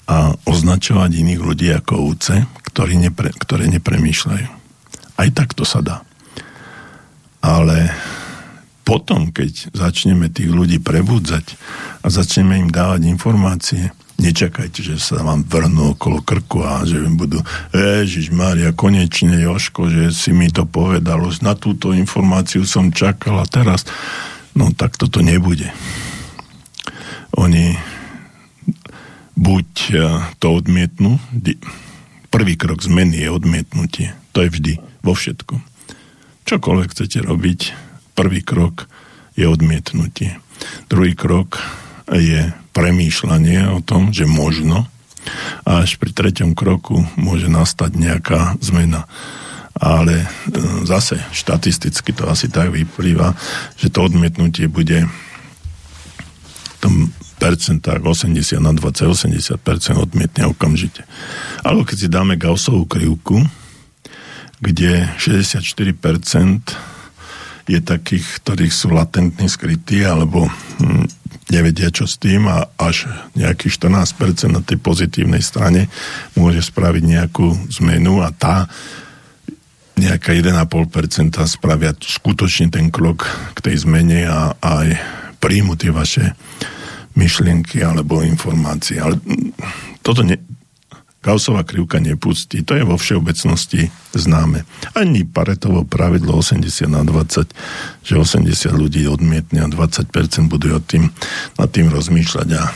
a 0.07 0.39
označovať 0.47 1.11
iných 1.19 1.41
ľudí 1.43 1.69
ako 1.75 2.15
úce, 2.15 2.47
ktorí 2.77 3.01
nepre, 3.01 3.33
ktoré 3.33 3.73
nepremýšľajú. 3.73 4.49
Aj 5.17 5.29
takto 5.33 5.65
sa 5.65 5.81
dá. 5.81 6.05
Ale 7.41 7.89
potom, 8.85 9.33
keď 9.33 9.73
začneme 9.73 10.29
tých 10.29 10.53
ľudí 10.53 10.77
prebudzať 10.85 11.57
a 12.05 12.13
začneme 12.13 12.61
im 12.61 12.69
dávať 12.69 13.09
informácie, 13.09 13.97
nečakajte, 14.21 14.93
že 14.93 15.01
sa 15.01 15.25
vám 15.25 15.49
vrnú 15.49 15.97
okolo 15.97 16.21
krku 16.21 16.69
a 16.69 16.85
že 16.85 17.01
im 17.01 17.17
budú 17.17 17.41
Ježiš 17.73 18.29
Mária, 18.29 18.77
konečne 18.77 19.41
Joško, 19.41 19.89
že 19.89 20.13
si 20.13 20.37
mi 20.37 20.53
to 20.53 20.69
povedalo, 20.69 21.33
na 21.41 21.57
túto 21.57 21.97
informáciu 21.97 22.69
som 22.69 22.93
čakal 22.93 23.41
a 23.41 23.49
teraz 23.49 23.89
no 24.53 24.69
tak 24.77 25.01
toto 25.01 25.25
nebude. 25.25 25.73
Oni 27.41 27.73
buď 29.33 29.69
e, 29.93 29.97
to 30.41 30.47
odmietnú, 30.61 31.17
prvý 32.29 32.55
krok 32.59 32.83
zmeny 32.83 33.27
je 33.27 33.29
odmietnutie. 33.31 34.13
To 34.37 34.45
je 34.45 34.53
vždy, 34.53 34.73
vo 35.03 35.13
všetkom. 35.17 35.61
Čokoľvek 36.47 36.89
chcete 36.93 37.19
robiť, 37.25 37.61
prvý 38.15 38.41
krok 38.45 38.87
je 39.35 39.49
odmietnutie. 39.49 40.39
Druhý 40.87 41.19
krok 41.19 41.59
je 42.11 42.55
premýšľanie 42.71 43.73
o 43.73 43.83
tom, 43.83 44.15
že 44.15 44.29
možno 44.29 44.87
a 45.67 45.83
až 45.83 45.99
pri 45.99 46.15
treťom 46.15 46.55
kroku 46.55 47.03
môže 47.19 47.51
nastať 47.51 47.99
nejaká 47.99 48.55
zmena. 48.63 49.11
Ale 49.75 50.23
e, 50.23 50.27
zase 50.87 51.19
štatisticky 51.35 52.15
to 52.15 52.31
asi 52.31 52.47
tak 52.47 52.71
vyplýva, 52.71 53.35
že 53.75 53.91
to 53.91 54.07
odmietnutie 54.07 54.71
bude 54.71 55.05
tom 56.87 57.11
percentách 57.37 58.01
80 58.01 58.61
na 58.61 58.73
20, 58.73 59.13
80% 59.13 59.61
odmietne 59.97 60.49
okamžite. 60.49 61.05
Alebo 61.61 61.85
keď 61.85 61.97
si 61.97 62.09
dáme 62.09 62.41
Gaussovú 62.41 62.89
krivku, 62.89 63.45
kde 64.61 65.05
64% 65.21 66.97
je 67.67 67.81
takých, 67.83 68.27
ktorých 68.41 68.73
sú 68.73 68.95
latentní 68.95 69.51
skrytí, 69.51 70.07
alebo 70.07 70.47
hm, 70.81 71.05
nevedia 71.51 71.91
čo 71.91 72.07
s 72.07 72.19
tým 72.19 72.47
a 72.51 72.67
až 72.79 73.11
nejakých 73.39 73.91
14% 73.91 74.51
na 74.51 74.63
tej 74.63 74.79
pozitívnej 74.83 75.43
strane 75.43 75.91
môže 76.35 76.63
spraviť 76.63 77.03
nejakú 77.05 77.47
zmenu 77.83 78.23
a 78.23 78.31
tá 78.35 78.67
nejaká 79.97 80.37
1,5% 80.37 81.41
spravia 81.49 81.97
skutočne 81.97 82.69
ten 82.69 82.93
krok 82.93 83.25
k 83.57 83.59
tej 83.65 83.89
zmene 83.89 84.29
a 84.29 84.53
aj 84.61 84.87
príjmu 85.41 85.79
tie 85.79 85.89
vaše 85.89 86.37
myšlienky 87.17 87.81
alebo 87.83 88.23
informácie. 88.23 89.01
Ale 89.01 89.19
toto 90.05 90.23
ne, 90.23 90.37
Gaussová 91.27 91.67
krivka 91.67 91.99
nepustí. 91.99 92.63
To 92.63 92.79
je 92.79 92.87
vo 92.87 92.95
všeobecnosti 92.95 93.91
známe. 94.15 94.63
Ani 94.95 95.27
Paretovo 95.27 95.83
pravidlo 95.83 96.39
80 96.39 96.87
na 96.87 97.03
20, 97.03 97.51
že 98.07 98.15
80 98.15 98.47
ľudí 98.71 99.11
odmietne 99.11 99.67
a 99.67 99.67
20% 99.67 100.07
budú 100.47 100.79
tým, 100.87 101.11
nad 101.59 101.69
tým 101.75 101.91
rozmýšľať 101.91 102.49
a 102.55 102.71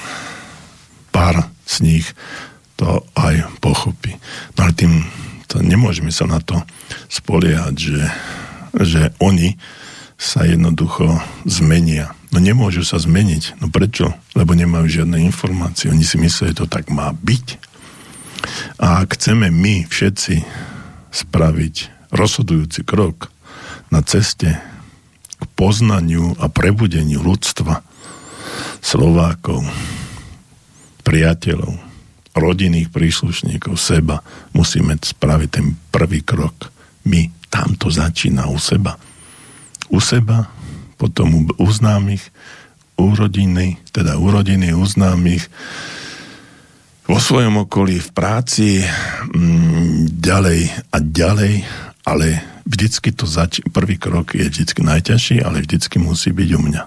pár 1.15 1.47
z 1.63 1.77
nich 1.87 2.07
to 2.75 3.07
aj 3.15 3.47
pochopí. 3.63 4.19
No 4.59 4.67
ale 4.67 4.75
tým 4.75 5.07
to 5.47 5.63
nemôžeme 5.63 6.11
sa 6.11 6.27
na 6.27 6.43
to 6.43 6.59
spoliehať, 7.07 7.75
že, 7.79 8.03
že 8.83 9.03
oni 9.23 9.55
sa 10.19 10.43
jednoducho 10.43 11.23
zmenia 11.47 12.19
No 12.31 12.39
nemôžu 12.39 12.87
sa 12.87 12.99
zmeniť. 13.03 13.59
No 13.59 13.71
prečo? 13.71 14.15
Lebo 14.39 14.55
nemajú 14.55 15.03
žiadne 15.03 15.19
informácie. 15.27 15.91
Oni 15.91 16.07
si 16.07 16.15
myslia, 16.19 16.55
že 16.55 16.63
to 16.63 16.67
tak 16.71 16.87
má 16.91 17.11
byť. 17.11 17.47
A 18.81 19.03
ak 19.03 19.19
chceme 19.19 19.51
my 19.51 19.85
všetci 19.91 20.47
spraviť 21.11 21.77
rozhodujúci 22.15 22.87
krok 22.87 23.35
na 23.91 24.01
ceste 24.07 24.55
k 25.41 25.45
poznaniu 25.59 26.39
a 26.39 26.47
prebudeniu 26.47 27.21
ľudstva, 27.21 27.83
Slovákov, 28.81 29.61
priateľov, 31.05 31.77
rodinných 32.33 32.89
príslušníkov, 32.89 33.77
seba, 33.77 34.25
musíme 34.57 34.97
spraviť 34.97 35.49
ten 35.51 35.77
prvý 35.93 36.25
krok. 36.25 36.73
My, 37.05 37.29
tam 37.51 37.77
začína 37.77 38.47
u 38.49 38.57
seba. 38.57 38.97
U 39.91 39.99
seba, 39.99 40.49
potom 41.01 41.49
u 41.57 41.69
známych, 41.73 42.29
u 43.01 43.17
rodiny, 43.17 43.81
teda 43.97 44.21
u 44.21 44.29
rodiny, 44.29 44.77
u 44.77 44.85
známych, 44.85 45.49
vo 47.09 47.17
svojom 47.17 47.65
okolí, 47.65 47.97
v 47.99 48.11
práci, 48.13 48.85
mm, 49.33 50.21
ďalej 50.21 50.61
a 50.93 50.97
ďalej, 51.01 51.55
ale 52.05 52.27
vždycky 52.69 53.11
to 53.17 53.25
zač- 53.25 53.65
prvý 53.73 53.97
krok 53.97 54.37
je 54.37 54.45
vždycky 54.47 54.85
najťažší, 54.85 55.41
ale 55.41 55.65
vždycky 55.65 55.97
musí 55.99 56.31
byť 56.31 56.51
u 56.55 56.61
mňa. 56.61 56.83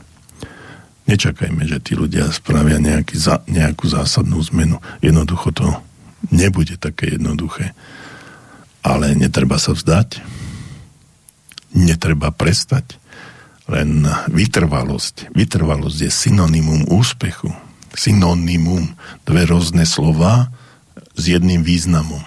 Nečakajme, 1.04 1.68
že 1.68 1.84
tí 1.84 2.00
ľudia 2.00 2.32
spravia 2.32 2.80
nejaký, 2.80 3.20
za, 3.20 3.44
nejakú 3.52 3.92
zásadnú 3.92 4.40
zmenu. 4.54 4.80
Jednoducho 5.04 5.52
to 5.52 5.68
nebude 6.32 6.80
také 6.80 7.20
jednoduché. 7.20 7.76
Ale 8.80 9.12
netreba 9.12 9.60
sa 9.60 9.76
vzdať, 9.76 10.24
netreba 11.76 12.32
prestať, 12.32 12.96
len 13.70 14.04
vytrvalosť. 14.32 15.32
Vytrvalosť 15.32 15.98
je 16.08 16.12
synonymum 16.12 16.88
úspechu. 16.92 17.52
Synonymum. 17.94 18.96
Dve 19.24 19.44
rôzne 19.48 19.88
slova 19.88 20.52
s 21.16 21.24
jedným 21.30 21.64
významom. 21.64 22.22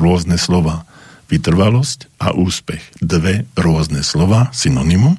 Rôzne 0.00 0.40
slova. 0.40 0.88
Vytrvalosť 1.30 2.10
a 2.18 2.34
úspech. 2.34 2.82
Dve 2.98 3.46
rôzne 3.54 4.02
slova, 4.02 4.50
synonymum 4.50 5.14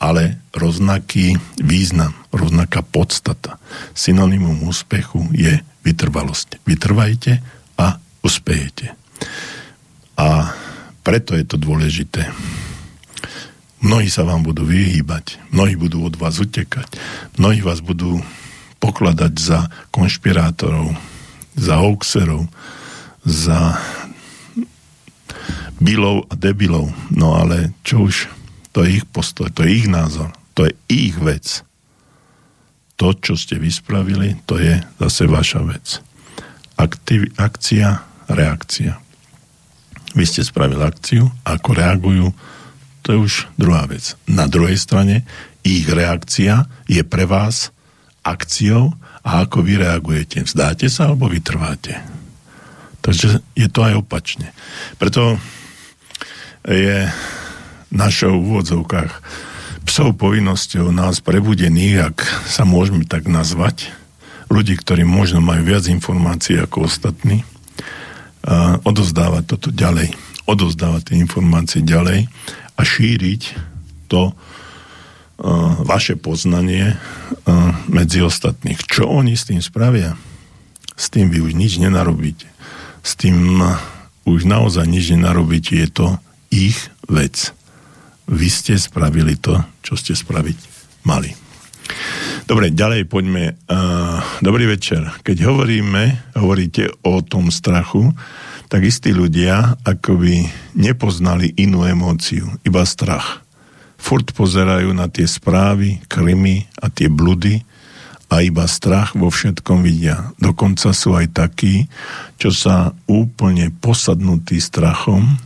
ale 0.00 0.40
rovnaký 0.56 1.36
význam, 1.60 2.16
rovnaká 2.32 2.80
podstata. 2.80 3.60
Synonymum 3.92 4.64
úspechu 4.64 5.28
je 5.36 5.60
vytrvalosť. 5.84 6.64
Vytrvajte 6.64 7.44
a 7.76 8.00
uspejete. 8.24 8.96
A 10.16 10.56
preto 11.04 11.36
je 11.36 11.44
to 11.44 11.60
dôležité. 11.60 12.32
Mnohí 13.80 14.12
sa 14.12 14.28
vám 14.28 14.44
budú 14.44 14.68
vyhýbať, 14.68 15.40
mnohí 15.56 15.72
budú 15.72 16.04
od 16.04 16.12
vás 16.20 16.36
utekať, 16.36 17.00
mnohí 17.40 17.64
vás 17.64 17.80
budú 17.80 18.20
pokladať 18.76 19.32
za 19.40 19.72
konšpirátorov, 19.88 20.92
za 21.56 21.80
hoaxerov, 21.80 22.44
za 23.24 23.80
bilov 25.80 26.28
a 26.28 26.34
debilov. 26.36 26.92
No 27.08 27.40
ale 27.40 27.72
čo 27.80 28.04
už 28.04 28.28
to 28.76 28.84
je 28.84 29.00
ich 29.00 29.06
postoj, 29.08 29.48
to 29.48 29.64
je 29.64 29.72
ich 29.72 29.88
názor, 29.88 30.28
to 30.52 30.68
je 30.68 30.72
ich 30.92 31.16
vec. 31.16 31.64
To, 33.00 33.16
čo 33.16 33.32
ste 33.32 33.56
vyspravili, 33.56 34.36
to 34.44 34.60
je 34.60 34.76
zase 35.00 35.24
vaša 35.24 35.64
vec. 35.64 36.04
Aktiv, 36.76 37.32
akcia, 37.40 38.04
reakcia. 38.28 39.00
Vy 40.12 40.24
ste 40.28 40.44
spravili 40.44 40.84
akciu, 40.84 41.32
ako 41.48 41.70
reagujú, 41.72 42.28
to 43.00 43.16
je 43.16 43.18
už 43.18 43.34
druhá 43.56 43.88
vec. 43.88 44.14
Na 44.28 44.46
druhej 44.46 44.76
strane, 44.76 45.24
ich 45.64 45.84
reakcia 45.88 46.68
je 46.88 47.00
pre 47.04 47.24
vás 47.24 47.72
akciou 48.24 48.96
a 49.24 49.44
ako 49.44 49.64
vy 49.64 49.80
reagujete. 49.80 50.44
Vzdáte 50.44 50.88
sa 50.88 51.12
alebo 51.12 51.28
vytrváte. 51.28 52.00
Takže 53.00 53.40
je 53.56 53.68
to 53.72 53.80
aj 53.80 54.04
opačne. 54.04 54.52
Preto 55.00 55.40
je 56.68 57.08
našou 57.88 58.36
úvodzovkách 58.36 59.12
psov 59.88 60.14
povinnosťou 60.20 60.92
nás 60.92 61.24
prebudených, 61.24 62.12
ak 62.12 62.18
sa 62.46 62.68
môžeme 62.68 63.08
tak 63.08 63.26
nazvať, 63.26 63.90
ľudí, 64.52 64.76
ktorí 64.76 65.02
možno 65.02 65.40
majú 65.40 65.66
viac 65.66 65.88
informácií 65.88 66.60
ako 66.60 66.86
ostatní, 66.86 67.42
a 68.44 68.80
odozdávať 68.82 69.44
toto 69.46 69.68
ďalej, 69.72 70.12
odozdávať 70.48 71.12
tie 71.12 71.16
informácie 71.20 71.80
ďalej 71.84 72.26
a 72.76 72.80
šíriť 72.80 73.42
to 74.08 74.32
uh, 74.32 74.34
vaše 75.84 76.16
poznanie 76.16 76.96
uh, 76.96 77.72
medzi 77.86 78.24
ostatných. 78.24 78.80
Čo 78.84 79.06
oni 79.08 79.36
s 79.36 79.48
tým 79.48 79.60
spravia? 79.60 80.16
S 80.96 81.12
tým 81.12 81.28
vy 81.28 81.44
už 81.44 81.52
nič 81.56 81.76
nenarobíte. 81.80 82.48
S 83.04 83.16
tým 83.16 83.60
uh, 83.60 83.76
už 84.24 84.48
naozaj 84.48 84.88
nič 84.88 85.12
nenarobíte, 85.12 85.76
je 85.76 85.88
to 85.88 86.06
ich 86.50 86.90
vec 87.06 87.54
vy 88.30 88.46
ste 88.46 88.78
spravili 88.78 89.34
to, 89.34 89.58
čo 89.82 89.98
ste 89.98 90.14
spraviť 90.14 90.58
mali. 91.02 91.34
Dobre, 92.50 92.74
ďalej 92.74 93.06
poďme. 93.06 93.54
Uh, 93.70 94.18
dobrý 94.42 94.66
večer. 94.66 95.06
Keď 95.22 95.46
hovoríme, 95.46 96.34
hovoríte 96.34 96.90
o 97.06 97.22
tom 97.22 97.46
strachu, 97.54 98.10
tak 98.66 98.82
istí 98.82 99.14
ľudia 99.14 99.78
akoby 99.86 100.50
nepoznali 100.74 101.54
inú 101.54 101.86
emóciu, 101.86 102.50
iba 102.66 102.82
strach. 102.82 103.46
Furt 104.02 104.34
pozerajú 104.34 104.90
na 104.90 105.06
tie 105.06 105.30
správy, 105.30 106.02
krymy 106.10 106.66
a 106.82 106.90
tie 106.90 107.06
bludy 107.06 107.62
a 108.26 108.42
iba 108.42 108.66
strach 108.66 109.14
vo 109.14 109.30
všetkom 109.30 109.86
vidia. 109.86 110.34
Dokonca 110.42 110.90
sú 110.90 111.14
aj 111.14 111.30
takí, 111.30 111.86
čo 112.34 112.50
sa 112.50 112.90
úplne 113.06 113.70
posadnutí 113.70 114.58
strachom 114.58 115.38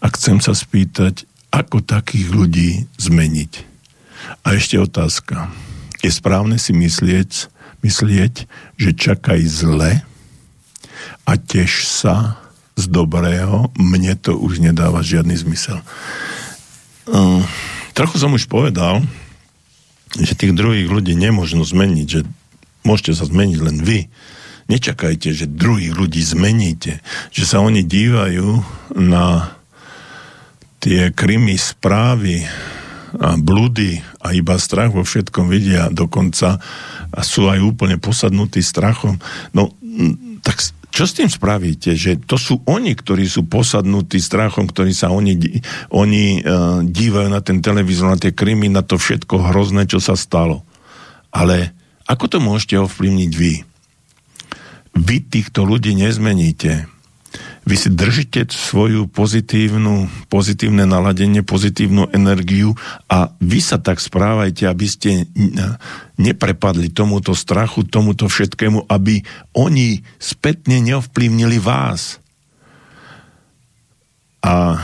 a 0.00 0.06
chcem 0.08 0.40
sa 0.40 0.56
spýtať, 0.56 1.28
ako 1.52 1.84
takých 1.84 2.32
ľudí 2.32 2.88
zmeniť. 2.96 3.52
A 4.40 4.56
ešte 4.56 4.80
otázka. 4.80 5.65
Je 6.04 6.10
správne 6.12 6.60
si 6.60 6.76
myslieť, 6.76 7.48
myslieť 7.84 8.34
že 8.76 8.90
čakaj 8.92 9.40
zle 9.46 10.02
a 11.26 11.32
tiež 11.34 11.86
sa 11.86 12.40
z 12.76 12.92
dobrého, 12.92 13.72
mne 13.80 14.12
to 14.20 14.36
už 14.36 14.60
nedáva 14.60 15.00
žiadny 15.00 15.32
zmysel. 15.32 15.80
Um, 17.08 17.40
trochu 17.96 18.20
som 18.20 18.36
už 18.36 18.50
povedal, 18.50 19.00
že 20.20 20.36
tých 20.36 20.52
druhých 20.52 20.88
ľudí 20.88 21.16
nemôžno 21.16 21.64
zmeniť, 21.64 22.06
že 22.06 22.20
môžete 22.84 23.12
sa 23.16 23.24
zmeniť 23.24 23.58
len 23.64 23.78
vy. 23.80 24.06
Nečakajte, 24.66 25.30
že 25.32 25.46
druhých 25.46 25.94
ľudí 25.94 26.20
zmeníte, 26.20 27.00
že 27.30 27.44
sa 27.46 27.62
oni 27.62 27.86
dívajú 27.86 28.60
na 28.98 29.56
tie 30.82 31.10
krymy 31.10 31.56
správy 31.56 32.44
blúdy 33.18 34.00
a 34.20 34.36
iba 34.36 34.60
strach 34.60 34.92
vo 34.92 35.02
všetkom 35.02 35.48
vidia, 35.48 35.88
dokonca 35.88 36.60
a 37.12 37.20
sú 37.24 37.48
aj 37.48 37.60
úplne 37.64 37.96
posadnutí 37.96 38.60
strachom. 38.60 39.16
No, 39.56 39.72
tak 40.44 40.60
čo 40.96 41.04
s 41.04 41.12
tým 41.12 41.28
spravíte? 41.28 41.92
Že 41.92 42.24
to 42.24 42.40
sú 42.40 42.64
oni, 42.64 42.96
ktorí 42.96 43.28
sú 43.28 43.44
posadnutí 43.44 44.16
strachom, 44.16 44.64
ktorí 44.64 44.96
sa 44.96 45.12
oni, 45.12 45.60
oni 45.92 46.40
uh, 46.40 46.80
dívajú 46.80 47.28
na 47.28 47.44
ten 47.44 47.60
televízor, 47.60 48.08
na 48.08 48.20
tie 48.20 48.32
krymy, 48.32 48.72
na 48.72 48.80
to 48.80 48.96
všetko 48.96 49.52
hrozné, 49.52 49.84
čo 49.84 50.00
sa 50.00 50.16
stalo. 50.16 50.64
Ale 51.28 51.76
ako 52.08 52.24
to 52.32 52.38
môžete 52.40 52.80
ovplyvniť 52.80 53.32
vy? 53.36 53.54
Vy 54.96 55.16
týchto 55.28 55.68
ľudí 55.68 55.92
nezmeníte 55.92 56.88
vy 57.66 57.74
si 57.74 57.90
držíte 57.90 58.46
svoju 58.46 59.10
pozitívnu, 59.10 60.06
pozitívne 60.30 60.86
naladenie, 60.86 61.42
pozitívnu 61.42 62.14
energiu 62.14 62.78
a 63.10 63.34
vy 63.42 63.58
sa 63.58 63.82
tak 63.82 63.98
správajte, 63.98 64.70
aby 64.70 64.86
ste 64.86 65.26
neprepadli 66.14 66.94
tomuto 66.94 67.34
strachu, 67.34 67.82
tomuto 67.82 68.30
všetkému, 68.30 68.86
aby 68.86 69.26
oni 69.58 69.98
spätne 70.22 70.78
neovplyvnili 70.78 71.58
vás. 71.58 72.22
A 74.46 74.78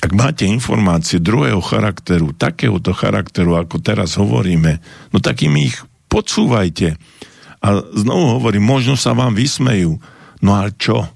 ak 0.00 0.12
máte 0.16 0.48
informácie 0.48 1.20
druhého 1.20 1.60
charakteru, 1.60 2.32
takéhoto 2.32 2.96
charakteru, 2.96 3.60
ako 3.60 3.76
teraz 3.84 4.16
hovoríme, 4.16 4.80
no 5.12 5.20
tak 5.20 5.44
ich 5.44 5.76
podsúvajte. 6.08 6.96
A 7.60 7.68
znovu 7.92 8.40
hovorím, 8.40 8.64
možno 8.64 8.96
sa 8.96 9.12
vám 9.12 9.36
vysmejú, 9.36 10.00
No 10.42 10.58
a 10.58 10.70
čo? 10.70 11.06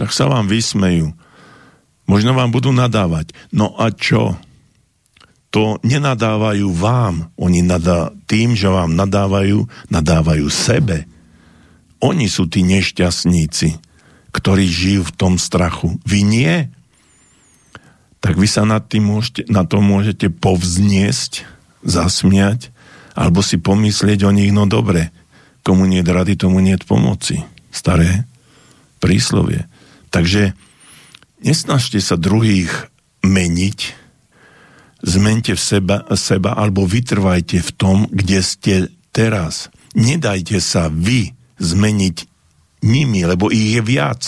Tak 0.00 0.16
sa 0.16 0.28
vám 0.28 0.48
vysmejú. 0.48 1.12
Možno 2.08 2.34
vám 2.34 2.50
budú 2.50 2.72
nadávať. 2.74 3.36
No 3.52 3.76
a 3.76 3.92
čo? 3.92 4.34
To 5.54 5.78
nenadávajú 5.82 6.66
vám. 6.72 7.30
Oni 7.36 7.60
nadá, 7.60 8.14
tým, 8.30 8.56
že 8.56 8.70
vám 8.70 8.96
nadávajú, 8.96 9.66
nadávajú 9.90 10.46
sebe. 10.48 11.04
Oni 12.00 12.26
sú 12.26 12.48
tí 12.48 12.64
nešťastníci, 12.64 13.76
ktorí 14.32 14.64
žijú 14.64 15.10
v 15.10 15.16
tom 15.20 15.34
strachu. 15.36 16.00
Vy 16.06 16.20
nie. 16.24 16.54
Tak 18.24 18.40
vy 18.40 18.48
sa 18.48 18.64
nad 18.64 18.86
tým 18.88 19.10
môžete, 19.10 19.50
na 19.52 19.68
to 19.68 19.84
môžete 19.84 20.32
povzniesť, 20.32 21.44
zasmiať, 21.84 22.72
alebo 23.16 23.44
si 23.44 23.60
pomyslieť 23.60 24.24
o 24.24 24.32
nich, 24.32 24.52
no 24.52 24.64
dobre, 24.64 25.12
komu 25.60 25.84
nie 25.84 26.00
rady, 26.00 26.40
tomu 26.40 26.60
nie 26.64 26.78
pomoci. 26.80 27.42
Staré 27.70 28.29
príslovie. 29.00 29.66
Takže 30.12 30.52
nesnažte 31.40 31.98
sa 31.98 32.20
druhých 32.20 32.92
meniť, 33.24 34.00
zmente 35.00 35.56
v 35.56 35.60
seba, 35.60 36.04
seba 36.16 36.52
alebo 36.56 36.84
vytrvajte 36.84 37.64
v 37.64 37.70
tom, 37.72 38.04
kde 38.12 38.38
ste 38.44 38.74
teraz. 39.10 39.72
Nedajte 39.96 40.60
sa 40.60 40.92
vy 40.92 41.32
zmeniť 41.56 42.16
nimi, 42.84 43.24
lebo 43.24 43.48
ich 43.48 43.80
je 43.80 43.82
viac. 43.82 44.22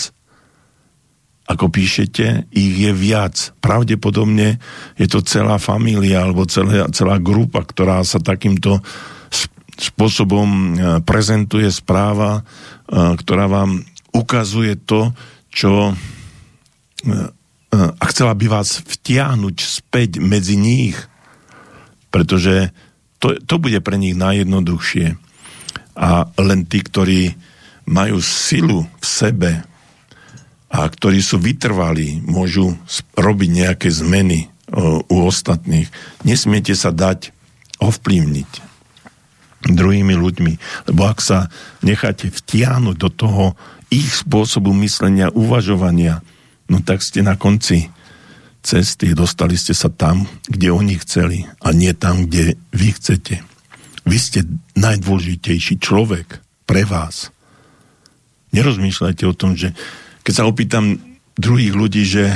Ako 1.43 1.67
píšete, 1.69 2.49
ich 2.55 2.75
je 2.79 2.91
viac. 2.95 3.51
Pravdepodobne 3.59 4.57
je 4.95 5.07
to 5.09 5.19
celá 5.21 5.59
família 5.59 6.23
alebo 6.23 6.47
celá, 6.47 6.87
celá 6.89 7.19
grupa, 7.19 7.61
ktorá 7.61 8.01
sa 8.01 8.17
takýmto 8.17 8.79
spôsobom 9.73 10.47
e, 10.47 10.69
prezentuje 11.03 11.67
správa, 11.73 12.41
e, 12.41 13.17
ktorá 13.17 13.49
vám 13.49 13.83
ukazuje 14.13 14.77
to, 14.77 15.11
čo 15.49 15.91
e, 15.91 15.93
a 17.73 18.03
chcela 18.13 18.37
by 18.37 18.45
vás 18.47 18.85
vtiahnuť 18.85 19.55
späť 19.57 20.21
medzi 20.21 20.53
nich, 20.53 20.93
pretože 22.13 22.69
to, 23.17 23.33
to 23.41 23.55
bude 23.57 23.81
pre 23.81 23.97
nich 23.97 24.13
najjednoduchšie. 24.13 25.17
A 25.97 26.29
len 26.37 26.69
tí, 26.69 26.85
ktorí 26.85 27.33
majú 27.89 28.21
silu 28.21 28.85
v 29.01 29.05
sebe 29.05 29.51
a 30.69 30.79
ktorí 30.89 31.21
sú 31.21 31.41
vytrvalí, 31.41 32.21
môžu 32.25 32.77
robiť 33.17 33.49
nejaké 33.49 33.89
zmeny 33.89 34.49
u 35.09 35.17
ostatných. 35.25 35.89
Nesmiete 36.25 36.73
sa 36.73 36.89
dať 36.89 37.29
ovplyvniť 37.77 38.73
druhými 39.63 40.15
ľuďmi, 40.17 40.53
lebo 40.91 41.01
ak 41.07 41.23
sa 41.23 41.47
necháte 41.85 42.27
vtiahnuť 42.27 42.95
do 42.99 43.09
toho 43.13 43.45
ich 43.93 44.25
spôsobu 44.25 44.73
myslenia, 44.81 45.29
uvažovania, 45.29 46.25
no 46.65 46.81
tak 46.81 47.05
ste 47.05 47.21
na 47.21 47.37
konci 47.37 47.93
cesty, 48.65 49.13
dostali 49.13 49.53
ste 49.53 49.77
sa 49.77 49.93
tam, 49.93 50.25
kde 50.49 50.73
oni 50.73 50.97
chceli 51.03 51.45
a 51.61 51.69
nie 51.75 51.93
tam, 51.93 52.25
kde 52.25 52.57
vy 52.73 52.89
chcete. 52.97 53.45
Vy 54.03 54.17
ste 54.17 54.39
najdôležitejší 54.73 55.77
človek 55.77 56.41
pre 56.65 56.87
vás. 56.87 57.29
Nerozmýšľajte 58.55 59.23
o 59.29 59.37
tom, 59.37 59.53
že 59.53 59.75
keď 60.23 60.33
sa 60.33 60.47
opýtam 60.47 60.97
druhých 61.35 61.73
ľudí, 61.75 62.03
že 62.07 62.31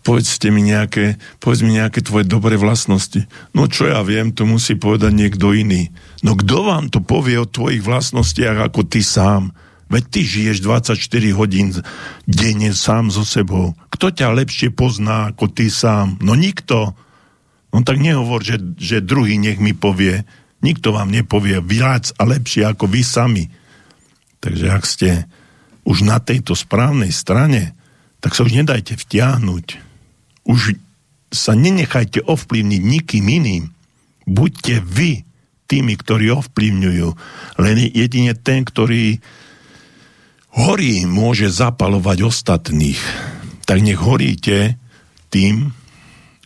povedzte 0.00 0.48
mi 0.48 0.64
nejaké, 0.64 1.18
povedz 1.42 1.60
mi 1.60 1.76
nejaké 1.76 2.00
tvoje 2.00 2.24
dobré 2.24 2.56
vlastnosti. 2.56 3.26
No 3.52 3.66
čo 3.66 3.90
ja 3.90 4.00
viem, 4.06 4.32
to 4.32 4.48
musí 4.48 4.78
povedať 4.78 5.12
niekto 5.12 5.52
iný. 5.52 5.92
No 6.24 6.38
kto 6.38 6.66
vám 6.66 6.88
to 6.88 7.02
povie 7.02 7.36
o 7.36 7.48
tvojich 7.48 7.82
vlastnostiach 7.82 8.70
ako 8.70 8.86
ty 8.86 9.02
sám? 9.02 9.52
Veď 9.90 10.04
ty 10.06 10.20
žiješ 10.22 10.62
24 10.62 10.94
hodín 11.34 11.74
denne 12.22 12.70
sám 12.70 13.10
so 13.10 13.26
sebou. 13.26 13.74
Kto 13.90 14.14
ťa 14.14 14.30
lepšie 14.30 14.70
pozná 14.70 15.34
ako 15.34 15.50
ty 15.50 15.66
sám? 15.66 16.14
No 16.22 16.38
nikto. 16.38 16.94
No 17.74 17.82
tak 17.82 17.98
nehovor, 17.98 18.46
že, 18.46 18.62
že 18.78 19.02
druhý 19.02 19.34
nech 19.34 19.58
mi 19.58 19.74
povie. 19.74 20.22
Nikto 20.62 20.94
vám 20.94 21.10
nepovie 21.10 21.58
viac 21.58 22.14
a 22.14 22.22
lepšie 22.22 22.70
ako 22.70 22.86
vy 22.86 23.02
sami. 23.02 23.44
Takže 24.38 24.66
ak 24.70 24.84
ste 24.86 25.10
už 25.82 26.06
na 26.06 26.22
tejto 26.22 26.54
správnej 26.54 27.10
strane, 27.10 27.74
tak 28.22 28.38
sa 28.38 28.46
už 28.46 28.62
nedajte 28.62 28.94
vtiahnuť. 28.94 29.66
Už 30.46 30.78
sa 31.34 31.58
nenechajte 31.58 32.22
ovplyvniť 32.22 32.82
nikým 32.82 33.26
iným. 33.26 33.64
Buďte 34.22 34.86
vy 34.86 35.26
tými, 35.66 35.94
ktorí 35.98 36.30
ovplyvňujú. 36.30 37.08
Len 37.58 37.76
jedine 37.90 38.34
ten, 38.38 38.66
ktorý 38.66 39.22
horí, 40.54 41.06
môže 41.06 41.50
zapalovať 41.50 42.26
ostatných. 42.26 43.00
Tak 43.66 43.78
nech 43.82 44.00
horíte 44.00 44.78
tým, 45.30 45.70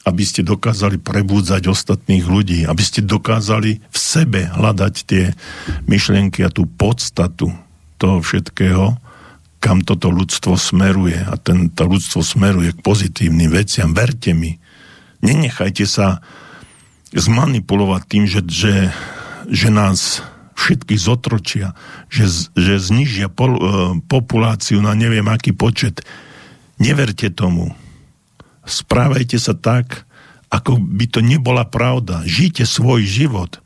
aby 0.05 0.23
ste 0.25 0.45
dokázali 0.45 1.01
prebúdzať 1.01 1.65
ostatných 1.65 2.29
ľudí, 2.29 2.69
aby 2.69 2.83
ste 2.85 3.01
dokázali 3.01 3.81
v 3.81 3.97
sebe 3.97 4.53
hľadať 4.53 4.95
tie 5.09 5.33
myšlienky 5.89 6.45
a 6.45 6.53
tú 6.53 6.69
podstatu 6.69 7.49
toho 7.97 8.21
všetkého, 8.21 9.01
kam 9.65 9.81
toto 9.81 10.13
ľudstvo 10.13 10.61
smeruje. 10.61 11.17
A 11.17 11.41
ten, 11.41 11.73
to 11.73 11.89
ľudstvo 11.89 12.21
smeruje 12.21 12.77
k 12.77 12.85
pozitívnym 12.85 13.49
veciam. 13.49 13.97
Verte 13.97 14.37
mi. 14.37 14.61
Nenechajte 15.25 15.89
sa 15.89 16.21
zmanipulovať 17.17 18.03
tým, 18.05 18.25
že, 18.29 18.45
že, 18.45 18.75
že 19.49 19.69
nás 19.73 20.21
všetky 20.65 20.97
zotročia, 20.97 21.77
že, 22.09 22.49
že 22.57 22.81
znižia 22.81 23.29
pol, 23.29 23.53
e, 23.53 23.61
populáciu 24.09 24.81
na 24.81 24.97
neviem 24.97 25.29
aký 25.29 25.53
počet. 25.53 26.01
Neverte 26.81 27.29
tomu. 27.29 27.77
Správajte 28.65 29.37
sa 29.37 29.53
tak, 29.53 30.09
ako 30.49 30.81
by 30.81 31.05
to 31.13 31.21
nebola 31.21 31.69
pravda. 31.69 32.25
Žite 32.25 32.65
svoj 32.65 33.05
život. 33.05 33.61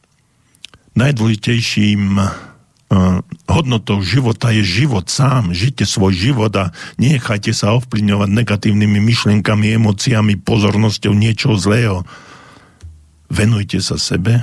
Najdôležitejším 0.98 2.18
Uh, 2.88 3.20
hodnotou 3.44 4.00
života 4.00 4.48
je 4.48 4.64
život 4.64 5.04
sám. 5.12 5.52
Žite 5.52 5.84
svoj 5.84 6.16
život 6.16 6.48
a 6.56 6.72
nechajte 6.96 7.52
sa 7.52 7.76
ovplyvňovať 7.76 8.32
negatívnymi 8.32 8.96
myšlienkami, 9.04 9.76
emóciami, 9.76 10.40
pozornosťou 10.40 11.12
niečoho 11.12 11.60
zlého. 11.60 12.08
Venujte 13.28 13.84
sa 13.84 14.00
sebe, 14.00 14.40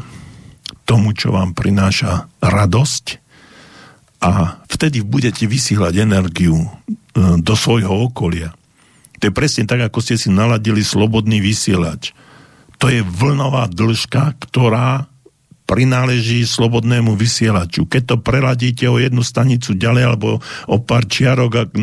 tomu, 0.86 1.12
čo 1.18 1.34
vám 1.34 1.58
prináša 1.58 2.30
radosť 2.40 3.06
a 4.22 4.62
vtedy 4.70 5.02
budete 5.02 5.50
vysielať 5.50 5.94
energiu 6.02 6.56
uh, 6.56 6.70
do 7.42 7.54
svojho 7.58 8.10
okolia. 8.10 8.54
To 9.20 9.28
je 9.28 9.34
presne 9.34 9.66
tak, 9.66 9.82
ako 9.82 10.00
ste 10.00 10.16
si 10.16 10.30
naladili 10.30 10.86
slobodný 10.86 11.42
vysielač. 11.42 12.14
To 12.78 12.92
je 12.92 13.02
vlnová 13.02 13.66
dĺžka, 13.72 14.36
ktorá 14.38 15.08
prináleží 15.66 16.46
slobodnému 16.46 17.18
vysielaču. 17.18 17.90
Keď 17.90 18.04
to 18.06 18.16
preladíte 18.22 18.86
o 18.86 19.02
jednu 19.02 19.26
stanicu 19.26 19.74
ďalej 19.74 20.04
alebo 20.06 20.30
o 20.70 20.78
pár 20.78 21.10
čiarok, 21.10 21.74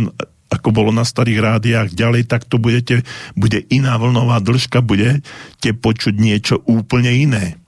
ako 0.53 0.69
bolo 0.71 0.91
na 0.95 1.03
starých 1.03 1.41
rádiách 1.41 1.89
ďalej, 1.97 2.29
tak 2.29 2.47
to 2.47 2.61
budete, 2.61 3.03
bude 3.35 3.65
iná 3.73 3.97
vlnová 3.99 4.39
dĺžka, 4.39 4.85
budete 4.85 5.73
počuť 5.75 6.15
niečo 6.15 6.61
úplne 6.69 7.11
iné. 7.11 7.59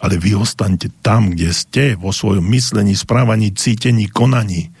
Ale 0.00 0.16
vy 0.16 0.36
ostaňte 0.36 0.88
tam, 1.04 1.32
kde 1.36 1.52
ste, 1.52 1.84
vo 1.96 2.10
svojom 2.10 2.44
myslení, 2.48 2.96
správaní, 2.96 3.52
cítení, 3.52 4.08
konaní. 4.08 4.72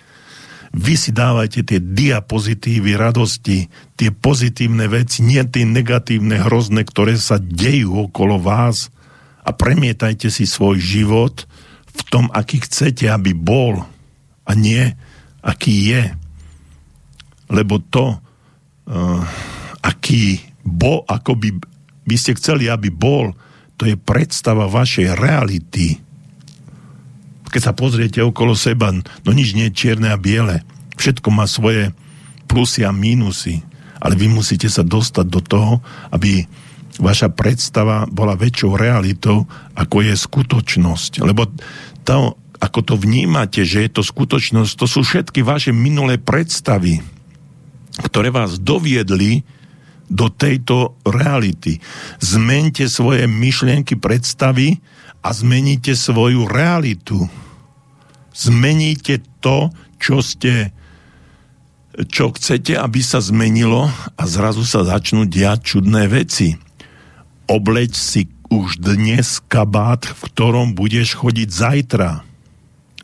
Vy 0.72 0.94
si 0.96 1.10
dávajte 1.12 1.66
tie 1.66 1.80
diapozitívy 1.82 2.96
radosti, 2.96 3.68
tie 4.00 4.10
pozitívne 4.14 4.88
veci, 4.88 5.20
nie 5.20 5.42
tie 5.44 5.66
negatívne, 5.66 6.40
hrozné, 6.40 6.86
ktoré 6.86 7.20
sa 7.20 7.36
dejú 7.36 8.08
okolo 8.08 8.40
vás– 8.40 8.86
a 9.44 9.50
premietajte 9.50 10.28
si 10.28 10.44
svoj 10.44 10.76
život 10.78 11.48
v 11.90 12.00
tom, 12.12 12.28
aký 12.30 12.62
chcete, 12.62 13.08
aby 13.08 13.32
bol 13.32 13.82
a 14.44 14.52
nie, 14.54 14.94
aký 15.40 15.90
je. 15.96 16.04
Lebo 17.50 17.80
to, 17.90 18.14
uh, 18.14 19.22
aký 19.80 20.44
bo, 20.62 21.02
ako 21.08 21.34
by, 21.40 21.50
by 22.06 22.16
ste 22.20 22.36
chceli, 22.36 22.68
aby 22.68 22.92
bol, 22.92 23.32
to 23.80 23.88
je 23.88 23.96
predstava 23.96 24.68
vašej 24.68 25.16
reality. 25.16 25.96
Keď 27.48 27.62
sa 27.64 27.72
pozriete 27.72 28.20
okolo 28.20 28.52
seba, 28.52 28.92
no 28.92 29.30
nič 29.32 29.56
nie 29.56 29.72
je 29.72 29.76
čierne 29.80 30.12
a 30.12 30.20
biele. 30.20 30.60
Všetko 31.00 31.32
má 31.32 31.48
svoje 31.48 31.96
plusy 32.44 32.84
a 32.84 32.92
mínusy. 32.92 33.64
Ale 34.04 34.20
vy 34.20 34.28
musíte 34.28 34.68
sa 34.68 34.84
dostať 34.84 35.26
do 35.32 35.40
toho, 35.40 35.72
aby 36.12 36.44
vaša 37.00 37.32
predstava 37.32 38.04
bola 38.04 38.36
väčšou 38.36 38.76
realitou, 38.76 39.48
ako 39.72 40.04
je 40.04 40.12
skutočnosť. 40.12 41.24
Lebo 41.24 41.48
to, 42.04 42.36
ako 42.60 42.80
to 42.84 42.94
vnímate, 43.00 43.64
že 43.64 43.88
je 43.88 43.90
to 43.96 44.04
skutočnosť, 44.04 44.76
to 44.76 44.84
sú 44.84 45.00
všetky 45.00 45.40
vaše 45.40 45.72
minulé 45.72 46.20
predstavy, 46.20 47.00
ktoré 47.96 48.28
vás 48.28 48.60
doviedli 48.60 49.40
do 50.10 50.26
tejto 50.28 50.98
reality. 51.06 51.78
Zmente 52.18 52.90
svoje 52.90 53.30
myšlienky, 53.30 53.94
predstavy 53.94 54.82
a 55.22 55.30
zmeníte 55.30 55.94
svoju 55.94 56.50
realitu. 56.50 57.30
Zmeníte 58.34 59.22
to, 59.38 59.70
čo 60.02 60.18
ste 60.20 60.74
čo 62.00 62.32
chcete, 62.32 62.78
aby 62.78 63.02
sa 63.02 63.18
zmenilo 63.18 63.90
a 64.14 64.22
zrazu 64.24 64.62
sa 64.62 64.86
začnú 64.86 65.26
diať 65.26 65.74
čudné 65.74 66.06
veci 66.06 66.54
obleď 67.50 67.90
si 67.98 68.30
už 68.46 68.78
dnes 68.78 69.42
kabát, 69.50 70.06
v 70.06 70.20
ktorom 70.30 70.78
budeš 70.78 71.18
chodiť 71.18 71.48
zajtra. 71.50 72.22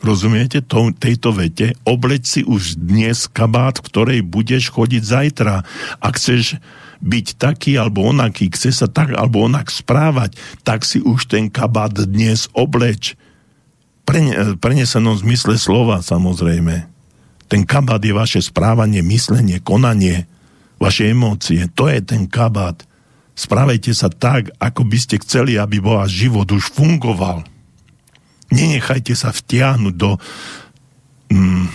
Rozumiete 0.06 0.62
to, 0.62 0.94
tejto 0.94 1.34
vete? 1.34 1.74
Obleď 1.82 2.22
si 2.22 2.40
už 2.46 2.78
dnes 2.78 3.26
kabát, 3.26 3.82
v 3.82 3.86
ktorej 3.90 4.20
budeš 4.22 4.70
chodiť 4.70 5.02
zajtra. 5.02 5.66
Ak 5.98 6.14
chceš 6.14 6.62
byť 7.00 7.26
taký 7.36 7.76
alebo 7.76 8.06
onaký, 8.08 8.48
chce 8.52 8.72
sa 8.72 8.86
tak 8.88 9.12
alebo 9.12 9.44
onak 9.44 9.68
správať, 9.68 10.36
tak 10.64 10.84
si 10.84 11.00
už 11.00 11.28
ten 11.28 11.52
kabát 11.52 11.92
dnes 11.92 12.48
obleč. 12.56 13.18
Pre, 14.06 14.20
prenesenom 14.62 15.18
zmysle 15.18 15.58
slova 15.58 16.00
samozrejme. 16.00 16.86
Ten 17.46 17.62
kabát 17.62 18.02
je 18.02 18.14
vaše 18.14 18.40
správanie, 18.42 19.02
myslenie, 19.06 19.62
konanie, 19.62 20.26
vaše 20.82 21.10
emócie. 21.10 21.70
To 21.78 21.86
je 21.86 22.02
ten 22.02 22.26
kabát. 22.26 22.82
Správajte 23.36 23.92
sa 23.92 24.08
tak, 24.08 24.50
ako 24.56 24.88
by 24.88 24.98
ste 24.98 25.20
chceli, 25.20 25.60
aby 25.60 25.78
váš 25.78 26.16
život 26.16 26.48
už 26.48 26.72
fungoval. 26.72 27.44
Nenechajte 28.48 29.12
sa 29.12 29.34
vtiahnuť 29.34 29.94
do 29.94 30.16
mm, 31.30 31.66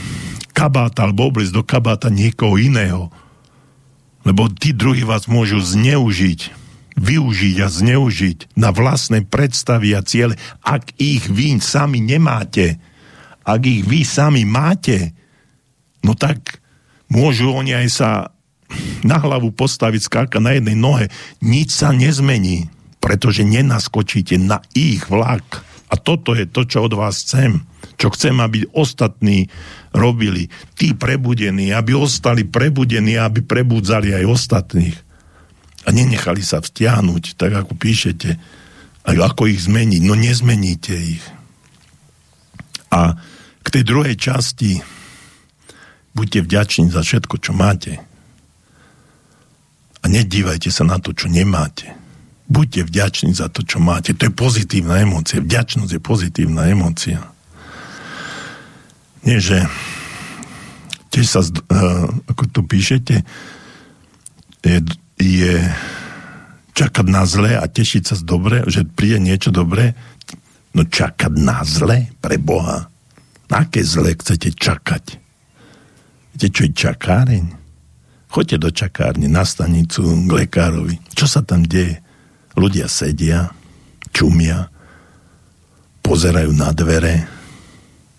kabáta 0.52 1.06
alebo 1.06 1.30
obliecť 1.30 1.54
do 1.54 1.64
kabáta 1.64 2.08
niekoho 2.10 2.58
iného. 2.58 3.14
Lebo 4.22 4.50
tí 4.54 4.74
druhí 4.74 5.02
vás 5.02 5.26
môžu 5.26 5.58
zneužiť, 5.58 6.54
využiť 6.98 7.56
a 7.64 7.68
zneužiť 7.68 8.54
na 8.54 8.70
vlastné 8.70 9.26
predstavy 9.26 9.98
a 9.98 10.06
ciele, 10.06 10.38
ak 10.62 10.94
ich 11.02 11.26
vy 11.26 11.58
sami 11.58 12.04
nemáte. 12.04 12.78
Ak 13.42 13.66
ich 13.66 13.82
vy 13.82 14.06
sami 14.06 14.46
máte, 14.46 15.18
no 16.06 16.14
tak 16.14 16.62
môžu 17.10 17.50
oni 17.50 17.74
aj 17.74 17.88
sa 17.90 18.10
na 19.02 19.18
hlavu 19.18 19.50
postaviť 19.52 20.02
skáka 20.06 20.38
na 20.38 20.56
jednej 20.56 20.78
nohe. 20.78 21.06
Nič 21.42 21.74
sa 21.74 21.90
nezmení, 21.92 22.70
pretože 23.02 23.42
nenaskočíte 23.42 24.38
na 24.38 24.62
ich 24.78 25.10
vlak. 25.10 25.66
A 25.92 26.00
toto 26.00 26.38
je 26.38 26.48
to, 26.48 26.64
čo 26.64 26.88
od 26.88 26.94
vás 26.96 27.26
chcem. 27.26 27.66
Čo 28.02 28.10
chcem, 28.18 28.34
aby 28.42 28.66
ostatní 28.74 29.46
robili. 29.94 30.50
Tí 30.74 30.98
prebudení, 30.98 31.70
aby 31.70 31.94
ostali 31.94 32.42
prebudení, 32.42 33.22
aby 33.22 33.46
prebudzali 33.46 34.18
aj 34.18 34.26
ostatných. 34.26 34.98
A 35.86 35.94
nenechali 35.94 36.42
sa 36.42 36.66
vtiahnuť, 36.66 37.38
tak 37.38 37.54
ako 37.54 37.78
píšete. 37.78 38.42
A 39.06 39.10
ako 39.14 39.46
ich 39.46 39.62
zmeniť? 39.70 40.02
No 40.02 40.18
nezmeníte 40.18 40.98
ich. 40.98 41.26
A 42.90 43.22
k 43.62 43.68
tej 43.70 43.84
druhej 43.86 44.18
časti 44.18 44.82
buďte 46.18 46.50
vďační 46.50 46.90
za 46.90 47.06
všetko, 47.06 47.38
čo 47.38 47.54
máte. 47.54 48.02
A 50.02 50.10
nedívajte 50.10 50.74
sa 50.74 50.82
na 50.82 50.98
to, 50.98 51.14
čo 51.14 51.30
nemáte 51.30 52.02
buďte 52.52 52.82
vďační 52.92 53.32
za 53.32 53.48
to, 53.48 53.64
čo 53.64 53.80
máte. 53.80 54.12
To 54.12 54.28
je 54.28 54.34
pozitívna 54.36 55.00
emócia. 55.00 55.40
Vďačnosť 55.40 55.92
je 55.96 56.02
pozitívna 56.04 56.68
emócia. 56.68 57.32
Nie, 59.22 59.38
že 59.38 59.66
tiež 61.14 61.28
sa, 61.28 61.42
uh, 61.44 62.08
ako 62.32 62.44
to 62.50 62.62
píšete, 62.66 63.22
je, 64.66 64.80
je 65.22 65.56
čakať 66.74 67.06
na 67.10 67.24
zlé 67.28 67.58
a 67.60 67.66
tešiť 67.68 68.04
sa 68.08 68.16
z 68.18 68.24
dobre, 68.26 68.66
že 68.66 68.88
príde 68.88 69.22
niečo 69.22 69.54
dobré, 69.54 69.94
no 70.74 70.88
čakať 70.88 71.34
na 71.38 71.62
zlé 71.68 72.10
pre 72.24 72.40
Boha. 72.42 72.88
Na 73.52 73.68
aké 73.68 73.84
zlé 73.84 74.16
chcete 74.16 74.56
čakať? 74.56 75.20
Viete, 76.32 76.48
čo 76.48 76.62
je 76.64 76.72
čakáreň? 76.72 77.46
Choďte 78.32 78.58
do 78.64 78.72
čakárne, 78.72 79.28
na 79.28 79.44
stanicu, 79.44 80.08
k 80.08 80.32
lekárovi. 80.32 80.96
Čo 81.12 81.28
sa 81.28 81.42
tam 81.44 81.68
deje? 81.68 82.00
Ľudia 82.56 82.88
sedia, 82.88 83.52
čumia, 84.16 84.72
pozerajú 86.00 86.56
na 86.56 86.72
dvere, 86.72 87.28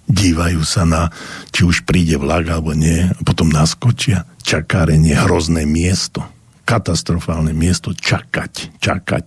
dívajú 0.08 0.62
sa 0.66 0.82
na, 0.86 1.10
či 1.54 1.66
už 1.66 1.86
príde 1.86 2.18
vlak 2.18 2.48
alebo 2.48 2.74
nie, 2.74 3.06
a 3.06 3.20
potom 3.22 3.50
naskočia. 3.50 4.26
Čakárenie, 4.42 5.14
hrozné 5.14 5.62
miesto, 5.68 6.26
katastrofálne 6.66 7.54
miesto, 7.54 7.94
čakať, 7.94 8.78
čakať. 8.82 9.24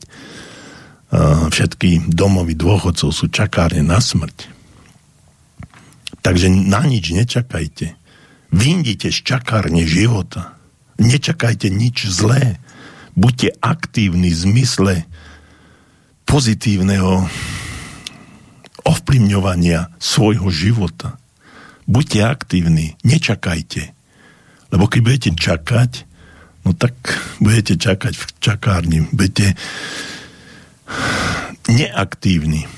Všetky 1.52 2.12
domovy 2.12 2.58
dôchodcov 2.60 3.10
sú 3.16 3.26
čakárne 3.32 3.86
na 3.86 4.04
smrť. 4.04 4.52
Takže 6.20 6.52
na 6.52 6.84
nič 6.84 7.14
nečakajte. 7.16 7.96
Vyndite 8.52 9.14
z 9.14 9.20
čakárne 9.24 9.86
života. 9.88 10.58
Nečakajte 11.00 11.72
nič 11.72 12.08
zlé 12.10 12.60
buďte 13.16 13.56
aktívni 13.64 14.30
v 14.30 14.38
zmysle 14.38 14.94
pozitívneho 16.28 17.26
ovplyvňovania 18.86 19.92
svojho 19.98 20.48
života. 20.54 21.18
Buďte 21.86 22.22
aktívni, 22.26 22.98
nečakajte. 23.06 23.94
Lebo 24.74 24.90
keď 24.90 25.00
budete 25.02 25.30
čakať, 25.38 25.92
no 26.66 26.74
tak 26.74 26.94
budete 27.44 27.78
čakať 27.78 28.14
v 28.14 28.26
čakárni. 28.42 29.00
Budete 29.10 29.58
neaktívni. 31.70 32.70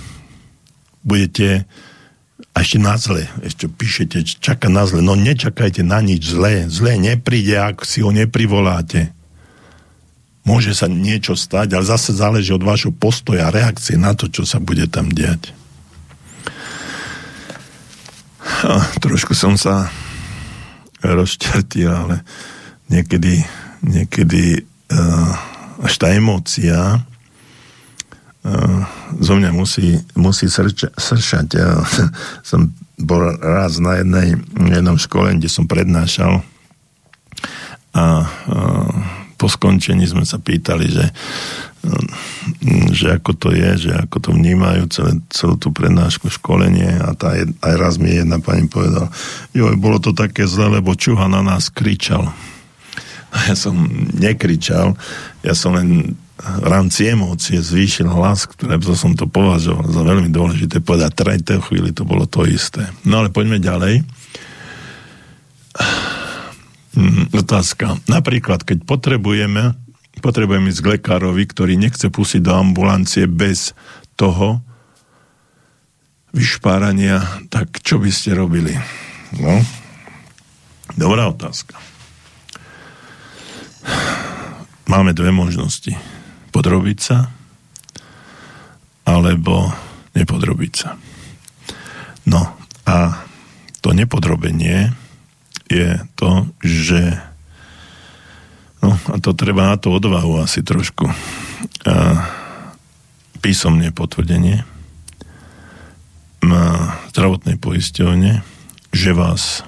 Budete 1.03 1.67
a 2.57 2.65
ešte 2.65 2.81
na 2.81 2.97
zle, 2.97 3.29
ešte 3.45 3.69
píšete, 3.69 4.25
čaká 4.41 4.65
na 4.65 4.89
zle. 4.89 5.05
No 5.05 5.13
nečakajte 5.13 5.85
na 5.85 6.01
nič 6.01 6.33
zlé. 6.33 6.65
Zlé 6.65 6.97
nepríde, 6.97 7.53
ak 7.53 7.85
si 7.85 8.01
ho 8.01 8.09
neprivoláte 8.09 9.13
môže 10.47 10.71
sa 10.71 10.87
niečo 10.87 11.35
stať, 11.35 11.75
ale 11.75 11.83
zase 11.83 12.15
záleží 12.15 12.55
od 12.55 12.63
vášho 12.63 12.95
postoja 12.95 13.51
reakcie 13.51 13.99
na 13.99 14.15
to, 14.15 14.31
čo 14.31 14.47
sa 14.47 14.63
bude 14.63 14.87
tam 14.87 15.11
diať. 15.11 15.51
A 18.67 18.79
trošku 19.03 19.35
som 19.35 19.59
sa 19.59 19.91
rozčertil, 21.03 21.91
ale 21.91 22.25
niekedy, 22.89 23.43
niekedy 23.85 24.63
uh, 24.91 25.31
až 25.83 25.93
tá 25.99 26.09
emócia 26.15 27.03
uh, 28.41 28.79
zo 29.21 29.33
mňa 29.37 29.51
musí, 29.53 29.99
musí 30.17 30.49
srča, 30.49 30.89
sršať. 30.95 31.47
Ja 31.53 31.83
som 32.49 32.73
bol 32.97 33.37
raz 33.37 33.77
na 33.77 34.01
jednej, 34.01 34.41
jednom 34.57 34.97
škole, 34.97 35.37
kde 35.37 35.49
som 35.51 35.69
prednášal 35.69 36.41
a 37.97 38.25
uh, 38.25 38.93
po 39.37 39.47
skončení 39.49 40.05
sme 40.09 40.25
sa 40.25 40.41
pýtali, 40.41 40.85
že, 40.89 41.05
že 42.91 43.17
ako 43.17 43.31
to 43.37 43.49
je, 43.53 43.89
že 43.89 43.91
ako 43.93 44.17
to 44.19 44.29
vnímajú 44.33 44.83
celé, 44.91 45.11
celú 45.31 45.55
tú 45.55 45.69
prednášku, 45.71 46.31
školenie 46.31 46.99
a 46.99 47.13
tá, 47.13 47.35
aj 47.37 47.73
raz 47.77 47.95
mi 48.01 48.15
jedna 48.15 48.41
pani 48.43 48.67
povedala, 48.67 49.11
jo, 49.51 49.71
bolo 49.77 49.97
to 50.01 50.11
také 50.11 50.45
zle, 50.47 50.79
lebo 50.79 50.97
Čuha 50.97 51.27
na 51.31 51.43
nás 51.43 51.71
kričal. 51.71 52.31
A 53.31 53.51
ja 53.51 53.55
som 53.59 53.75
nekričal, 54.15 54.95
ja 55.43 55.53
som 55.53 55.75
len 55.75 56.15
v 56.37 56.67
rámci 56.69 57.09
emócie 57.09 57.57
zvýšil 57.57 58.07
hlas, 58.07 58.45
ktoré 58.45 58.77
som 58.93 59.17
to 59.17 59.25
považoval 59.25 59.89
za 59.89 60.01
veľmi 60.05 60.29
dôležité 60.29 60.85
povedať. 60.85 61.17
Teda 61.17 61.57
chvíli 61.65 61.89
to 61.89 62.05
bolo 62.05 62.29
to 62.29 62.45
isté. 62.45 62.85
No 63.03 63.25
ale 63.25 63.33
poďme 63.33 63.57
ďalej. 63.57 64.05
Mm, 66.97 67.29
otázka. 67.33 67.97
Napríklad, 68.09 68.65
keď 68.65 68.85
potrebujeme, 68.85 69.77
potrebujeme 70.19 70.69
ísť 70.69 70.81
k 70.83 70.91
lekárovi, 70.97 71.43
ktorý 71.47 71.73
nechce 71.77 72.09
pustiť 72.09 72.41
do 72.41 72.53
ambulancie 72.53 73.25
bez 73.29 73.77
toho 74.17 74.61
vyšpárania, 76.35 77.47
tak 77.49 77.81
čo 77.81 77.97
by 77.97 78.09
ste 78.13 78.37
robili? 78.37 78.75
No, 79.37 79.61
dobrá 80.93 81.29
otázka. 81.29 81.77
Máme 84.87 85.11
dve 85.11 85.35
možnosti. 85.35 85.95
Podrobiť 86.55 86.97
sa 86.99 87.17
alebo 89.07 89.71
nepodrobiť 90.15 90.73
sa. 90.75 90.99
No 92.27 92.55
a 92.83 93.23
to 93.79 93.95
nepodrobenie 93.95 94.91
je 95.67 95.99
to, 96.19 96.47
že 96.63 97.19
no 98.81 98.93
a 98.93 99.15
to 99.21 99.33
treba 99.33 99.73
na 99.73 99.77
to 99.77 99.93
odvahu 99.93 100.43
asi 100.43 100.61
trošku. 100.61 101.09
A 101.87 101.93
písomne 103.39 103.93
potvrdenie. 103.93 104.65
Na 106.43 106.95
zdravotnej 107.11 107.57
poisťovne, 107.57 108.45
že 108.93 109.11
vás 109.11 109.65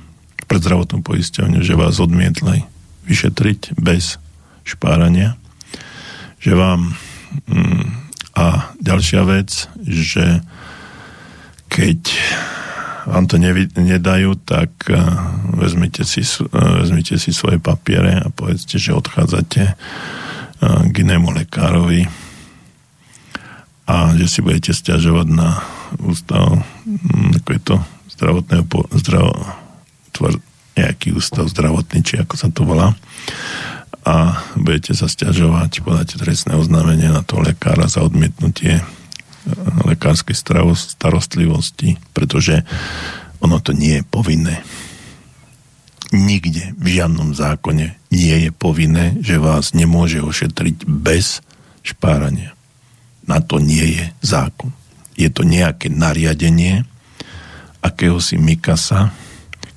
pred 0.50 0.62
zdravotnou 0.62 1.06
poisťovne, 1.06 1.62
že 1.62 1.78
vás 1.78 2.02
odmietli 2.02 2.66
vyšetriť 3.06 3.78
bez 3.78 4.18
špárania, 4.66 5.38
že 6.42 6.54
vám 6.54 6.94
mm, 7.50 7.86
a 8.40 8.72
ďalšia 8.80 9.22
vec, 9.28 9.68
že 9.84 10.40
keď 11.68 12.00
vám 13.08 13.26
to 13.30 13.40
nevy, 13.40 13.70
nedajú, 13.78 14.36
tak 14.44 14.72
uh, 14.92 15.00
vezmite, 15.56 16.04
si, 16.04 16.26
uh, 16.26 16.84
vezmite 16.84 17.16
si 17.16 17.32
svoje 17.32 17.62
papiere 17.62 18.20
a 18.20 18.28
povedzte, 18.34 18.76
že 18.76 18.98
odchádzate 18.98 19.64
uh, 19.70 20.82
k 20.90 20.96
inému 21.06 21.32
lekárovi 21.32 22.10
a 23.90 24.14
že 24.20 24.28
si 24.28 24.40
budete 24.44 24.76
stiažovať 24.76 25.28
na 25.32 25.64
ústav, 26.04 26.60
um, 26.60 27.30
ako 27.38 27.50
je 27.56 27.62
to, 27.64 27.76
zdravotného, 28.20 28.64
zdravo, 29.00 29.32
tvor, 30.12 30.34
nejaký 30.76 31.16
ústav 31.16 31.48
zdravotný, 31.48 32.04
či 32.04 32.20
ako 32.20 32.36
sa 32.36 32.52
to 32.52 32.68
volá 32.68 32.92
a 34.08 34.42
budete 34.56 34.96
sa 34.96 35.12
stiažovať, 35.12 35.84
podáte 35.84 36.16
trestné 36.16 36.56
oznámenie 36.56 37.12
na 37.12 37.22
toho 37.22 37.44
lekára 37.44 37.86
za 37.86 38.00
odmietnutie 38.02 38.80
lekárskej 39.86 40.36
starostlivosti, 40.76 41.98
pretože 42.12 42.64
ono 43.40 43.64
to 43.64 43.72
nie 43.72 44.00
je 44.00 44.04
povinné. 44.04 44.62
Nikde 46.10 46.74
v 46.76 47.00
žiadnom 47.00 47.38
zákone 47.38 47.96
nie 48.10 48.36
je 48.48 48.52
povinné, 48.52 49.22
že 49.22 49.38
vás 49.38 49.78
nemôže 49.78 50.20
ošetriť 50.26 50.90
bez 50.90 51.46
špárania. 51.86 52.58
Na 53.30 53.40
to 53.46 53.62
nie 53.62 54.02
je 54.02 54.06
zákon. 54.26 54.74
Je 55.14 55.30
to 55.30 55.46
nejaké 55.46 55.94
nariadenie 55.94 56.82
akéhosi 57.86 58.42
Mikasa, 58.42 59.14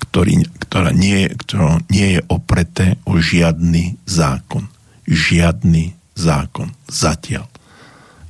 ktorý, 0.08 0.48
ktorá 0.56 0.90
nie, 0.90 1.28
ktorá 1.28 1.84
nie 1.92 2.16
je 2.16 2.20
opreté 2.32 2.96
o 3.04 3.20
žiadny 3.20 4.00
zákon. 4.08 4.72
Žiadny 5.04 5.92
zákon. 6.16 6.72
Zatiaľ. 6.88 7.51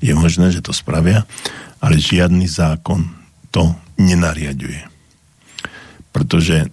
Je 0.02 0.12
možné, 0.12 0.50
že 0.50 0.60
to 0.60 0.74
spravia, 0.74 1.22
ale 1.78 2.02
žiadny 2.02 2.50
zákon 2.50 3.06
to 3.54 3.70
nenariaduje. 3.96 4.82
Pretože 6.10 6.66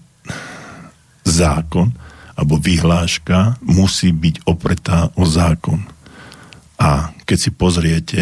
zákon 1.24 1.94
alebo 2.34 2.56
vyhláška 2.58 3.60
musí 3.62 4.16
byť 4.16 4.48
opretá 4.48 5.12
o 5.20 5.28
zákon. 5.28 5.84
A 6.80 7.12
keď 7.28 7.38
si 7.38 7.52
pozriete 7.52 8.22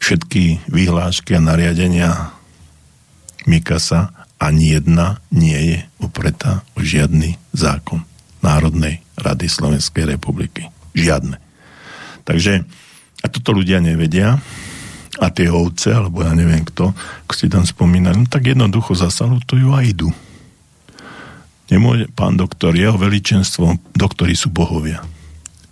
všetky 0.00 0.64
vyhlášky 0.66 1.36
a 1.36 1.44
nariadenia 1.44 2.32
Mikasa, 3.44 4.12
ani 4.40 4.76
jedna 4.76 5.20
nie 5.28 5.56
je 5.56 5.78
opretá 6.00 6.64
o 6.76 6.80
žiadny 6.80 7.36
zákon 7.52 8.04
Národnej 8.40 9.04
rady 9.20 9.48
Slovenskej 9.48 10.04
republiky. 10.16 10.68
Žiadne. 10.96 11.40
Takže, 12.24 12.64
a 13.24 13.26
toto 13.32 13.56
ľudia 13.56 13.80
nevedia, 13.80 14.36
a 15.22 15.30
tie 15.30 15.46
ovce, 15.46 15.94
alebo 15.94 16.26
ja 16.26 16.34
neviem 16.34 16.66
kto, 16.66 16.90
ako 17.24 17.32
ste 17.32 17.46
tam 17.46 17.62
spomínali, 17.62 18.18
no 18.18 18.26
tak 18.26 18.50
jednoducho 18.50 18.98
zasalutujú 18.98 19.70
a 19.70 19.86
idú. 19.86 20.10
Nemôže, 21.70 22.10
pán 22.12 22.36
doktor, 22.36 22.76
jeho 22.76 22.98
veličenstvo, 22.98 23.94
doktori 23.94 24.36
sú 24.36 24.50
bohovia. 24.50 25.06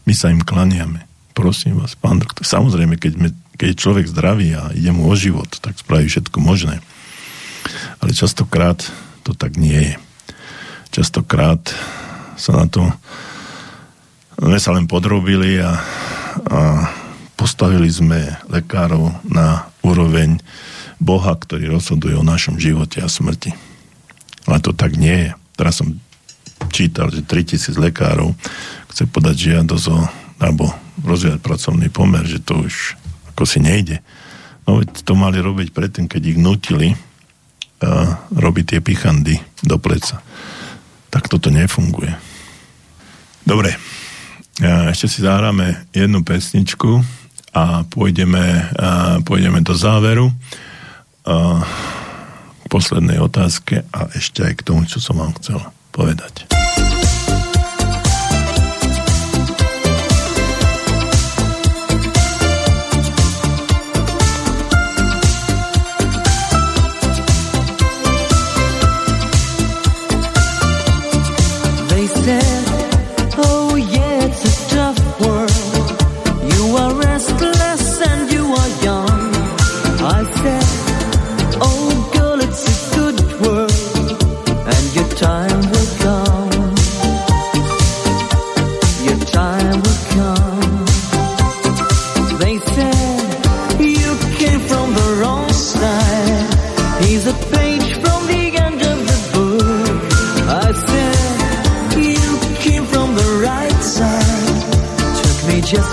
My 0.07 0.15
sa 0.15 0.31
im 0.31 0.41
klaniame. 0.41 1.05
Prosím 1.35 1.83
vás, 1.83 1.99
pán 1.99 2.23
doktor. 2.23 2.47
Samozrejme, 2.47 2.97
keď, 2.97 3.12
me, 3.19 3.29
keď 3.59 3.74
je 3.74 3.83
človek 3.83 4.07
zdravý 4.09 4.57
a 4.57 4.70
ide 4.73 4.95
mu 4.95 5.11
o 5.11 5.15
život, 5.19 5.51
tak 5.59 5.77
spraví 5.77 6.07
všetko 6.07 6.39
možné. 6.39 6.79
Ale 7.99 8.15
častokrát 8.15 8.79
to 9.27 9.35
tak 9.35 9.59
nie 9.59 9.93
je. 9.93 9.95
Častokrát 10.95 11.61
sa 12.39 12.57
na 12.57 12.66
to 12.70 12.89
sme 14.43 14.59
sa 14.59 14.74
len 14.74 14.91
podrobili 14.91 15.62
a, 15.62 15.79
a 16.51 16.59
postavili 17.43 17.90
sme 17.90 18.39
lekárov 18.47 19.10
na 19.27 19.66
úroveň 19.82 20.39
Boha, 21.02 21.35
ktorý 21.35 21.74
rozhoduje 21.74 22.14
o 22.14 22.23
našom 22.23 22.62
živote 22.62 23.02
a 23.02 23.10
smrti. 23.10 23.51
Ale 24.47 24.62
to 24.62 24.70
tak 24.70 24.94
nie 24.94 25.27
je 25.27 25.31
teraz 25.56 25.78
som 25.78 25.94
čítal, 26.74 27.12
že 27.14 27.23
3000 27.23 27.78
lekárov 27.78 28.35
chce 28.90 29.06
podať 29.06 29.36
žiadosť 29.55 29.86
o, 29.94 29.98
alebo 30.43 30.74
rozvíjať 31.06 31.39
pracovný 31.39 31.86
pomer, 31.86 32.27
že 32.27 32.43
to 32.43 32.66
už 32.66 32.98
ako 33.31 33.47
si 33.47 33.62
nejde. 33.62 34.02
No 34.66 34.82
veď 34.82 35.06
to 35.06 35.14
mali 35.14 35.39
robiť 35.39 35.70
predtým, 35.70 36.06
keď 36.06 36.23
ich 36.35 36.39
nutili 36.39 36.94
uh, 36.94 38.19
robiť 38.35 38.64
tie 38.74 38.81
pichandy 38.82 39.39
do 39.62 39.78
pleca. 39.78 40.23
Tak 41.14 41.31
toto 41.31 41.51
nefunguje. 41.55 42.14
Dobre, 43.43 43.74
ešte 44.62 45.06
si 45.10 45.19
zahráme 45.23 45.90
jednu 45.90 46.23
pesničku 46.23 47.22
a 47.53 47.85
pôjdeme, 47.89 48.73
uh, 48.77 49.20
pôjdeme 49.24 49.61
do 49.61 49.77
záveru. 49.77 50.33
Uh, 51.23 51.61
poslednej 52.73 53.20
otázke 53.20 53.85
a 53.93 54.09
ešte 54.16 54.41
aj 54.49 54.65
k 54.65 54.65
tomu, 54.65 54.89
čo 54.89 54.97
som 54.97 55.20
vám 55.20 55.37
chcel 55.37 55.61
povedať. 55.93 56.61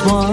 one. 0.08 0.29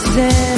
said 0.00 0.49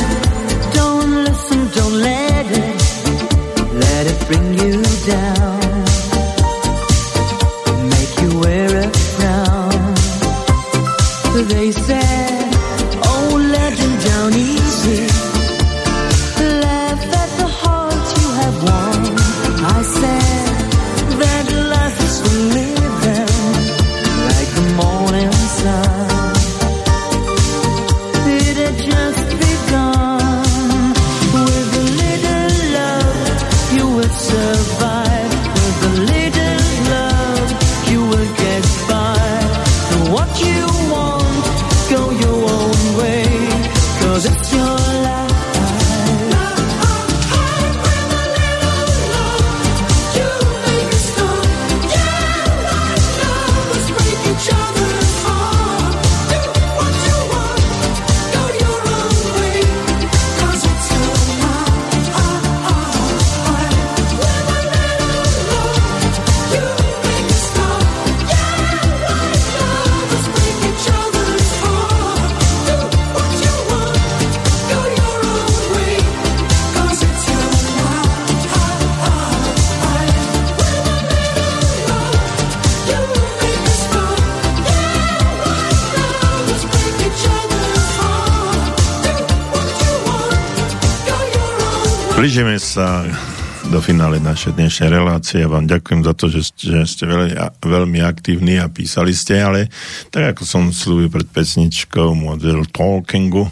finále 94.43 94.59
našej 94.59 94.59
dnešnej 94.59 94.90
relácie. 94.90 95.40
Vám 95.47 95.70
ďakujem 95.70 96.02
za 96.02 96.14
to, 96.19 96.27
že 96.27 96.40
ste, 96.51 96.64
že 96.74 96.82
ste 96.82 97.05
veľmi, 97.06 97.39
veľmi 97.62 98.01
aktívni 98.02 98.59
a 98.59 98.66
písali 98.66 99.14
ste, 99.14 99.39
ale 99.39 99.70
tak 100.10 100.35
ako 100.35 100.43
som 100.43 100.62
slúbil 100.74 101.14
pred 101.14 101.31
pesničkou 101.31 102.10
model 102.19 102.66
talkingu, 102.66 103.47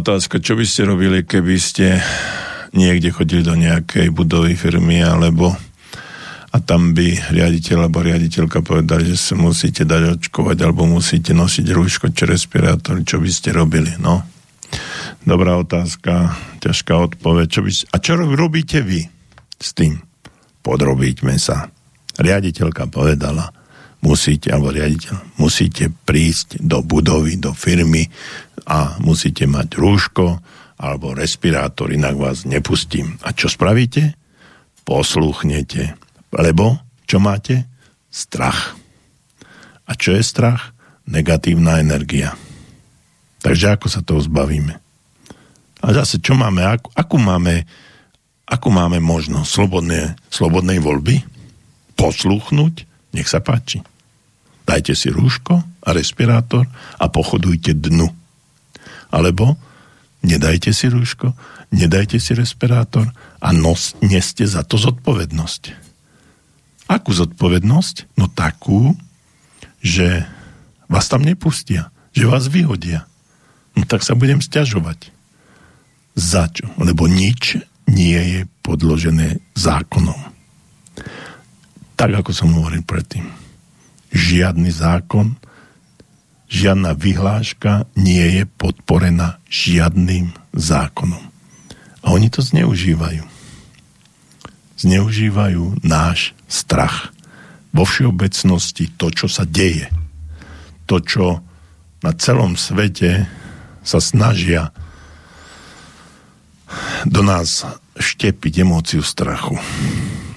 otázka, 0.00 0.40
čo 0.40 0.56
by 0.56 0.64
ste 0.64 0.88
robili, 0.88 1.28
keby 1.28 1.60
ste 1.60 2.00
niekde 2.72 3.12
chodili 3.12 3.44
do 3.44 3.52
nejakej 3.52 4.08
budovy 4.08 4.56
firmy 4.56 5.04
alebo 5.04 5.52
a 6.50 6.56
tam 6.64 6.96
by 6.96 7.28
riaditeľ 7.28 7.84
alebo 7.84 8.00
riaditeľka 8.00 8.64
povedali, 8.64 9.12
že 9.12 9.20
sa 9.20 9.36
musíte 9.36 9.84
dať 9.84 10.24
očkovať 10.24 10.56
alebo 10.64 10.88
musíte 10.88 11.36
nosiť 11.36 11.66
rúško 11.68 12.08
či 12.16 12.24
respirátor, 12.24 13.04
čo 13.04 13.20
by 13.20 13.28
ste 13.28 13.52
robili, 13.52 13.92
no? 14.00 14.24
Dobrá 15.20 15.60
otázka, 15.60 16.32
ťažká 16.64 16.96
odpoveď. 16.96 17.46
Čo 17.52 17.60
by, 17.60 17.70
a 17.92 17.96
čo 18.00 18.16
robíte 18.16 18.80
vy 18.80 19.19
s 19.60 19.76
tým? 19.76 20.00
Podrobiťme 20.64 21.36
sa. 21.36 21.68
Riaditeľka 22.16 22.88
povedala, 22.88 23.52
musíte, 24.00 24.48
alebo 24.50 24.72
riaditeľ, 24.72 25.36
musíte 25.36 25.92
prísť 25.92 26.60
do 26.60 26.80
budovy, 26.80 27.36
do 27.36 27.52
firmy 27.52 28.08
a 28.64 28.96
musíte 29.00 29.44
mať 29.44 29.76
rúško 29.76 30.26
alebo 30.80 31.12
respirátor, 31.12 31.92
inak 31.92 32.16
vás 32.16 32.48
nepustím. 32.48 33.20
A 33.20 33.36
čo 33.36 33.52
spravíte? 33.52 34.16
Posluchnete. 34.88 35.92
Lebo 36.32 36.80
čo 37.04 37.20
máte? 37.20 37.68
Strach. 38.08 38.80
A 39.84 39.92
čo 39.92 40.16
je 40.16 40.24
strach? 40.24 40.72
Negatívna 41.04 41.84
energia. 41.84 42.32
Takže 43.44 43.76
ako 43.76 43.86
sa 43.92 44.00
toho 44.00 44.24
zbavíme? 44.24 44.80
A 45.80 45.86
zase, 45.96 46.20
čo 46.20 46.36
máme, 46.36 46.64
akú, 46.64 46.88
akú 46.92 47.16
máme, 47.16 47.64
akú 48.50 48.68
máme 48.74 48.98
možnosť 48.98 49.48
slobodné, 49.48 50.00
slobodnej 50.28 50.82
voľby? 50.82 51.22
Posluchnúť? 51.94 52.84
Nech 53.14 53.30
sa 53.30 53.38
páči. 53.38 53.80
Dajte 54.66 54.94
si 54.98 55.10
rúško 55.10 55.54
a 55.62 55.88
respirátor 55.94 56.66
a 56.98 57.06
pochodujte 57.06 57.78
dnu. 57.78 58.10
Alebo 59.10 59.54
nedajte 60.22 60.70
si 60.70 60.86
rúško, 60.90 61.32
nedajte 61.74 62.18
si 62.18 62.34
respirátor 62.34 63.10
a 63.40 63.48
nos, 63.50 63.94
neste 64.02 64.46
za 64.46 64.66
to 64.66 64.78
zodpovednosť. 64.78 65.62
Akú 66.90 67.14
zodpovednosť? 67.14 68.18
No 68.18 68.26
takú, 68.26 68.98
že 69.78 70.26
vás 70.90 71.06
tam 71.06 71.22
nepustia, 71.22 71.94
že 72.10 72.26
vás 72.26 72.50
vyhodia. 72.50 73.06
No 73.78 73.86
tak 73.86 74.02
sa 74.02 74.18
budem 74.18 74.42
stiažovať. 74.42 75.14
Za 76.18 76.50
čo? 76.50 76.66
Lebo 76.82 77.06
nič 77.06 77.62
nie 77.90 78.20
je 78.38 78.40
podložené 78.62 79.42
zákonom. 79.58 80.16
Tak, 81.98 82.10
ako 82.24 82.30
som 82.32 82.54
hovoril 82.54 82.86
predtým. 82.86 83.28
Žiadny 84.14 84.70
zákon, 84.72 85.36
žiadna 86.48 86.96
vyhláška 86.96 87.90
nie 87.98 88.40
je 88.40 88.42
podporená 88.46 89.42
žiadnym 89.50 90.32
zákonom. 90.56 91.20
A 92.00 92.06
oni 92.16 92.32
to 92.32 92.40
zneužívajú. 92.40 93.26
Zneužívajú 94.80 95.84
náš 95.84 96.32
strach. 96.48 97.12
Vo 97.70 97.84
všeobecnosti 97.86 98.90
to, 98.96 99.12
čo 99.12 99.28
sa 99.30 99.44
deje. 99.44 99.92
To, 100.88 100.98
čo 100.98 101.44
na 102.00 102.16
celom 102.16 102.56
svete 102.56 103.28
sa 103.84 104.00
snažia 104.00 104.72
do 107.06 107.20
nás 107.26 107.66
štepiť 107.98 108.64
emóciu 108.64 109.02
strachu. 109.02 109.58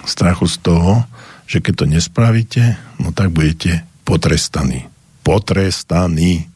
Strachu 0.04 0.46
z 0.50 0.56
toho, 0.60 0.92
že 1.44 1.60
keď 1.60 1.74
to 1.74 1.86
nespravíte, 1.88 2.62
no 3.00 3.12
tak 3.12 3.30
budete 3.30 3.84
potrestaní. 4.04 4.88
Potrestaní. 5.24 6.48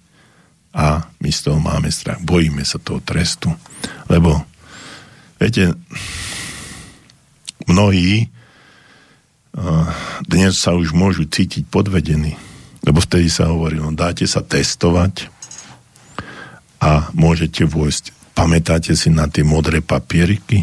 A 0.76 1.08
my 1.18 1.30
z 1.32 1.40
toho 1.48 1.58
máme 1.58 1.88
strach. 1.90 2.20
Bojíme 2.22 2.62
sa 2.62 2.78
toho 2.78 3.00
trestu. 3.02 3.50
Lebo, 4.06 4.44
viete, 5.40 5.74
mnohí 7.66 8.30
dnes 10.28 10.60
sa 10.60 10.76
už 10.76 10.94
môžu 10.94 11.26
cítiť 11.26 11.66
podvedení. 11.66 12.38
Lebo 12.86 13.02
vtedy 13.02 13.26
sa 13.26 13.50
hovorí, 13.50 13.80
no 13.80 13.90
dáte 13.90 14.22
sa 14.28 14.44
testovať 14.44 15.32
a 16.78 17.10
môžete 17.10 17.66
vojsť 17.66 18.14
Pamätáte 18.38 18.94
si 18.94 19.10
na 19.10 19.26
tie 19.26 19.42
modré 19.42 19.82
papieriky, 19.82 20.62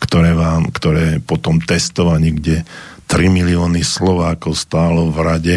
ktoré 0.00 0.32
vám, 0.32 0.72
ktoré 0.72 1.20
po 1.20 1.36
tom 1.36 1.60
testovaní, 1.60 2.32
kde 2.32 2.64
3 3.04 3.28
milióny 3.28 3.84
Slovákov 3.84 4.56
stálo 4.56 5.12
v 5.12 5.18
rade 5.20 5.56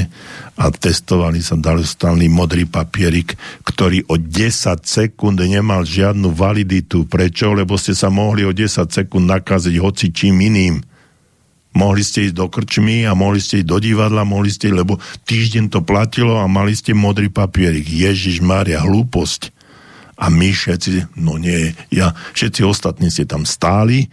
a 0.60 0.68
testovali 0.68 1.40
sa, 1.40 1.56
dali 1.56 1.88
stály 1.88 2.28
modrý 2.28 2.68
papierik, 2.68 3.40
ktorý 3.64 4.03
o 4.11 4.20
10 4.20 4.84
sekúnd 4.84 5.40
nemal 5.40 5.88
žiadnu 5.88 6.28
validitu. 6.36 7.07
Prečo? 7.07 7.56
Lebo 7.56 7.80
ste 7.80 7.95
sa 7.95 8.11
mohli 8.11 8.44
o 8.44 8.52
10 8.52 8.91
sekúnd 8.91 9.24
nakaziť 9.24 9.76
hoci 9.80 10.11
čím 10.11 10.44
iným. 10.44 10.84
Mohli 11.72 12.03
ste 12.03 12.28
ísť 12.28 12.36
do 12.36 12.52
krčmy 12.52 13.07
a 13.07 13.16
mohli 13.16 13.40
ste 13.40 13.64
ísť 13.64 13.70
do 13.72 13.80
divadla, 13.80 14.28
mohli 14.28 14.52
ste, 14.52 14.76
lebo 14.76 14.99
týždeň 15.24 15.72
to 15.72 15.80
platilo 15.88 16.36
a 16.36 16.52
mali 16.52 16.76
ste 16.76 16.91
modrý 16.91 17.32
papierik. 17.32 17.88
Ježiš 17.88 18.44
Maria, 18.44 18.84
hlúposť 18.84 19.56
a 20.20 20.26
my 20.28 20.52
všetci, 20.52 21.16
no 21.24 21.40
nie, 21.40 21.72
ja, 21.96 22.12
všetci 22.36 22.68
ostatní 22.68 23.08
ste 23.08 23.24
tam 23.24 23.48
stáli 23.48 24.12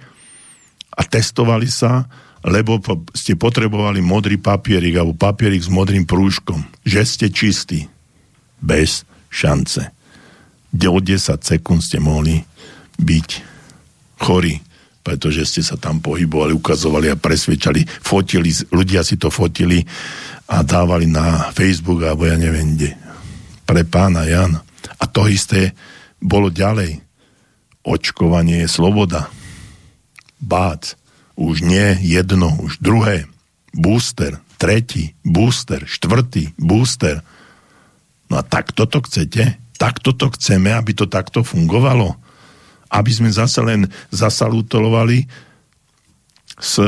a 0.95 1.03
testovali 1.03 1.67
sa, 1.67 2.07
lebo 2.47 2.79
ste 3.11 3.35
potrebovali 3.35 3.99
modrý 3.99 4.39
papierik 4.39 4.95
alebo 4.95 5.19
papierik 5.19 5.59
s 5.59 5.67
modrým 5.67 6.07
prúžkom, 6.07 6.63
že 6.87 7.03
ste 7.03 7.27
čistí. 7.27 7.91
Bez 8.63 9.03
šance. 9.27 9.91
O 10.71 10.99
10 11.03 11.43
sekúnd 11.43 11.83
ste 11.83 11.99
mohli 11.99 12.39
byť 13.03 13.29
chorí, 14.23 14.63
pretože 15.03 15.43
ste 15.45 15.63
sa 15.67 15.75
tam 15.75 15.99
pohybovali, 15.99 16.55
ukazovali 16.55 17.11
a 17.11 17.19
presvedčali, 17.19 17.83
fotili, 17.85 18.55
ľudia 18.71 19.03
si 19.03 19.19
to 19.19 19.29
fotili 19.29 19.83
a 20.47 20.63
dávali 20.63 21.11
na 21.11 21.51
Facebook 21.51 22.07
alebo 22.07 22.31
ja 22.31 22.39
neviem 22.39 22.79
kde. 22.79 22.95
Pre 23.67 23.83
pána 23.83 24.23
Jana. 24.23 24.63
A 25.03 25.05
to 25.11 25.27
isté 25.27 25.75
bolo 26.27 26.51
ďalej. 26.51 26.99
Očkovanie 27.87 28.67
je 28.67 28.69
sloboda. 28.69 29.31
Bác. 30.43 30.99
Už 31.39 31.63
nie 31.63 31.95
jedno, 32.03 32.51
už 32.59 32.83
druhé. 32.83 33.31
Booster, 33.71 34.43
tretí, 34.59 35.15
booster, 35.23 35.87
štvrtý, 35.87 36.59
booster. 36.59 37.23
No 38.27 38.41
a 38.41 38.43
tak 38.43 38.75
toto 38.75 38.99
chcete? 39.07 39.55
Tak 39.79 40.03
toto 40.03 40.33
chceme, 40.35 40.75
aby 40.75 40.97
to 40.97 41.07
takto 41.07 41.47
fungovalo? 41.47 42.19
Aby 42.91 43.13
sme 43.15 43.31
zase 43.31 43.63
len 43.63 43.87
zasalutovali 44.11 45.29
s 46.57 46.81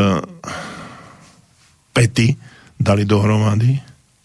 pety 1.93 2.35
dali 2.79 3.03
dohromady 3.05 3.77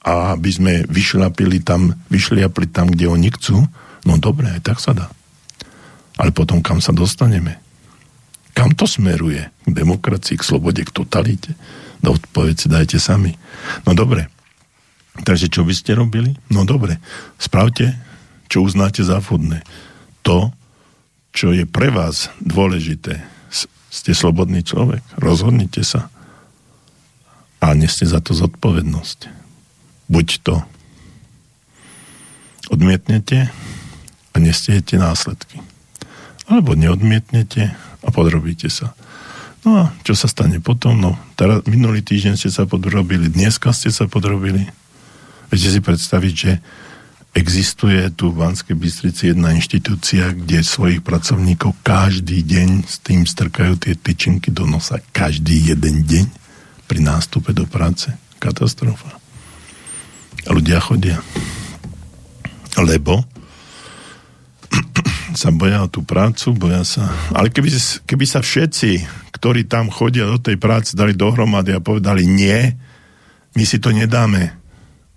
a 0.06 0.38
aby 0.38 0.50
sme 0.54 0.74
vyšľapili 0.88 1.66
tam, 1.66 1.92
vyšliapli 2.08 2.70
tam, 2.70 2.88
kde 2.94 3.10
oni 3.10 3.30
chcú? 3.34 3.66
No 4.04 4.20
dobre, 4.20 4.52
aj 4.52 4.62
tak 4.64 4.78
sa 4.84 4.92
dá. 4.92 5.08
Ale 6.20 6.36
potom 6.36 6.62
kam 6.62 6.84
sa 6.84 6.94
dostaneme? 6.94 7.58
Kam 8.54 8.78
to 8.78 8.86
smeruje? 8.86 9.50
K 9.66 9.70
demokracii, 9.74 10.38
k 10.38 10.46
slobode, 10.46 10.86
k 10.86 10.94
totalite? 10.94 11.58
Do 12.04 12.14
odpoveď 12.14 12.56
si 12.56 12.68
dajte 12.70 12.98
sami. 13.02 13.34
No 13.88 13.98
dobre. 13.98 14.30
Takže 15.24 15.50
čo 15.50 15.66
by 15.66 15.74
ste 15.74 15.98
robili? 15.98 16.38
No 16.54 16.68
dobre. 16.68 17.02
Spravte, 17.42 17.98
čo 18.52 18.62
uznáte 18.62 19.02
za 19.02 19.18
vhodné. 19.18 19.66
To, 20.22 20.54
čo 21.34 21.50
je 21.50 21.66
pre 21.66 21.90
vás 21.90 22.30
dôležité. 22.44 23.26
Ste 23.94 24.12
slobodný 24.14 24.66
človek. 24.66 25.02
Rozhodnite 25.18 25.82
sa. 25.86 26.10
A 27.64 27.74
neste 27.74 28.04
za 28.06 28.20
to 28.20 28.36
zodpovednosť. 28.36 29.32
Buď 30.12 30.28
to 30.44 30.56
odmietnete, 32.70 33.54
a 34.34 34.36
nestiete 34.42 34.98
následky. 34.98 35.62
Alebo 36.50 36.74
neodmietnete 36.76 37.72
a 38.04 38.08
podrobíte 38.12 38.68
sa. 38.68 38.98
No 39.64 39.80
a 39.80 39.84
čo 40.04 40.12
sa 40.12 40.28
stane 40.28 40.60
potom? 40.60 41.00
No, 41.00 41.16
teraz, 41.40 41.64
minulý 41.64 42.04
týždeň 42.04 42.36
ste 42.36 42.52
sa 42.52 42.68
podrobili, 42.68 43.32
dneska 43.32 43.72
ste 43.72 43.94
sa 43.96 44.12
podrobili. 44.12 44.68
Viete 45.48 45.70
si 45.72 45.80
predstaviť, 45.80 46.34
že 46.36 46.52
existuje 47.32 48.12
tu 48.14 48.30
v 48.30 48.44
Banskej 48.44 48.76
Bystrici 48.76 49.32
jedna 49.32 49.56
inštitúcia, 49.56 50.36
kde 50.36 50.62
svojich 50.62 51.00
pracovníkov 51.00 51.80
každý 51.80 52.44
deň 52.44 52.70
s 52.84 53.00
tým 53.00 53.24
strkajú 53.24 53.80
tie 53.80 53.96
tyčinky 53.96 54.52
do 54.52 54.68
nosa. 54.68 55.00
Každý 55.16 55.72
jeden 55.72 56.04
deň 56.04 56.26
pri 56.86 57.00
nástupe 57.00 57.56
do 57.56 57.64
práce. 57.64 58.12
Katastrofa. 58.44 59.16
A 60.44 60.50
ľudia 60.52 60.84
chodia. 60.84 61.24
Lebo 62.76 63.24
sa 65.34 65.50
boja 65.50 65.84
o 65.84 65.90
tú 65.90 66.06
prácu, 66.06 66.54
boja 66.54 66.86
sa... 66.86 67.10
Ale 67.34 67.50
keby, 67.50 67.74
keby 68.06 68.26
sa 68.30 68.40
všetci, 68.40 69.06
ktorí 69.34 69.66
tam 69.66 69.90
chodia 69.90 70.30
do 70.30 70.38
tej 70.38 70.62
práce, 70.62 70.94
dali 70.94 71.18
dohromady 71.18 71.74
a 71.74 71.84
povedali 71.84 72.24
nie, 72.24 72.78
my 73.54 73.64
si 73.66 73.82
to 73.82 73.90
nedáme, 73.94 74.54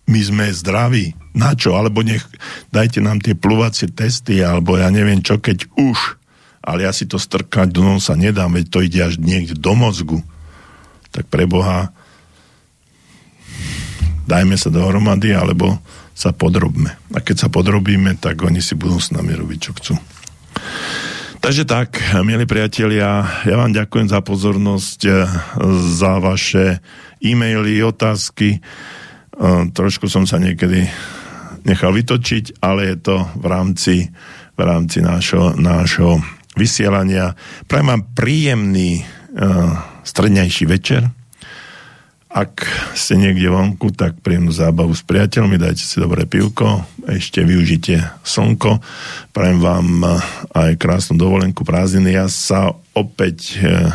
my 0.08 0.20
sme 0.20 0.48
zdraví, 0.50 1.12
na 1.36 1.52
čo? 1.52 1.76
Alebo 1.76 2.00
nech 2.00 2.24
dajte 2.72 3.04
nám 3.04 3.20
tie 3.20 3.36
pluvacie 3.36 3.92
testy, 3.92 4.40
alebo 4.40 4.80
ja 4.80 4.88
neviem 4.88 5.20
čo, 5.20 5.36
keď 5.36 5.68
už, 5.76 5.98
ale 6.64 6.88
ja 6.88 6.92
si 6.96 7.04
to 7.06 7.20
strkať 7.20 7.70
do 7.70 7.84
nosa 7.84 8.16
nedám, 8.16 8.56
veď 8.56 8.66
to 8.72 8.78
ide 8.82 9.00
až 9.04 9.14
niekde 9.20 9.54
do 9.54 9.72
mozgu. 9.76 10.24
Tak 11.12 11.28
pre 11.28 11.46
Boha 11.46 11.92
dajme 14.26 14.58
sa 14.58 14.74
dohromady, 14.74 15.30
alebo 15.36 15.78
sa 16.16 16.32
podrobme. 16.32 16.96
A 17.12 17.20
keď 17.20 17.46
sa 17.46 17.48
podrobíme, 17.52 18.16
tak 18.16 18.40
oni 18.40 18.64
si 18.64 18.72
budú 18.72 18.96
s 18.96 19.12
nami 19.12 19.36
robiť, 19.36 19.58
čo 19.60 19.72
chcú. 19.76 19.94
Takže 21.44 21.68
tak, 21.68 22.00
milí 22.24 22.48
priatelia, 22.48 23.22
ja 23.44 23.56
vám 23.60 23.76
ďakujem 23.76 24.08
za 24.08 24.24
pozornosť, 24.24 25.00
eh, 25.04 25.28
za 25.92 26.16
vaše 26.18 26.80
e-maily, 27.20 27.84
otázky. 27.84 28.58
Eh, 28.58 29.62
trošku 29.76 30.08
som 30.08 30.24
sa 30.24 30.40
niekedy 30.40 30.88
nechal 31.68 31.92
vytočiť, 31.92 32.64
ale 32.64 32.94
je 32.94 32.96
to 33.12 33.16
v 33.36 33.46
rámci, 33.46 33.94
v 34.56 34.60
rámci 34.64 35.04
nášho, 35.04 35.52
nášho 35.58 36.24
vysielania. 36.56 37.36
Prajem 37.68 37.90
vám 37.90 38.02
príjemný 38.16 39.02
uh, 39.02 39.76
strednejší 40.06 40.64
večer 40.64 41.10
ak 42.36 42.68
ste 42.92 43.16
niekde 43.16 43.48
vonku, 43.48 43.96
tak 43.96 44.20
príjemnú 44.20 44.52
zábavu 44.52 44.92
s 44.92 45.00
priateľmi, 45.08 45.56
dajte 45.56 45.80
si 45.80 45.96
dobré 45.96 46.28
pivko, 46.28 46.84
ešte 47.08 47.40
využite 47.40 48.04
slnko. 48.20 48.84
Prajem 49.32 49.64
vám 49.64 49.88
eh, 50.04 50.20
aj 50.52 50.76
krásnu 50.76 51.16
dovolenku 51.16 51.64
prázdniny. 51.64 52.12
Ja 52.12 52.28
sa 52.28 52.76
opäť 52.92 53.60
e, 53.60 53.92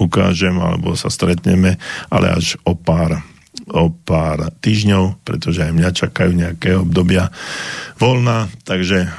ukážem, 0.00 0.56
alebo 0.56 0.96
sa 0.96 1.12
stretneme, 1.12 1.76
ale 2.08 2.26
až 2.32 2.56
o 2.64 2.72
pár 2.72 3.20
o 3.68 3.92
pár 3.92 4.48
týždňov, 4.64 5.20
pretože 5.28 5.60
aj 5.60 5.76
mňa 5.76 5.90
čakajú 5.92 6.32
nejaké 6.32 6.78
obdobia 6.78 7.28
voľna, 8.00 8.48
takže 8.64 9.12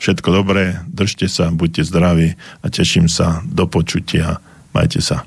všetko 0.00 0.28
dobré, 0.32 0.80
držte 0.88 1.28
sa, 1.28 1.52
buďte 1.52 1.82
zdraví 1.84 2.28
a 2.64 2.66
teším 2.72 3.10
sa 3.10 3.44
do 3.44 3.68
počutia. 3.68 4.40
Majte 4.72 5.04
sa. 5.04 5.26